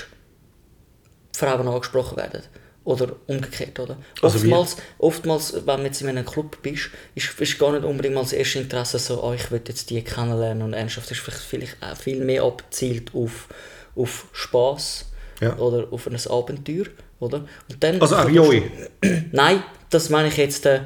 Frauen 1.36 1.68
angesprochen 1.68 2.18
werden. 2.18 2.42
Oder 2.86 3.16
umgekehrt, 3.26 3.80
oder? 3.80 3.98
Also 4.22 4.38
oftmals, 4.38 4.78
oftmals, 5.00 5.66
wenn 5.66 5.80
du 5.80 5.86
jetzt 5.86 6.02
in 6.02 6.08
einem 6.08 6.24
Club 6.24 6.62
bist, 6.62 6.92
ist, 7.16 7.40
ist 7.40 7.58
gar 7.58 7.72
nicht 7.72 7.84
unbedingt 7.84 8.14
mal 8.14 8.22
das 8.22 8.34
erste 8.34 8.60
Interesse 8.60 9.00
so, 9.00 9.24
oh, 9.24 9.34
ich 9.34 9.50
will 9.50 9.62
jetzt 9.68 9.90
die 9.90 10.04
kennenlernen 10.04 10.62
und 10.62 10.74
ernsthaft. 10.74 11.10
Es 11.10 11.18
ist 11.18 11.24
vielleicht, 11.24 11.42
vielleicht 11.42 11.78
auch 11.82 11.98
viel 11.98 12.24
mehr 12.24 12.44
abgezielt 12.44 13.16
auf, 13.16 13.48
auf 13.96 14.28
Spass 14.34 15.06
Ja. 15.42 15.56
oder 15.58 15.88
auf 15.92 16.08
ein 16.08 16.18
Abenteuer, 16.30 16.86
oder? 17.20 17.46
Und 17.70 17.84
dann 17.84 18.02
Also 18.02 18.16
du- 18.16 18.42
euch. 18.48 18.64
Nein, 19.32 19.64
das 19.90 20.10
meine 20.10 20.30
ich 20.30 20.38
jetzt 20.38 20.66
äh, 20.66 20.82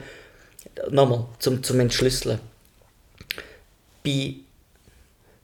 nochmal 0.89 1.25
zum, 1.39 1.61
zum 1.63 1.79
Entschlüsseln. 1.79 2.39
Bei 4.03 4.33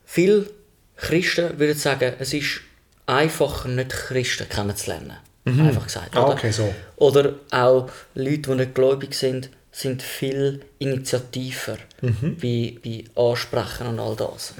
vielen 0.06 0.48
Christen 0.96 1.60
würde 1.60 1.74
ich 1.74 1.82
sagen, 1.82 2.14
es 2.20 2.34
ist 2.34 2.62
einfacher, 3.06 3.68
nicht 3.70 3.90
Christen 3.92 4.48
kennenzulernen. 4.50 5.18
Einfach 5.46 5.84
gesagt. 5.86 6.16
Ah, 6.16 6.24
oder? 6.26 6.34
okay, 6.34 6.52
so. 6.52 6.74
Oder 6.96 7.36
auch 7.52 7.90
Leute, 8.16 8.38
die 8.50 8.56
nicht 8.56 8.74
gläubig 8.74 9.14
sind, 9.14 9.50
sind 9.72 10.02
viel 10.02 10.62
initiativer 10.80 11.78
Mhm. 12.02 12.38
bei, 12.42 12.76
bei 12.84 13.04
Ansprechen 13.22 13.88
und 13.88 14.00
all 14.00 14.16
das. 14.16 14.54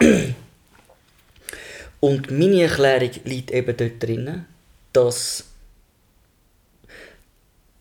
Und 2.00 2.30
meine 2.30 2.62
Erklärung 2.62 3.10
liegt 3.24 3.50
eben 3.50 3.76
dort 3.76 4.02
drin, 4.02 4.44
dass 4.92 5.44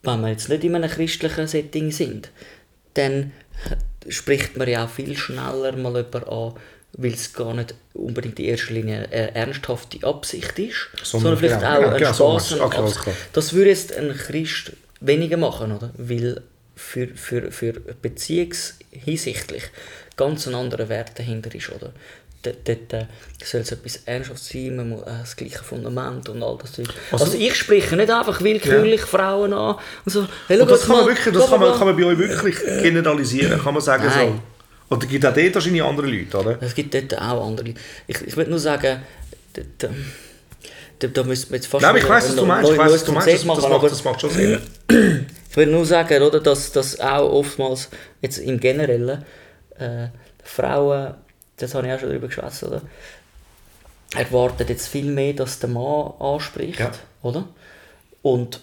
wenn 0.04 0.22
wir 0.22 0.30
jetzt 0.30 0.50
nicht 0.50 0.64
in 0.64 0.76
einem 0.76 0.90
christlichen 0.90 1.48
Setting 1.48 1.92
sind, 1.92 2.30
dann 2.94 3.32
spricht 4.08 4.56
man 4.56 4.68
ja 4.70 4.86
auch 4.86 4.90
viel 4.90 5.18
schneller 5.18 5.76
mal 5.76 5.96
jemanden 5.96 6.30
an, 6.30 6.54
weil 6.94 7.14
es 7.14 7.34
gar 7.34 7.54
nicht 7.54 7.74
unbedingt 7.94 8.40
in 8.40 8.46
erster 8.46 8.74
Linie 8.74 9.08
eine 9.12 9.36
ernsthafte 9.36 10.06
Absicht 10.06 10.58
ist, 10.60 10.90
sondern, 11.04 11.38
Sondern 11.38 11.38
vielleicht 11.38 11.60
genau, 11.60 11.78
auch 11.78 11.82
ja, 11.82 11.92
ein 11.92 11.98
genau, 11.98 12.14
so 12.14 12.40
Spass. 12.40 12.52
meinst 12.52 12.52
du. 12.52 12.80
und 12.80 12.88
Okay, 12.88 13.02
klar. 13.04 13.16
Das 13.34 13.54
würde 13.54 13.70
jetzt 13.70 13.94
ein 13.94 14.16
Christ 14.16 14.72
weniger 15.02 15.38
machen, 15.38 15.72
oder? 15.72 15.92
Weil 15.98 16.42
für, 16.76 17.08
für, 17.08 17.52
für 17.52 17.74
beziehungshinsichtlich 17.74 19.64
ganz 20.16 20.48
ein 20.48 20.56
anderer 20.56 20.88
Wert 20.90 21.18
dahinter 21.18 21.54
ist, 21.54 21.72
oder? 21.72 21.92
Dort, 22.46 22.94
äh, 22.94 23.06
soll 23.44 23.62
es 23.62 23.72
etwas 23.72 24.02
Ernsthaftes 24.06 24.50
sein, 24.50 24.76
man 24.76 24.90
muss 24.90 25.02
äh, 25.02 25.06
das 25.22 25.36
gleiche 25.36 25.64
Fundament 25.64 26.30
und 26.30 26.44
all 26.44 26.58
das 26.60 26.74
Zeug. 26.74 26.88
Also, 27.12 27.26
Also- 27.26 27.38
ich 27.38 27.56
spreche 27.56 27.96
nicht 27.96 28.12
einfach 28.12 28.42
willkürlich 28.42 29.02
Frauen 29.02 29.54
an 29.54 29.76
und 30.06 30.12
so, 30.12 30.28
hey, 30.48 30.60
Und 30.60 30.70
das 30.70 30.86
kann 30.86 30.98
man 30.98 31.06
wirklich, 31.08 31.34
das 31.34 31.50
kann 31.50 31.60
man, 31.60 31.78
kann 31.78 31.88
man 31.88 31.96
bei 31.98 32.04
euch 32.06 32.18
wirklich 32.18 32.56
generalisieren, 32.82 33.62
kann 33.62 33.74
man 33.74 33.82
sagen 33.82 34.06
Nein. 34.06 34.42
so. 34.90 34.96
Es 34.98 35.08
gibt 35.08 35.26
auch 35.26 35.34
dort 35.34 35.56
wahrscheinlich 35.56 35.84
andere 35.84 36.08
Leute, 36.08 36.38
oder? 36.38 36.58
Es 36.62 36.76
gibt 36.76 36.94
dort 36.94 37.20
auch 37.20 37.48
andere. 37.48 37.74
Ich, 38.08 38.22
ich 38.22 38.38
will 38.38 38.48
nur 38.48 38.60
sagen, 38.60 39.02
dort, 39.54 39.92
da, 41.00 41.08
da 41.08 41.24
müssen 41.24 41.50
wir 41.50 41.58
jetzt 41.58 41.68
fast 41.68 41.82
Nein, 41.82 41.98
ich 41.98 42.08
weiss, 42.08 42.30
was 42.30 42.36
du 42.36 42.46
meinst, 42.46 42.72
ich 42.72 42.78
weiss, 42.78 42.94
was 42.94 43.04
du 43.04 43.12
meinst, 43.12 43.28
das, 43.34 43.46
machen, 43.46 43.62
das, 43.62 43.70
macht, 43.72 43.92
das 43.92 44.04
macht 44.04 44.22
schon 44.22 44.30
Sinn. 44.30 44.60
Ich 45.56 45.58
will 45.58 45.68
nur 45.68 45.86
sagen, 45.86 46.22
oder, 46.22 46.42
dass, 46.42 46.74
dass 46.74 47.00
auch 47.00 47.32
oftmals 47.32 47.90
jetzt 48.22 48.40
im 48.40 48.60
Generellen 48.60 49.24
äh, 49.80 50.08
Frauen, 50.44 51.14
das 51.58 51.74
habe 51.76 51.88
ich 51.88 51.94
auch 51.94 52.00
schon 52.00 52.10
darüber 52.10 52.28
geschwätzt, 52.28 52.64
oder? 52.64 52.82
erwarten 54.16 54.66
jetzt 54.70 54.88
viel 54.88 55.12
mehr, 55.12 55.34
dass 55.34 55.60
der 55.60 55.70
Mann 55.70 56.14
anspricht, 56.20 56.80
Ja. 56.80 56.92
oder? 57.22 57.48
Und, 58.22 58.62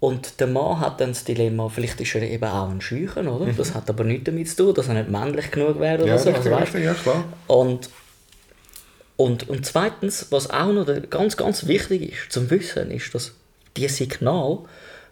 und 0.00 0.40
der 0.40 0.46
Mann 0.46 0.80
hat 0.80 1.00
dann 1.00 1.10
das 1.10 1.24
Dilemma, 1.24 1.68
vielleicht 1.68 2.00
ist 2.00 2.14
er 2.14 2.22
eben 2.22 2.44
auch 2.44 2.70
ein 2.70 2.80
Scheuchen, 2.80 3.28
oder? 3.28 3.52
Das 3.52 3.74
hat 3.74 3.88
aber 3.90 4.04
nichts 4.04 4.24
damit 4.24 4.48
zu 4.48 4.56
tun, 4.56 4.74
dass 4.74 4.88
er 4.88 4.94
nicht 4.94 5.10
männlich 5.10 5.50
genug 5.50 5.78
wäre 5.78 6.02
oder 6.04 6.06
Ja, 6.12 6.18
so. 6.18 6.30
richtig, 6.30 6.52
Also, 6.52 6.56
richtig, 6.64 6.84
ja, 6.84 6.94
klar. 6.94 7.24
und, 7.48 7.90
und, 9.16 9.48
und 9.48 9.66
zweitens, 9.66 10.28
was 10.30 10.48
auch 10.50 10.72
noch 10.72 10.86
ganz, 11.10 11.36
ganz 11.36 11.66
wichtig 11.66 12.12
ist 12.12 12.32
zum 12.32 12.48
Wissen, 12.50 12.90
ist, 12.90 13.14
dass 13.14 13.32
die 13.76 13.88
Signal, 13.88 14.60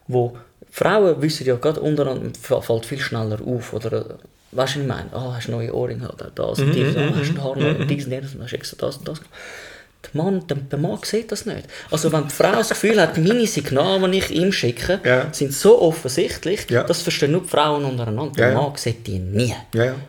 wo 0.09 0.37
Frauen 0.71 1.21
wissen 1.21 1.47
ja 1.47 1.57
gerade 1.57 1.81
untereinander, 1.81 2.31
fällt 2.63 2.87
viel 2.87 2.99
schneller 3.01 3.41
auf, 3.47 3.73
oder 3.75 4.19
weißt 4.53 4.75
du, 4.77 4.79
was 4.79 4.83
ich 4.83 4.89
meine? 4.89 5.07
Ah, 5.13 5.35
hast 5.37 5.49
du 5.49 5.53
neue 5.53 5.75
Ohrringe, 5.75 6.09
oder 6.09 6.31
das 6.35 6.59
und 6.61 6.73
dies, 6.73 6.97
ah, 6.97 7.13
hast 7.19 7.33
du 7.37 7.43
Haar 7.43 7.57
neu, 7.57 7.71
und 7.75 7.89
dies 7.89 8.05
und 8.07 8.13
jenes, 8.13 8.35
und 8.35 8.43
hast 8.43 8.53
extra 8.53 8.77
das 8.87 8.97
und 8.99 9.09
das. 9.09 9.21
Der 10.15 10.21
Mann, 10.23 10.45
der, 10.49 10.57
der 10.57 10.79
Mann 10.81 10.99
sieht 11.05 11.31
das 11.31 11.47
nicht. 11.47 11.63
Also 11.91 12.11
wenn 12.13 12.25
die 12.25 12.35
Frau 12.35 12.53
das 12.53 12.71
Gefühl 12.71 13.01
hat, 13.01 13.17
meine 13.19 13.47
Signale, 13.47 14.11
die 14.11 14.19
ich 14.19 14.31
ihm 14.33 14.51
schicke, 14.53 15.01
Ja. 15.05 15.29
sind 15.33 15.53
so 15.53 15.81
offensichtlich, 15.81 16.69
Ja. 16.71 16.83
das 16.83 17.03
verstehen 17.03 17.31
nur 17.33 17.43
die 17.43 17.49
Frauen 17.49 17.85
untereinander. 17.85 18.33
Der 18.37 18.49
ja. 18.51 18.55
Mann 18.61 18.73
sieht 18.77 19.07
die 19.07 19.19
nie. 19.21 19.55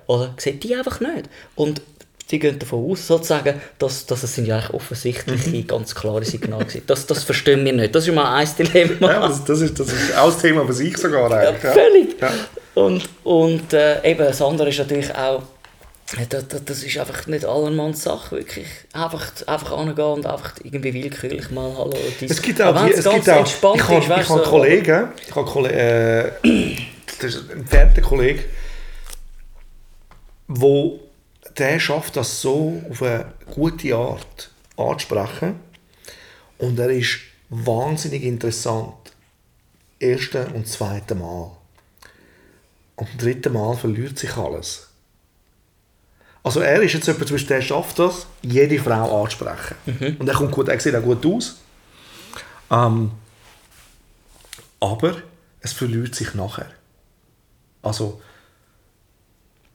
Oder 0.08 0.34
sieht 0.38 0.63
die 0.63 0.75
einfach 0.75 0.99
nicht. 0.99 1.29
Und 1.56 1.82
sie 2.27 2.39
gehen 2.39 2.58
davon 2.58 2.89
aus, 2.89 3.06
sozusagen, 3.06 3.62
dass, 3.77 4.08
dass 4.08 4.23
es 4.23 4.34
sind 4.34 4.47
ja 4.47 4.56
eigentlich 4.58 4.73
offensichtliche, 4.73 5.49
Mhm. 5.51 5.67
ganz 5.67 5.93
klare 5.93 6.25
Signale 6.25 6.67
sind. 6.67 6.89
Das, 6.89 7.06
das 7.06 7.23
verstehen 7.23 7.63
wir 7.63 7.73
nicht. 7.73 7.93
Das 7.93 8.08
ist 8.08 8.15
mal 8.15 8.34
ein 8.36 8.49
Dilemma. 8.58 9.12
Ja, 9.12 9.27
das, 9.27 9.43
das, 9.45 9.62
ist, 9.62 9.79
das 9.79 9.88
ist 9.93 10.17
auch 10.17 10.25
das 10.34 10.39
Thema 10.41 10.65
für 10.65 10.73
sich 10.73 10.97
sogar 10.97 11.32
eigentlich. 11.32 11.63
Ja. 11.63 11.71
Völlig. 11.71 12.19
Ja. 12.19 12.32
Und, 12.75 13.07
und 13.23 13.73
äh, 13.73 14.03
eben, 14.09 14.19
das 14.19 14.41
andere 14.41 14.69
ist 14.69 14.79
natürlich 14.79 15.13
auch, 15.13 15.43
das, 16.29 16.45
das, 16.47 16.83
ist 16.83 16.97
einfach 16.97 17.27
nicht 17.27 17.45
allermanns 17.45 18.03
Sache, 18.03 18.38
wirklich. 18.38 18.67
Einfach, 18.93 19.31
einfach 19.47 19.71
angehen 19.77 20.05
und 20.05 20.25
einfach 20.25 20.53
irgendwie 20.63 20.93
willkürlich 20.93 21.49
mal 21.51 21.73
Hallo. 21.75 21.93
Dies. 22.19 22.31
Es 22.31 22.41
gibt 22.41 22.62
auch, 22.62 22.86
die, 22.86 22.91
es 22.91 23.03
gibt 23.03 23.29
auch 23.29 23.75
ich 23.75 23.83
habe, 23.83 24.09
weißt 24.09 24.27
so- 24.27 24.38
Kollegen, 24.39 25.09
ich 25.27 25.36
habe 25.36 25.49
Kollegen, 25.49 25.75
äh, 25.75 26.31
das 27.19 27.36
ist 27.36 27.49
ein 27.49 27.59
entfernter 27.59 28.01
Kollege, 28.01 28.43
wo 30.47 30.99
der 31.57 31.79
schafft 31.79 32.15
das 32.15 32.41
so 32.41 32.81
auf 32.89 33.01
eine 33.01 33.33
gute 33.51 33.95
Art 33.95 34.51
anzusprechen 34.77 35.59
und 36.57 36.79
er 36.79 36.89
ist 36.89 37.19
wahnsinnig 37.49 38.23
interessant. 38.23 38.93
Erste 39.99 40.47
und 40.47 40.67
zweite 40.67 41.15
Mal. 41.15 41.51
Und 42.95 43.08
beim 43.10 43.17
dritten 43.17 43.53
Mal 43.53 43.75
verliert 43.75 44.17
sich 44.17 44.36
alles. 44.38 44.89
Also 46.43 46.60
er 46.60 46.82
ist 46.82 46.93
jetzt 46.93 47.08
jemand, 47.08 47.27
zum 47.27 47.36
Beispiel, 47.36 47.56
der 47.56 47.62
schafft 47.62 47.99
das, 47.99 48.27
jede 48.41 48.77
Frau 48.79 49.23
anzusprechen. 49.23 49.75
Und 50.19 50.27
er 50.27 50.36
kommt 50.36 50.51
gut, 50.51 50.67
er 50.67 50.79
sieht 50.79 50.95
auch 50.95 51.01
gut 51.01 51.25
aus. 51.25 51.58
Ähm, 52.70 53.11
aber 54.80 55.15
es 55.61 55.72
verliert 55.72 56.13
sich 56.13 56.34
nachher. 56.34 56.70
Also 57.82 58.22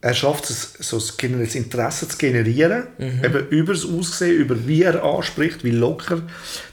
er 0.01 0.15
schafft 0.15 0.49
es, 0.51 0.75
so 0.79 0.99
das 0.99 1.55
Interesse 1.55 2.07
zu 2.09 2.19
generieren, 2.19 2.87
eben 2.99 3.49
über 3.49 3.73
das 3.73 3.85
Aussehen, 3.85 4.37
über 4.37 4.67
wie 4.67 4.83
er 4.83 5.03
anspricht, 5.03 5.65
wie 5.65 5.71
locker 5.71 6.23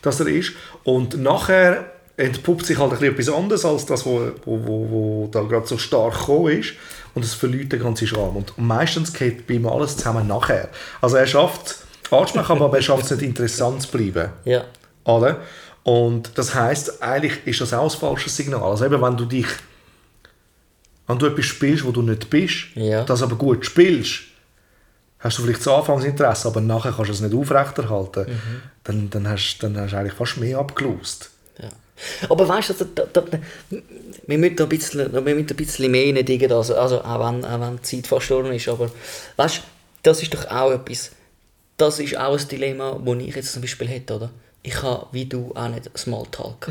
das 0.01 0.19
er 0.19 0.27
ist. 0.27 0.51
Und 0.83 1.17
nachher 1.17 1.94
entpuppt 2.17 2.65
sich 2.65 2.77
halt 2.77 2.93
ein 2.93 2.99
bisschen 2.99 3.13
etwas 3.13 3.29
anderes 3.29 3.65
als 3.65 3.85
das, 3.85 4.05
wo, 4.05 4.31
wo, 4.45 4.59
wo, 4.65 4.89
wo 4.89 5.29
da 5.31 5.41
gerade 5.41 5.67
so 5.67 5.77
stark 5.77 6.17
gekommen 6.19 6.59
ist. 6.59 6.73
Und 7.13 7.23
es 7.23 7.33
verliert 7.33 7.71
den 7.71 7.81
ganzen 7.81 8.07
Charme. 8.07 8.37
Und 8.37 8.57
meistens 8.57 9.13
geht 9.13 9.47
bei 9.47 9.55
ihm 9.55 9.67
alles 9.67 9.95
zusammen 9.97 10.27
nachher. 10.27 10.69
Also 11.01 11.15
er 11.15 11.27
schafft 11.27 11.67
es 11.67 11.85
aber 12.11 12.75
er 12.75 12.81
schafft 12.81 13.05
es 13.05 13.11
nicht 13.11 13.23
interessant 13.23 13.81
zu 13.81 13.89
bleiben. 13.89 14.29
Ja. 14.43 14.65
Oder? 15.05 15.39
Und 15.83 16.37
das 16.37 16.53
heißt, 16.53 17.01
eigentlich 17.01 17.45
ist 17.45 17.61
das 17.61 17.73
auch 17.73 17.83
ein 17.91 17.99
falsches 17.99 18.35
Signal. 18.35 18.63
Also 18.63 18.85
eben, 18.85 19.01
wenn 19.01 19.15
du 19.17 19.25
dich, 19.25 19.47
wenn 21.07 21.17
du 21.17 21.27
etwas 21.27 21.45
spielst, 21.45 21.85
wo 21.85 21.91
du 21.91 22.01
nicht 22.01 22.29
bist, 22.29 22.67
Ja. 22.75 23.03
das 23.03 23.21
aber 23.21 23.35
gut 23.35 23.65
spielst, 23.65 24.21
hast 25.19 25.37
du 25.37 25.43
vielleicht 25.43 25.61
das 25.61 25.67
Anfangsinteresse, 25.67 26.47
aber 26.47 26.61
nachher 26.61 26.91
kannst 26.91 27.09
du 27.09 27.13
es 27.13 27.21
nicht 27.21 27.35
aufrechterhalten, 27.35 28.25
dann, 28.83 29.09
dann, 29.09 29.27
hast, 29.27 29.59
dann 29.59 29.77
hast 29.79 29.93
du 29.93 29.97
eigentlich 29.97 30.13
fast 30.13 30.37
mehr 30.37 30.59
abgelost. 30.59 31.29
Aber 32.29 32.47
weißt 32.47 32.69
du, 32.69 32.85
da, 32.85 33.03
da, 33.11 33.21
da, 33.21 33.39
wir 34.27 34.37
müssen 34.37 34.59
ein 34.59 34.69
bisschen, 34.69 35.13
wir 35.13 35.21
müssen 35.21 35.47
ein 35.49 35.55
bisschen 35.55 35.91
mehr 35.91 36.13
reindigen, 36.13 36.51
also, 36.51 36.75
also 36.75 37.01
auch, 37.01 37.19
wenn, 37.19 37.45
auch 37.45 37.59
wenn 37.61 37.77
die 37.77 37.81
Zeit 37.83 38.07
verstorben 38.07 38.51
ist, 38.53 38.67
aber 38.67 38.91
weißt 39.37 39.57
du, 39.57 39.61
das 40.03 40.21
ist 40.21 40.33
doch 40.33 40.45
auch 40.47 40.71
etwas, 40.71 41.11
das 41.77 41.99
ist 41.99 42.17
auch 42.17 42.37
ein 42.37 42.47
Dilemma, 42.47 42.99
das 43.03 43.17
ich 43.19 43.35
jetzt 43.35 43.53
zum 43.53 43.61
Beispiel 43.61 43.87
hätte, 43.87 44.15
oder? 44.15 44.29
Ich 44.63 44.81
habe, 44.81 45.07
wie 45.11 45.25
du, 45.25 45.51
auch 45.55 45.69
nicht 45.69 45.89
Smalltalk. 45.97 46.67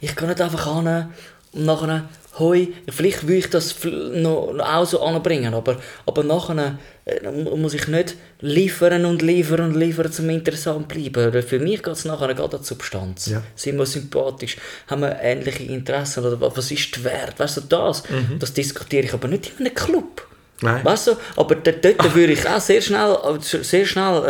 Ich 0.00 0.14
kann 0.14 0.28
nicht 0.28 0.40
einfach 0.40 0.76
hin 0.76 1.08
und 1.52 1.64
nachher, 1.66 2.08
hoi, 2.38 2.68
vielleicht 2.88 3.26
will 3.26 3.38
ich 3.38 3.50
das 3.50 3.74
noch, 3.84 4.54
auch 4.58 4.86
so 4.86 5.02
anbringen, 5.02 5.52
aber, 5.52 5.76
aber 6.06 6.22
nachher 6.22 6.78
äh, 7.04 7.28
muss 7.56 7.74
ich 7.74 7.88
nicht 7.88 8.14
liefern 8.40 9.04
und 9.04 9.20
liefern 9.20 9.60
und 9.60 9.74
liefern, 9.76 10.10
um 10.18 10.30
interessant 10.30 10.92
zu 10.92 10.98
bleiben. 11.10 11.42
Für 11.42 11.58
mich 11.58 11.82
geht 11.82 11.94
es 11.94 12.04
nachher 12.04 12.32
gerade 12.34 12.56
an 12.56 12.62
die 12.62 12.66
Substanz. 12.68 13.26
Ja. 13.26 13.42
Sind 13.56 13.78
wir 13.78 13.86
sympathisch? 13.86 14.56
Haben 14.86 15.02
wir 15.02 15.18
ähnliche 15.20 15.64
Interessen? 15.64 16.24
Oder 16.24 16.40
wa- 16.40 16.52
was 16.54 16.70
ist 16.70 16.94
der 16.96 17.04
Wert? 17.04 17.38
Weißt 17.38 17.56
du, 17.56 17.60
das, 17.62 18.04
das 18.38 18.52
diskutiere 18.52 19.04
ich 19.06 19.12
aber 19.12 19.26
nicht 19.28 19.52
in 19.58 19.66
einem 19.66 19.74
Club. 19.74 20.26
Nein. 20.62 20.84
Weißt 20.84 21.08
du, 21.08 21.12
aber 21.36 21.56
dort, 21.56 21.84
dort 21.84 22.14
würde 22.14 22.32
ich 22.34 22.48
auch 22.48 22.60
sehr 22.60 22.80
schnell, 22.80 23.16
sehr 23.40 23.84
schnell 23.86 24.24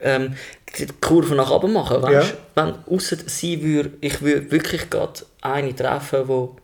äh, 0.00 0.06
ähm, 0.14 0.34
die 0.78 0.86
Kurve 1.00 1.34
nach 1.34 1.50
oben 1.50 1.72
machen. 1.72 2.02
Weißt? 2.02 2.34
Ja. 2.56 2.64
Wenn 2.66 2.74
ausser 2.96 3.16
sie 3.26 3.62
würde, 3.62 3.90
ich 4.00 4.22
würde 4.22 4.50
wirklich 4.52 4.88
gerade 4.90 5.20
eine 5.42 5.76
treffen, 5.76 6.28
wo 6.28 6.56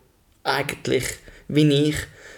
eigentlich, 0.43 1.05
wie 1.49 1.89
ich, 1.89 1.97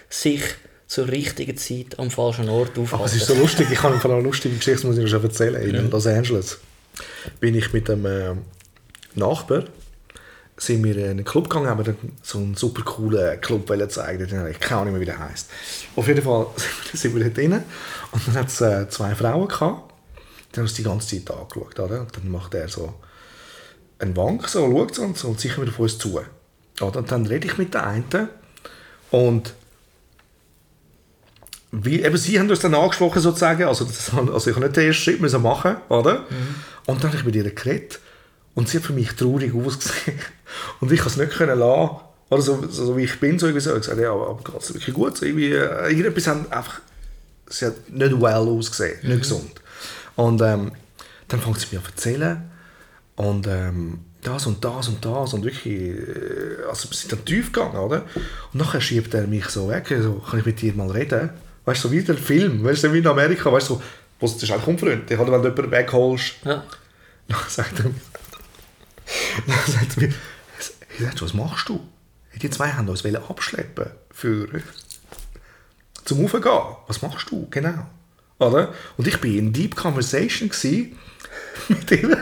sich 0.09 0.41
zur 0.87 1.07
richtigen 1.07 1.55
Zeit 1.55 1.97
am 1.97 2.11
falschen 2.11 2.49
Ort 2.49 2.71
aufhält. 2.71 2.93
Aber 2.93 3.05
es 3.05 3.15
ist 3.15 3.27
so 3.27 3.33
lustig, 3.35 3.67
ich 3.71 3.81
habe 3.81 3.95
eine 4.03 4.21
lustige 4.21 4.55
Geschichte, 4.55 4.85
muss 4.85 4.97
ich 4.97 5.09
schon 5.09 5.23
erzählen. 5.23 5.61
In 5.61 5.89
Los 5.89 6.05
Angeles 6.05 6.59
bin 7.39 7.55
ich 7.55 7.71
mit 7.71 7.89
einem 7.89 8.05
äh, 8.05 8.35
Nachbar 9.15 9.65
sind 10.61 10.83
wir 10.83 10.95
in 10.95 11.09
einen 11.09 11.25
Club 11.25 11.49
gegangen, 11.49 11.69
haben 11.69 11.83
dann 11.83 11.97
so 12.21 12.37
einen 12.37 12.55
super 12.55 12.83
coolen 12.83 13.41
Club 13.41 13.67
zeigen. 13.89 14.27
Den 14.27 14.47
ich 14.47 14.59
keine 14.59 14.81
Ahnung 14.81 14.93
mehr, 14.93 15.01
wie 15.01 15.05
der 15.05 15.19
heisst. 15.19 15.49
Auf 15.95 16.07
jeden 16.07 16.21
Fall 16.21 16.47
sind 16.93 17.15
wir 17.15 17.23
dort 17.23 17.37
drin 17.37 17.63
und 18.11 18.27
dann 18.27 18.35
hat 18.35 18.47
es 18.47 18.61
äh, 18.61 18.87
zwei 18.89 19.15
Frauen 19.15 19.47
gehabt. 19.47 19.91
Die 20.51 20.57
haben 20.57 20.63
uns 20.63 20.73
die 20.75 20.83
ganze 20.83 21.07
Zeit 21.07 21.35
angeschaut. 21.35 21.79
Oder? 21.79 22.01
Und 22.01 22.15
dann 22.15 22.29
macht 22.29 22.53
er 22.53 22.67
so 22.67 22.93
einen 24.01 24.17
Wank, 24.17 24.47
so, 24.47 24.69
schaut 24.69 24.95
so 24.95 25.03
und 25.03 25.23
und 25.23 25.39
sicher 25.39 25.61
wieder 25.61 25.71
auf 25.71 25.79
uns 25.79 25.97
zu. 25.97 26.19
Oder? 26.81 26.99
Und 26.99 27.11
dann 27.11 27.25
rede 27.25 27.47
ich 27.47 27.57
mit 27.57 27.73
der 27.73 27.85
einen 27.85 28.29
und 29.11 29.53
wie, 31.71 32.01
eben 32.01 32.17
sie 32.17 32.37
haben 32.37 32.49
uns 32.49 32.59
dann 32.59 32.73
angesprochen 32.75 33.21
sozusagen, 33.21 33.63
also, 33.63 33.85
das, 33.85 34.11
also 34.13 34.49
ich 34.49 34.55
habe 34.55 34.65
nicht 34.65 34.75
den 34.75 34.87
ersten 34.87 35.03
Schritt 35.03 35.21
müssen 35.21 35.41
machen, 35.41 35.77
oder? 35.87 36.25
Und 36.85 37.01
dann 37.01 37.11
habe 37.11 37.17
ich 37.17 37.25
mit 37.25 37.35
ihr 37.35 37.49
geredet 37.49 37.99
und 38.55 38.67
sie 38.67 38.77
hat 38.77 38.85
für 38.85 38.93
mich 38.93 39.13
traurig 39.13 39.53
ausgesehen 39.53 40.19
und 40.81 40.91
ich 40.91 40.99
konnte 40.99 41.21
es 41.21 41.27
nicht 41.27 41.37
können 41.37 41.59
lassen, 41.59 41.97
oder 42.29 42.41
so, 42.41 42.61
so, 42.69 42.85
so 42.85 42.97
wie 42.97 43.03
ich 43.03 43.19
bin, 43.19 43.39
so 43.39 43.45
irgendwie 43.47 43.61
so, 43.61 43.69
ich 43.69 43.75
habe 43.75 43.81
gesagt, 43.81 43.99
ja, 43.99 44.11
aber 44.11 44.37
geht 44.43 44.61
es 44.61 44.73
wirklich 44.73 44.95
gut? 44.95 45.17
So 45.17 45.25
irgendwie, 45.25 45.51
äh, 45.51 45.89
irgendetwas 45.89 46.27
haben 46.27 46.51
einfach, 46.51 46.81
sie 47.47 47.65
hat 47.65 47.89
nicht 47.89 48.21
well 48.21 48.47
ausgesehen, 48.47 48.99
nicht 49.03 49.21
gesund. 49.21 49.61
Und 50.15 50.41
ähm, 50.41 50.71
dann 51.27 51.39
fängt 51.41 51.59
sie 51.59 51.67
mir 51.71 51.79
an 51.79 51.85
zu 51.85 51.91
erzählen 51.91 52.50
und 53.15 53.47
ähm, 53.47 53.99
das 54.21 54.45
und 54.45 54.63
das 54.63 54.87
und 54.87 55.03
das 55.03 55.33
und 55.33 55.43
wirklich, 55.43 55.75
äh, 55.75 56.63
also 56.69 56.89
wir 56.89 56.95
sind 56.95 57.11
dann 57.11 57.25
tief 57.25 57.51
gegangen, 57.51 57.75
oder? 57.77 58.03
Und 58.53 58.59
nachher 58.59 58.81
schiebt 58.81 59.13
er 59.13 59.27
mich 59.27 59.45
so 59.47 59.69
weg, 59.69 59.93
so, 60.01 60.15
kann 60.15 60.39
ich 60.39 60.45
mit 60.45 60.61
dir 60.61 60.73
mal 60.73 60.89
reden? 60.91 61.29
Weißt 61.65 61.83
du, 61.83 61.87
so 61.87 61.93
wie 61.93 62.01
der 62.03 62.17
Film, 62.17 62.63
weißt 62.63 62.83
du, 62.83 62.93
wie 62.93 62.99
in 62.99 63.07
Amerika, 63.07 63.51
weißt 63.51 63.69
du, 63.69 63.75
so, 63.75 63.83
wo 64.19 64.25
es 64.25 64.41
ist 64.41 64.51
eigentlich 64.51 64.67
unfreundlich, 64.67 65.19
oder 65.19 65.31
wenn 65.31 65.41
du 65.41 65.49
jemanden 65.49 65.71
wegholst, 65.71 66.33
Ja. 66.45 66.63
dann 67.27 67.39
sagt 67.47 67.79
er 67.79 67.85
mir, 67.85 67.95
dann 69.47 69.57
sagt 69.73 69.97
er 69.97 70.03
mir, 70.03 71.11
du, 71.15 71.25
was 71.25 71.33
machst 71.33 71.69
du? 71.69 71.79
Die 72.41 72.49
zwei 72.49 72.69
haben 72.71 72.89
uns 72.89 73.05
abschleppen 73.05 73.87
für 74.11 74.47
zum 76.05 76.25
Aufgehen. 76.25 76.43
Was 76.87 77.01
machst 77.01 77.29
du? 77.29 77.47
Genau. 77.49 77.85
Oder? 78.39 78.73
Und 78.97 79.07
ich 79.07 79.21
war 79.21 79.29
in 79.29 79.53
Deep 79.53 79.75
Conversation 79.75 80.49
gewesen. 80.49 80.97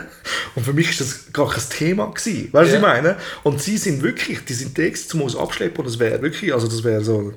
Und 0.55 0.63
für 0.65 0.73
mich 0.73 0.87
war 0.99 1.05
das 1.07 1.31
gar 1.33 1.49
kein 1.49 1.63
Thema. 1.69 2.05
Gewesen. 2.07 2.49
Weißt 2.51 2.53
du, 2.53 2.57
was 2.59 2.69
Ja. 2.69 2.75
ich 2.75 2.81
meine? 2.81 3.17
Und 3.43 3.61
sie 3.61 3.77
sind 3.77 4.01
wirklich, 4.03 4.43
die 4.45 4.53
sind 4.53 4.75
Text 4.75 5.09
zum 5.09 5.21
uns 5.21 5.35
abschleppen. 5.35 5.79
Und 5.79 5.85
das 5.87 5.97
wäre 5.99 6.21
wirklich, 6.21 6.53
also 6.53 6.67
das 6.67 6.83
wäre 6.83 7.03
so 7.03 7.33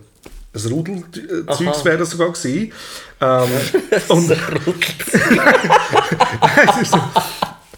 ein 0.55 0.61
Rudelzeugs 0.71 1.79
Aha. 1.79 1.85
wäre 1.85 1.99
das 1.99 2.11
sogar 2.11 2.33
gewesen. 2.33 2.73
Ähm, 3.21 3.49
und, 4.09 4.31
Es 6.67 6.83
ist 6.83 6.93
so- 6.93 7.01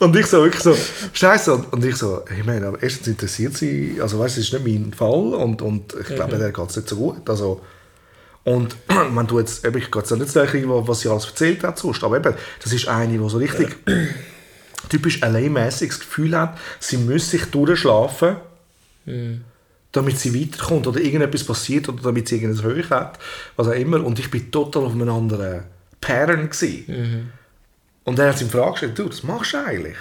und 0.00 0.16
ich 0.16 0.26
so 0.26 0.42
wirklich 0.42 0.62
so, 0.62 0.76
Scheiße. 1.12 1.54
Und, 1.54 1.72
und 1.72 1.84
ich 1.84 1.94
so, 1.96 2.22
ich 2.36 2.44
meine, 2.44 2.66
aber 2.66 2.82
erstens 2.82 3.06
interessiert 3.06 3.56
sie, 3.56 3.98
also 4.00 4.18
weißt 4.18 4.36
du, 4.36 4.40
es 4.40 4.52
ist 4.52 4.64
nicht 4.64 4.80
mein 4.82 4.92
Fall 4.92 5.34
und, 5.34 5.62
und 5.62 5.94
ich 6.00 6.14
glaube, 6.16 6.36
der 6.36 6.50
geht 6.50 6.68
es 6.70 6.76
nicht 6.76 6.88
so 6.88 6.96
gut. 6.96 7.28
Also, 7.30 7.60
und 8.44 8.76
man 9.12 9.26
tut 9.26 9.40
jetzt, 9.40 9.64
ich 9.64 9.90
gehe 9.90 10.00
jetzt 10.00 10.10
nicht 10.10 10.34
der, 10.34 10.48
was 10.86 11.00
sie 11.00 11.08
alles 11.08 11.26
erzählt 11.26 11.64
hat 11.64 11.78
sonst, 11.78 12.04
aber 12.04 12.18
eben, 12.18 12.34
das 12.62 12.72
ist 12.72 12.88
eine, 12.88 13.18
die 13.18 13.28
so 13.28 13.38
richtig 13.38 13.76
typisch 14.88 15.20
LA-mäßiges 15.20 16.00
Gefühl 16.00 16.38
hat, 16.38 16.58
sie 16.78 16.98
muss 16.98 17.30
sich 17.30 17.46
durchschlafen, 17.46 18.36
damit 19.92 20.18
sie 20.18 20.38
weiterkommt 20.38 20.86
oder 20.86 21.00
irgendetwas 21.00 21.44
passiert 21.44 21.88
oder 21.88 22.02
damit 22.02 22.28
sie 22.28 22.36
irgendein 22.36 22.64
Höch 22.64 22.90
hat, 22.90 23.18
was 23.56 23.68
auch 23.68 23.72
immer. 23.72 24.04
Und 24.04 24.18
ich 24.18 24.30
bin 24.30 24.50
total 24.50 24.84
auf 24.84 24.92
einem 24.92 25.08
anderen 25.08 25.64
Pattern 26.00 26.50
gewesen. 26.50 27.32
Und 28.04 28.18
er 28.18 28.28
hat 28.28 28.38
sich 28.38 28.46
in 28.46 28.52
Frage 28.52 28.72
gestellt, 28.72 28.98
du, 28.98 29.08
was 29.08 29.22
machst 29.22 29.54
du 29.54 29.64
eigentlich? 29.64 29.96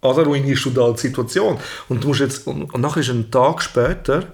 Oder 0.00 0.24
ruinierst 0.24 0.64
du 0.66 0.70
da 0.70 0.90
die 0.90 1.00
Situation? 1.00 1.58
Und 1.88 2.02
du 2.02 2.08
musst 2.08 2.20
jetzt, 2.20 2.46
und, 2.46 2.74
und 2.74 2.80
nachher 2.80 3.00
ist 3.00 3.10
ein 3.10 3.30
Tag 3.30 3.62
später, 3.62 4.32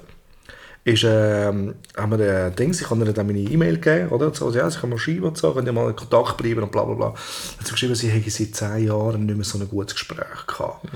ist, 0.83 1.05
ähm, 1.05 1.75
haben 1.97 2.19
wir 2.19 2.47
ein 2.47 2.57
Ding, 2.57 2.71
ich 2.71 2.89
habe 2.89 3.05
ihr 3.05 3.13
dann 3.13 3.27
meine 3.27 3.39
E-Mail 3.39 3.79
gegeben, 3.79 4.09
oder? 4.09 4.27
Und 4.27 4.37
so, 4.37 4.51
ja, 4.51 4.69
sie 4.71 4.79
kann 4.79 4.89
mal 4.89 4.99
schreiben 4.99 5.25
und 5.25 5.37
so, 5.37 5.53
könnt 5.53 5.69
ihr 5.69 5.73
mal 5.73 5.91
in 5.91 5.97
Kontakt 5.97 6.39
bleiben 6.39 6.63
und 6.63 6.73
bla 6.73 6.85
bla 6.85 6.95
bla. 6.95 7.07
Dann 7.09 7.15
hat 7.59 7.67
sie 7.67 7.73
geschrieben, 7.73 7.95
sie 7.95 8.09
hätte 8.09 8.31
seit 8.31 8.55
zehn 8.55 8.87
Jahren 8.87 9.27
nicht 9.27 9.37
mehr 9.37 9.45
so 9.45 9.59
ein 9.59 9.69
gutes 9.69 9.95
Gespräch 9.95 10.47
gehabt. 10.47 10.85
Und 10.85 10.91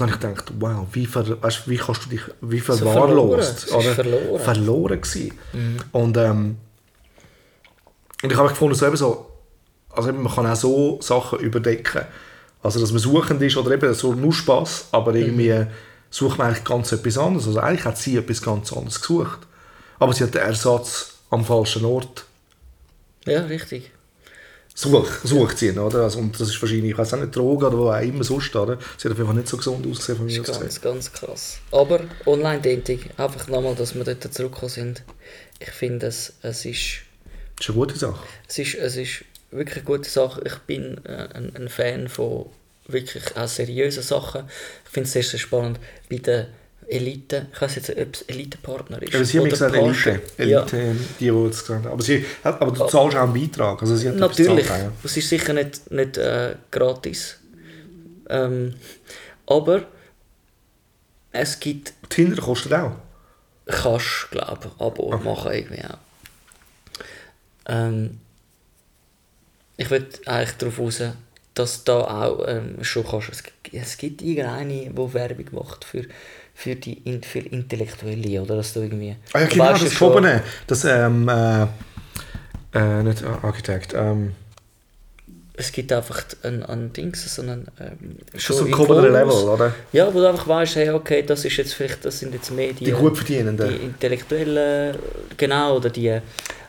dann 0.00 0.10
habe 0.10 0.12
ich 0.12 0.20
gedacht, 0.20 0.52
wow, 0.58 0.86
wie, 0.92 1.04
ver, 1.04 1.42
weißt, 1.42 1.68
wie 1.68 1.76
kannst 1.76 2.06
du 2.06 2.08
dich, 2.10 2.22
wie 2.40 2.60
verwahrlost, 2.60 3.68
verloren. 3.68 3.84
Es 3.84 3.86
ist 3.86 3.94
verloren. 3.94 4.40
verloren 4.40 5.00
gewesen. 5.02 5.32
Und, 5.92 6.16
ähm, 6.16 6.56
und 8.22 8.32
ich 8.32 8.38
habe 8.38 8.48
gefunden, 8.48 8.74
so 8.74 8.86
eben 8.86 8.96
so, 8.96 9.30
also 9.90 10.08
eben, 10.08 10.22
man 10.22 10.34
kann 10.34 10.46
auch 10.46 10.56
so 10.56 10.98
Sachen 11.02 11.40
überdecken. 11.40 12.02
Also, 12.62 12.80
dass 12.80 12.90
man 12.90 13.00
suchend 13.00 13.42
ist 13.42 13.56
oder 13.58 13.72
eben 13.72 13.92
so 13.92 14.14
nur 14.14 14.32
Spaß, 14.32 14.88
aber 14.92 15.14
irgendwie 15.14 15.66
sucht 16.10 16.38
man 16.38 16.48
eigentlich 16.48 16.64
ganz 16.64 16.92
etwas 16.92 17.18
anderes. 17.18 17.46
Also 17.46 17.60
eigentlich 17.60 17.84
hat 17.84 17.98
sie 17.98 18.16
etwas 18.16 18.42
ganz 18.42 18.72
anderes 18.72 19.00
gesucht. 19.00 19.40
Aber 19.98 20.12
sie 20.12 20.24
hat 20.24 20.34
den 20.34 20.42
Ersatz 20.42 21.14
am 21.30 21.44
falschen 21.44 21.84
Ort 21.84 22.24
Ja, 23.26 23.40
richtig. 23.44 23.90
such, 24.74 25.08
sucht 25.24 25.58
sie 25.58 25.68
ihn, 25.68 25.78
oder? 25.78 26.02
Also, 26.02 26.18
und 26.18 26.38
das 26.38 26.48
ist 26.48 26.60
wahrscheinlich, 26.62 26.90
ich 26.92 26.98
weiß 26.98 27.14
auch 27.14 27.18
nicht, 27.20 27.34
Drogen 27.34 27.64
oder 27.66 27.78
wo 27.78 27.90
auch 27.90 28.00
immer 28.00 28.22
sonst, 28.24 28.54
oder? 28.54 28.78
Sie 28.98 29.04
hat 29.08 29.12
auf 29.12 29.18
jeden 29.18 29.26
Fall 29.26 29.34
nicht 29.36 29.48
so 29.48 29.56
gesund 29.56 29.86
ausgesehen 29.86 30.18
von 30.18 30.26
mir 30.26 30.38
Das 30.42 30.50
aus 30.50 30.60
ganz, 30.60 30.80
ganz 30.80 31.12
krass. 31.12 31.58
Aber 31.72 32.00
Online-Dating, 32.26 33.00
einfach 33.16 33.48
nochmal, 33.48 33.74
dass 33.74 33.94
wir 33.94 34.04
dort 34.04 34.32
zurückgekommen 34.32 34.70
sind. 34.70 35.02
Ich 35.58 35.70
finde, 35.70 36.06
es, 36.08 36.34
es, 36.42 36.64
ist, 36.66 37.00
Das 37.56 37.66
ist 37.66 37.70
eine 37.70 37.78
gute 37.78 37.96
Sache. 37.98 38.22
es, 38.46 38.58
ist, 38.58 38.74
es 38.74 38.96
ist 38.96 39.24
wirklich 39.50 39.76
eine 39.78 39.84
gute 39.86 40.08
Sache. 40.10 40.42
Ich 40.44 40.58
bin 40.66 41.00
äh, 41.06 41.28
ein, 41.32 41.56
ein 41.56 41.68
Fan 41.70 42.08
von 42.08 42.46
wirklich 42.88 43.36
auch 43.36 43.48
seriösen 43.48 44.02
Sachen. 44.02 44.44
Ich 44.84 44.90
finde 44.90 45.06
es 45.06 45.12
sehr, 45.12 45.22
sehr 45.22 45.40
spannend 45.40 45.78
bei 46.08 46.18
den 46.18 46.46
Elite, 46.88 47.46
ich 47.52 47.60
weiß 47.60 47.76
jetzt 47.76 47.88
nicht, 47.88 48.00
ob 48.00 48.14
es 48.14 48.22
Elite-Partner 48.22 49.02
ist. 49.02 49.14
Aber 49.14 49.24
sie 49.24 49.38
haben 49.40 49.48
gesagt. 49.48 49.74
Elite. 49.74 50.22
Ja, 50.38 50.60
Elite, 50.60 50.76
ähm, 50.76 51.08
die, 51.18 51.24
die 51.24 51.48
das 51.48 51.60
gesagt 51.60 51.84
haben. 51.84 51.92
Aber, 51.92 52.02
sie, 52.02 52.24
aber 52.44 52.70
du 52.70 52.86
zahlst 52.86 53.16
auch 53.16 53.22
einen 53.22 53.34
Beitrag. 53.34 53.82
Also 53.82 53.96
sie 53.96 54.08
hat 54.08 54.16
Natürlich, 54.16 54.68
ja. 54.68 54.92
es 55.02 55.16
ist 55.16 55.28
sicher 55.28 55.52
nicht, 55.52 55.90
nicht 55.90 56.16
äh, 56.16 56.54
gratis. 56.70 57.38
Ähm, 58.28 58.74
aber 59.46 59.84
es 61.32 61.58
gibt, 61.58 61.92
Tinder 62.08 62.40
kostet 62.40 62.72
auch. 62.72 62.92
kannst 63.66 64.28
glaube 64.30 64.70
ich, 64.74 64.80
Abo 64.80 65.16
machen 65.18 65.52
irgendwie 65.52 65.84
auch. 65.84 65.98
Ähm, 67.68 68.20
ich 69.76 69.90
will 69.90 70.06
eigentlich 70.24 70.56
darauf 70.56 70.78
raus, 70.78 71.02
dass 71.56 71.82
da 71.82 71.98
auch 71.98 72.46
ähm, 72.46 72.76
schon 72.82 73.04
kannst, 73.04 73.30
es, 73.30 73.42
gibt- 73.42 73.74
es 73.74 73.96
gibt 73.98 74.22
irgendeine, 74.22 74.90
die 74.90 75.14
Werbung 75.14 75.46
macht 75.52 75.84
für, 75.84 76.04
für 76.54 76.76
die 76.76 77.02
für 77.24 77.40
Intellektuelle, 77.40 78.40
oder 78.42 78.56
dass 78.56 78.72
du 78.74 78.80
irgendwie... 78.80 79.16
Ah 79.32 79.40
ja, 79.40 79.46
genau, 79.46 79.72
das 79.72 79.90
Gehobene. 79.90 80.42
Das, 80.68 80.84
ähm, 80.84 81.28
äh, 81.28 81.62
äh, 82.74 83.02
nicht 83.02 83.24
Architekt, 83.24 83.94
ähm, 83.94 84.32
Es 85.58 85.72
gibt 85.72 85.90
einfach 85.92 86.22
ein, 86.42 86.62
ein 86.62 86.92
Dings, 86.92 87.34
so 87.34 87.40
einen... 87.42 87.66
Ähm, 87.80 88.18
schon 88.36 88.56
so 88.56 88.64
ein 88.66 88.70
gehobener 88.70 89.08
Level, 89.08 89.48
oder? 89.48 89.74
Ja, 89.92 90.12
wo 90.12 90.18
du 90.20 90.28
einfach 90.28 90.46
weißt, 90.46 90.76
hey, 90.76 90.90
okay, 90.90 91.22
das 91.22 91.44
ist 91.46 91.56
jetzt 91.56 91.72
vielleicht, 91.72 92.04
das 92.04 92.18
sind 92.18 92.34
jetzt 92.34 92.50
mehr 92.50 92.72
die, 92.74 92.84
Die 92.84 92.90
gut 92.92 93.16
verdienenden. 93.16 93.68
die 93.70 93.76
Intellektuellen, 93.76 94.96
genau, 95.38 95.76
oder 95.78 95.88
die, 95.88 96.20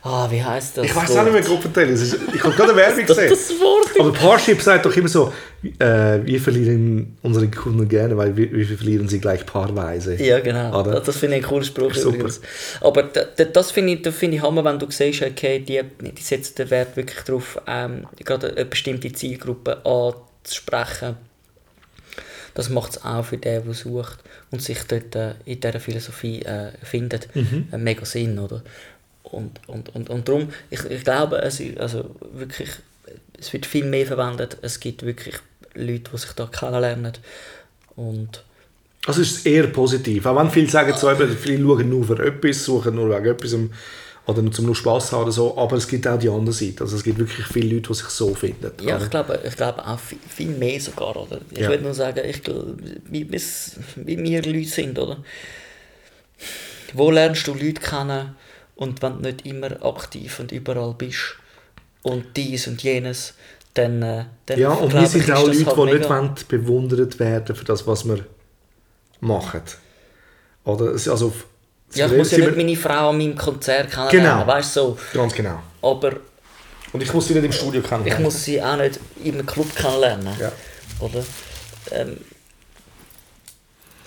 Ah, 0.03 0.27
wie 0.31 0.41
heißt 0.43 0.77
das? 0.77 0.85
Ich 0.85 0.95
weiß 0.95 1.17
auch 1.17 1.23
nicht 1.23 1.33
mehr, 1.33 1.41
Gruppenteil. 1.41 1.91
Ich 1.93 2.13
habe 2.43 2.55
gerade 2.55 2.63
eine 2.71 2.75
Werbung 2.75 3.05
Das, 3.07 3.17
gesehen. 3.17 3.29
das 3.29 3.49
Wort. 3.59 3.99
Aber 3.99 4.13
Parship 4.13 4.61
sagt 4.61 4.85
doch 4.85 4.95
immer 4.95 5.07
so, 5.07 5.33
äh, 5.79 6.19
wir 6.23 6.39
verlieren 6.39 7.17
unsere 7.23 7.47
Kunden 7.49 7.87
gerne, 7.89 8.15
weil 8.15 8.35
wir, 8.37 8.51
wir 8.51 8.65
verlieren 8.77 9.07
sie 9.09 9.19
gleich 9.19 9.45
paarweise. 9.45 10.15
Ja, 10.15 10.39
genau. 10.39 10.79
Oder? 10.79 10.99
Das, 11.01 11.17
finde 11.17 11.37
ich 11.37 11.43
ein 11.43 11.49
cooler 11.49 11.63
Spruch 11.65 11.95
übrigens. 11.95 12.39
Aber 12.81 13.03
da, 13.03 13.23
da, 13.35 13.43
das 13.45 13.71
finde 13.71 13.93
ich, 13.93 14.01
da 14.03 14.11
finde 14.11 14.37
ich 14.37 14.43
Hammer, 14.43 14.63
wenn 14.63 14.79
du 14.79 14.89
siehst, 14.89 15.23
okay, 15.23 15.59
die, 15.59 15.81
die 16.11 16.21
setzen 16.21 16.55
den 16.55 16.69
Wert 16.69 16.95
wirklich 16.95 17.21
darauf, 17.23 17.59
ähm, 17.67 18.05
gerade 18.23 18.55
eine 18.55 18.65
bestimmte 18.65 19.11
Zielgruppe 19.11 19.83
anzusprechen. 19.85 21.17
Das 22.53 22.69
macht 22.69 22.93
es 22.93 23.03
auch 23.05 23.23
für 23.23 23.37
den, 23.37 23.63
der 23.65 23.73
sucht 23.73 24.17
und 24.49 24.61
sich 24.63 24.79
dort 24.87 25.15
äh, 25.15 25.33
in 25.45 25.59
dieser 25.59 25.79
Philosophie 25.79 26.41
äh, 26.41 26.71
findet, 26.83 27.33
Mhm. 27.35 27.67
äh, 27.71 27.77
mega 27.77 28.03
Sinn, 28.05 28.39
oder? 28.39 28.63
Und, 29.31 29.59
und, 29.67 29.93
und, 29.95 30.09
und 30.09 30.27
darum, 30.27 30.49
ich, 30.69 30.83
ich 30.85 31.03
glaube, 31.03 31.37
es, 31.41 31.61
also 31.77 32.15
wirklich, 32.33 32.69
es 33.39 33.51
wird 33.53 33.65
viel 33.65 33.85
mehr 33.85 34.05
verwendet. 34.05 34.57
Es 34.61 34.79
gibt 34.79 35.03
wirklich 35.03 35.35
Leute, 35.73 36.11
die 36.11 36.17
sich 36.17 36.31
da 36.31 36.45
kennenlernen. 36.45 37.13
Und 37.95 38.43
Also 39.05 39.21
es 39.21 39.31
ist 39.37 39.45
eher 39.45 39.67
positiv. 39.67 40.25
Auch 40.25 40.37
wenn 40.37 40.49
viele 40.49 40.69
sagen, 40.69 40.93
so, 40.97 41.11
eben, 41.11 41.29
viele 41.37 41.63
schauen 41.63 41.89
nur 41.89 42.05
für 42.05 42.25
etwas, 42.25 42.63
suchen 42.63 42.95
nur 42.95 43.09
wegen 43.09 43.25
etwas 43.25 43.55
oder 44.27 44.41
nur 44.41 44.51
zum 44.51 44.65
nur 44.65 44.75
Spass 44.75 45.11
haben 45.13 45.23
oder 45.23 45.31
so, 45.31 45.57
aber 45.57 45.77
es 45.77 45.87
gibt 45.87 46.05
auch 46.05 46.19
die 46.19 46.27
andere 46.29 46.53
Seite. 46.53 46.81
Also 46.83 46.97
es 46.97 47.03
gibt 47.03 47.17
wirklich 47.17 47.47
viele 47.47 47.75
Leute, 47.75 47.87
die 47.89 47.93
sich 47.95 48.07
so 48.07 48.35
finden. 48.35 48.71
Ja, 48.81 48.95
oder? 48.95 49.05
ich 49.05 49.09
glaube, 49.09 49.39
ich 49.45 49.55
glaube 49.55 49.87
auch 49.87 49.99
viel, 49.99 50.17
viel 50.27 50.49
mehr 50.49 50.79
sogar, 50.81 51.15
oder? 51.15 51.39
Ich 51.51 51.59
Ja. 51.59 51.69
würde 51.69 51.83
nur 51.83 51.93
sagen, 51.93 52.21
ich 52.25 52.43
glaube, 52.43 52.75
wie, 53.09 53.29
wie 53.31 54.23
wir 54.23 54.43
Leute 54.43 54.67
sind, 54.69 54.99
oder? 54.99 55.23
Wo 56.93 57.09
lernst 57.09 57.47
du 57.47 57.53
Leute 57.53 57.81
kennen 57.81 58.35
und 58.77 59.01
wenn 59.01 59.15
du 59.17 59.21
nicht 59.29 59.45
immer 59.45 59.83
aktiv 59.85 60.39
und 60.39 60.51
überall 60.51 60.93
bist 60.97 61.35
und 62.03 62.25
dies 62.37 62.67
und 62.67 62.81
jenes, 62.83 63.33
dann, 63.73 64.01
äh, 64.01 64.25
dann 64.45 64.59
Ja, 64.59 64.69
und 64.69 64.93
wir 64.93 65.05
sind 65.07 65.23
auch 65.23 65.27
Leute, 65.27 65.45
halt 65.45 65.53
die 65.53 65.57
nicht 65.65 66.09
wollen 66.09 66.35
bewundert 66.47 67.19
werden 67.19 67.55
für 67.55 67.65
das, 67.65 67.85
was 67.85 68.05
wir 68.05 68.25
machen. 69.19 69.61
Oder? 70.63 70.85
Es- 70.93 71.07
Also, 71.07 71.33
Ja, 71.93 72.07
ich 72.07 72.13
muss 72.17 72.31
ja 72.31 72.39
nicht 72.39 72.57
meine 72.57 72.75
Frau 72.75 73.09
an 73.09 73.17
meinem 73.17 73.35
Konzert 73.35 73.89
kennenlernen, 73.91 74.41
Genau. 74.41 74.47
weißt 74.47 74.75
du 74.75 74.79
so. 74.81 74.97
Ganz 75.13 75.33
genau. 75.33 75.61
Aber 75.81 76.13
Und 76.93 77.01
ich 77.03 77.13
muss 77.13 77.27
sie 77.27 77.33
nicht 77.35 77.45
im 77.45 77.51
Studio 77.51 77.81
kennen. 77.81 78.05
ich 78.07 78.19
muss 78.19 78.43
sie 78.43 78.61
auch 78.61 78.75
nicht 78.77 78.99
in 79.23 79.35
einem 79.35 79.45
Club 79.45 79.73
kennenlernen. 79.75 80.35
Ja. 80.39 80.51
Oder? 80.99 81.23
Ähm, 81.91 82.17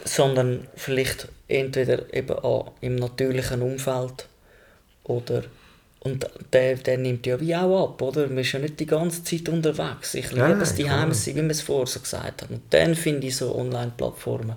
sondern 0.04 0.66
vielleicht 0.76 1.28
entweder 1.48 2.12
eben 2.12 2.36
auch 2.38 2.72
im 2.80 2.96
natürlichen 2.96 3.62
Umfeld 3.62 4.26
oder 5.10 5.42
und 6.02 6.26
der, 6.54 6.76
der 6.76 6.96
nimmt 6.96 7.26
ja 7.26 7.38
wie 7.40 7.54
auch 7.54 7.84
ab, 7.84 8.00
oder? 8.00 8.26
Man 8.26 8.38
ist 8.38 8.52
ja 8.52 8.58
nicht 8.58 8.80
die 8.80 8.86
ganze 8.86 9.22
Zeit 9.22 9.50
unterwegs. 9.50 10.14
Ich 10.14 10.32
liebe 10.32 10.58
es, 10.62 10.74
die 10.74 10.84
klar. 10.84 11.00
Heim 11.00 11.12
sein, 11.12 11.36
wie 11.36 11.42
wir 11.42 11.50
es 11.50 11.60
vorher 11.60 11.86
so 11.86 12.00
gesagt 12.00 12.42
haben. 12.42 12.54
Und 12.54 12.62
dann 12.70 12.94
finde 12.94 13.26
ich 13.26 13.36
so 13.36 13.54
Online-Plattformen 13.54 14.56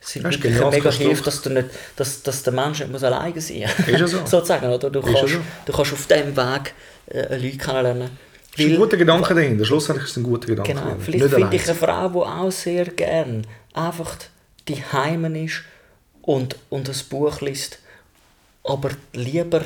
sind 0.00 0.24
Das 0.24 0.34
wirklich 0.34 0.62
ein 0.62 0.70
mega 0.70 0.90
Hilfe, 0.90 1.22
dass, 1.24 1.42
du 1.42 1.50
nicht, 1.50 1.68
dass, 1.96 2.22
dass 2.22 2.42
der 2.42 2.52
Mensch 2.52 2.80
nicht 2.80 2.92
muss 2.92 3.02
alleine 3.02 3.40
sein 3.40 3.60
muss. 3.60 3.88
Ist 3.88 4.00
ja 4.00 4.06
so. 4.06 4.18
Sozusagen, 4.26 4.66
oder? 4.66 4.90
Du 4.90 5.00
Ist 5.00 5.06
kannst, 5.06 5.34
so. 5.34 5.40
du 5.66 5.72
kannst 5.72 5.92
auf 5.92 6.06
diesem 6.06 6.36
Weg 6.36 6.74
äh, 7.08 7.36
Leute 7.36 7.58
kennenlernen. 7.58 8.10
Das 8.52 8.64
ist 8.64 8.72
ein 8.72 8.76
guter 8.76 8.96
Gedanke 8.96 9.34
dahinter. 9.34 9.64
Schlussendlich 9.64 10.04
ist 10.04 10.12
es 10.12 10.16
ein 10.16 10.22
guter 10.22 10.46
Gedanke. 10.46 10.72
Genau, 10.72 10.84
dahinter. 10.84 11.04
vielleicht 11.04 11.34
finde 11.34 11.56
ich 11.56 11.68
eine 11.68 11.74
Frau, 11.74 12.08
die 12.08 12.18
auch 12.18 12.50
sehr 12.50 12.86
gern 12.86 13.46
einfach 13.74 14.16
die 14.68 14.82
Heimen 14.92 15.34
ist 15.34 15.62
und, 16.22 16.56
und 16.70 16.88
ein 16.88 16.96
Buch 17.08 17.40
liest, 17.40 17.78
aber 18.66 18.90
lieber 19.12 19.62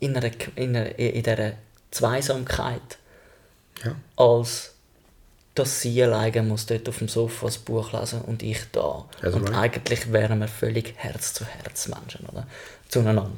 in, 0.00 0.16
einer, 0.16 0.30
in, 0.56 0.76
einer, 0.76 0.98
in 0.98 1.22
dieser 1.22 1.52
Zweisamkeit, 1.90 2.98
Ja. 3.84 3.94
als 4.16 4.70
dass 5.54 5.82
sie 5.82 6.02
alleine 6.02 6.42
muss 6.42 6.64
dort 6.64 6.88
auf 6.88 6.98
dem 6.98 7.08
Sofa 7.08 7.44
das 7.46 7.58
Buch 7.58 7.92
lesen 7.92 8.22
und 8.22 8.42
ich 8.42 8.58
da. 8.72 9.04
Also 9.20 9.36
und 9.36 9.48
right. 9.50 9.58
eigentlich 9.74 10.10
wären 10.10 10.38
wir 10.40 10.48
völlig 10.48 10.94
Herz 10.96 11.34
zu 11.34 11.44
Herz 11.44 11.88
Menschen, 11.88 12.24
oder? 12.32 12.46
Zueinander. 12.88 13.30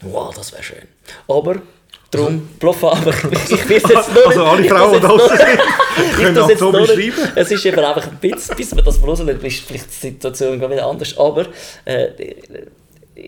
Wow, 0.00 0.34
das 0.34 0.52
wäre 0.52 0.62
schön. 0.62 0.88
Aber 1.28 1.56
Darum, 2.10 2.46
Bluff 2.58 2.82
aber 2.84 3.10
ich, 3.32 3.50
weiß 3.68 3.82
jetzt 3.82 4.14
nur 4.14 4.26
Also 4.28 4.44
alle 4.46 4.64
Frauen, 4.66 5.02
sind, 5.28 5.40
ich 6.06 6.12
können 6.16 6.38
auch 6.38 6.48
jetzt 6.48 6.58
so 6.60 6.70
nur 6.72 6.80
nicht- 6.80 6.94
beschreiben. 6.96 7.32
Es 7.34 7.50
ist 7.50 7.66
eben 7.66 7.78
einfach 7.84 8.06
ein 8.06 8.16
bisschen, 8.16 8.56
bis 8.56 8.74
man 8.74 8.84
das 8.84 8.96
verlosen 8.96 9.28
ist 9.28 9.60
vielleicht 9.60 9.88
die 9.90 9.94
Situation 10.08 10.58
wieder 10.58 10.86
anders. 10.86 11.18
Aber 11.18 11.44
äh, 11.84 12.06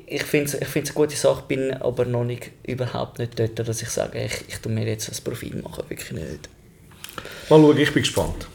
ich 0.06 0.22
finde 0.22 0.46
es 0.46 0.54
ich 0.60 0.68
find's 0.68 0.90
eine 0.90 0.94
gute 0.96 1.16
Sache, 1.16 1.42
bin 1.48 1.72
aber 1.74 2.04
noch 2.04 2.24
nicht, 2.24 2.50
überhaupt 2.66 3.18
nicht 3.18 3.38
dort, 3.38 3.58
dass 3.58 3.82
ich 3.82 3.88
sage, 3.88 4.18
ich, 4.24 4.44
ich 4.48 4.58
tue 4.58 4.70
mir 4.72 4.86
jetzt 4.86 5.08
ein 5.10 5.24
Profil 5.24 5.56
machen, 5.62 5.84
wirklich 5.88 6.12
nicht. 6.12 6.48
Mal 7.48 7.60
schauen, 7.60 7.76
ich 7.78 7.92
bin 7.92 8.02
gespannt. 8.02 8.46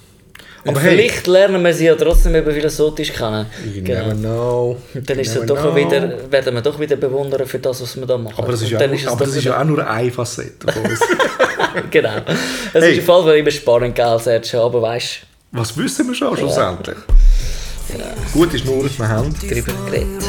Und 0.63 0.71
Aber 0.71 0.79
hey, 0.81 0.97
vielleicht 0.97 1.27
lernen 1.27 1.63
wir 1.63 1.73
sie 1.75 1.85
ja 1.85 1.95
trotzdem 1.95 2.33
eben 2.33 2.51
philosophisch 2.51 3.13
kennen. 3.13 3.45
you 3.71 3.83
Genau. 3.83 4.07
never 4.07 4.15
know. 4.15 4.77
Und 4.95 5.07
dann 5.07 5.19
ist 5.19 5.35
es 5.35 5.45
doch 5.45 5.61
know. 5.61 5.75
wieder, 5.75 6.31
werden 6.31 6.55
wir 6.55 6.61
doch 6.61 6.79
wieder 6.79 6.95
bewundern 6.95 7.45
für 7.45 7.59
das, 7.59 7.81
was 7.83 7.95
wir 7.95 8.07
da 8.07 8.17
machen. 8.17 8.35
Aber 8.39 8.51
das 8.51 8.63
ist, 8.63 8.71
ja, 8.71 8.79
dann 8.79 8.89
auch, 8.89 8.95
es 8.95 9.07
aber 9.07 9.25
das 9.25 9.35
ist 9.35 9.43
ja 9.43 9.59
auch 9.61 9.63
nur 9.65 9.87
eine 9.87 10.11
Facette 10.11 10.71
von 10.71 10.81
uns. 10.83 10.99
genau. 11.91 12.17
Es 12.73 12.81
Hey. 12.81 12.93
ist 12.93 12.97
im 12.99 13.05
Fall 13.05 13.37
immer 13.37 13.51
spannend, 13.51 13.93
gell, 13.95 14.17
Sergio, 14.19 14.65
aber 14.65 14.81
weißt 14.81 15.19
Was 15.51 15.77
wissen 15.77 16.07
wir 16.07 16.15
schon 16.15 16.35
schlussendlich? 16.35 16.97
Gut 18.33 18.51
ist 18.53 18.65
nur, 18.65 18.83
wir 18.83 19.07
haben 19.07 19.35
du, 19.39 19.47
darüber 19.47 19.71
geredet. 19.85 20.23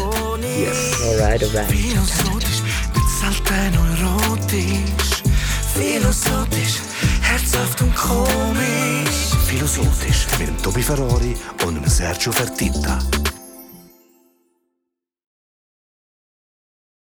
Yes. 0.57 1.03
Alright, 1.03 1.43
alright. 1.43 1.71
Philosophisch, 1.71 2.63
nicht 2.95 3.11
selten 3.21 3.75
erotisch. 3.75 5.23
Philosophisch, 5.75 6.81
herzhaft 7.21 7.83
und 7.83 7.95
komisch. 7.95 9.37
Philosophisch 9.47 10.27
mit 10.39 10.49
dem 10.49 10.63
Tobi 10.63 10.83
Ferrari 10.83 11.37
und 11.67 11.75
dem 11.75 11.87
Sergio 11.87 12.33
Fertitta. 12.33 12.99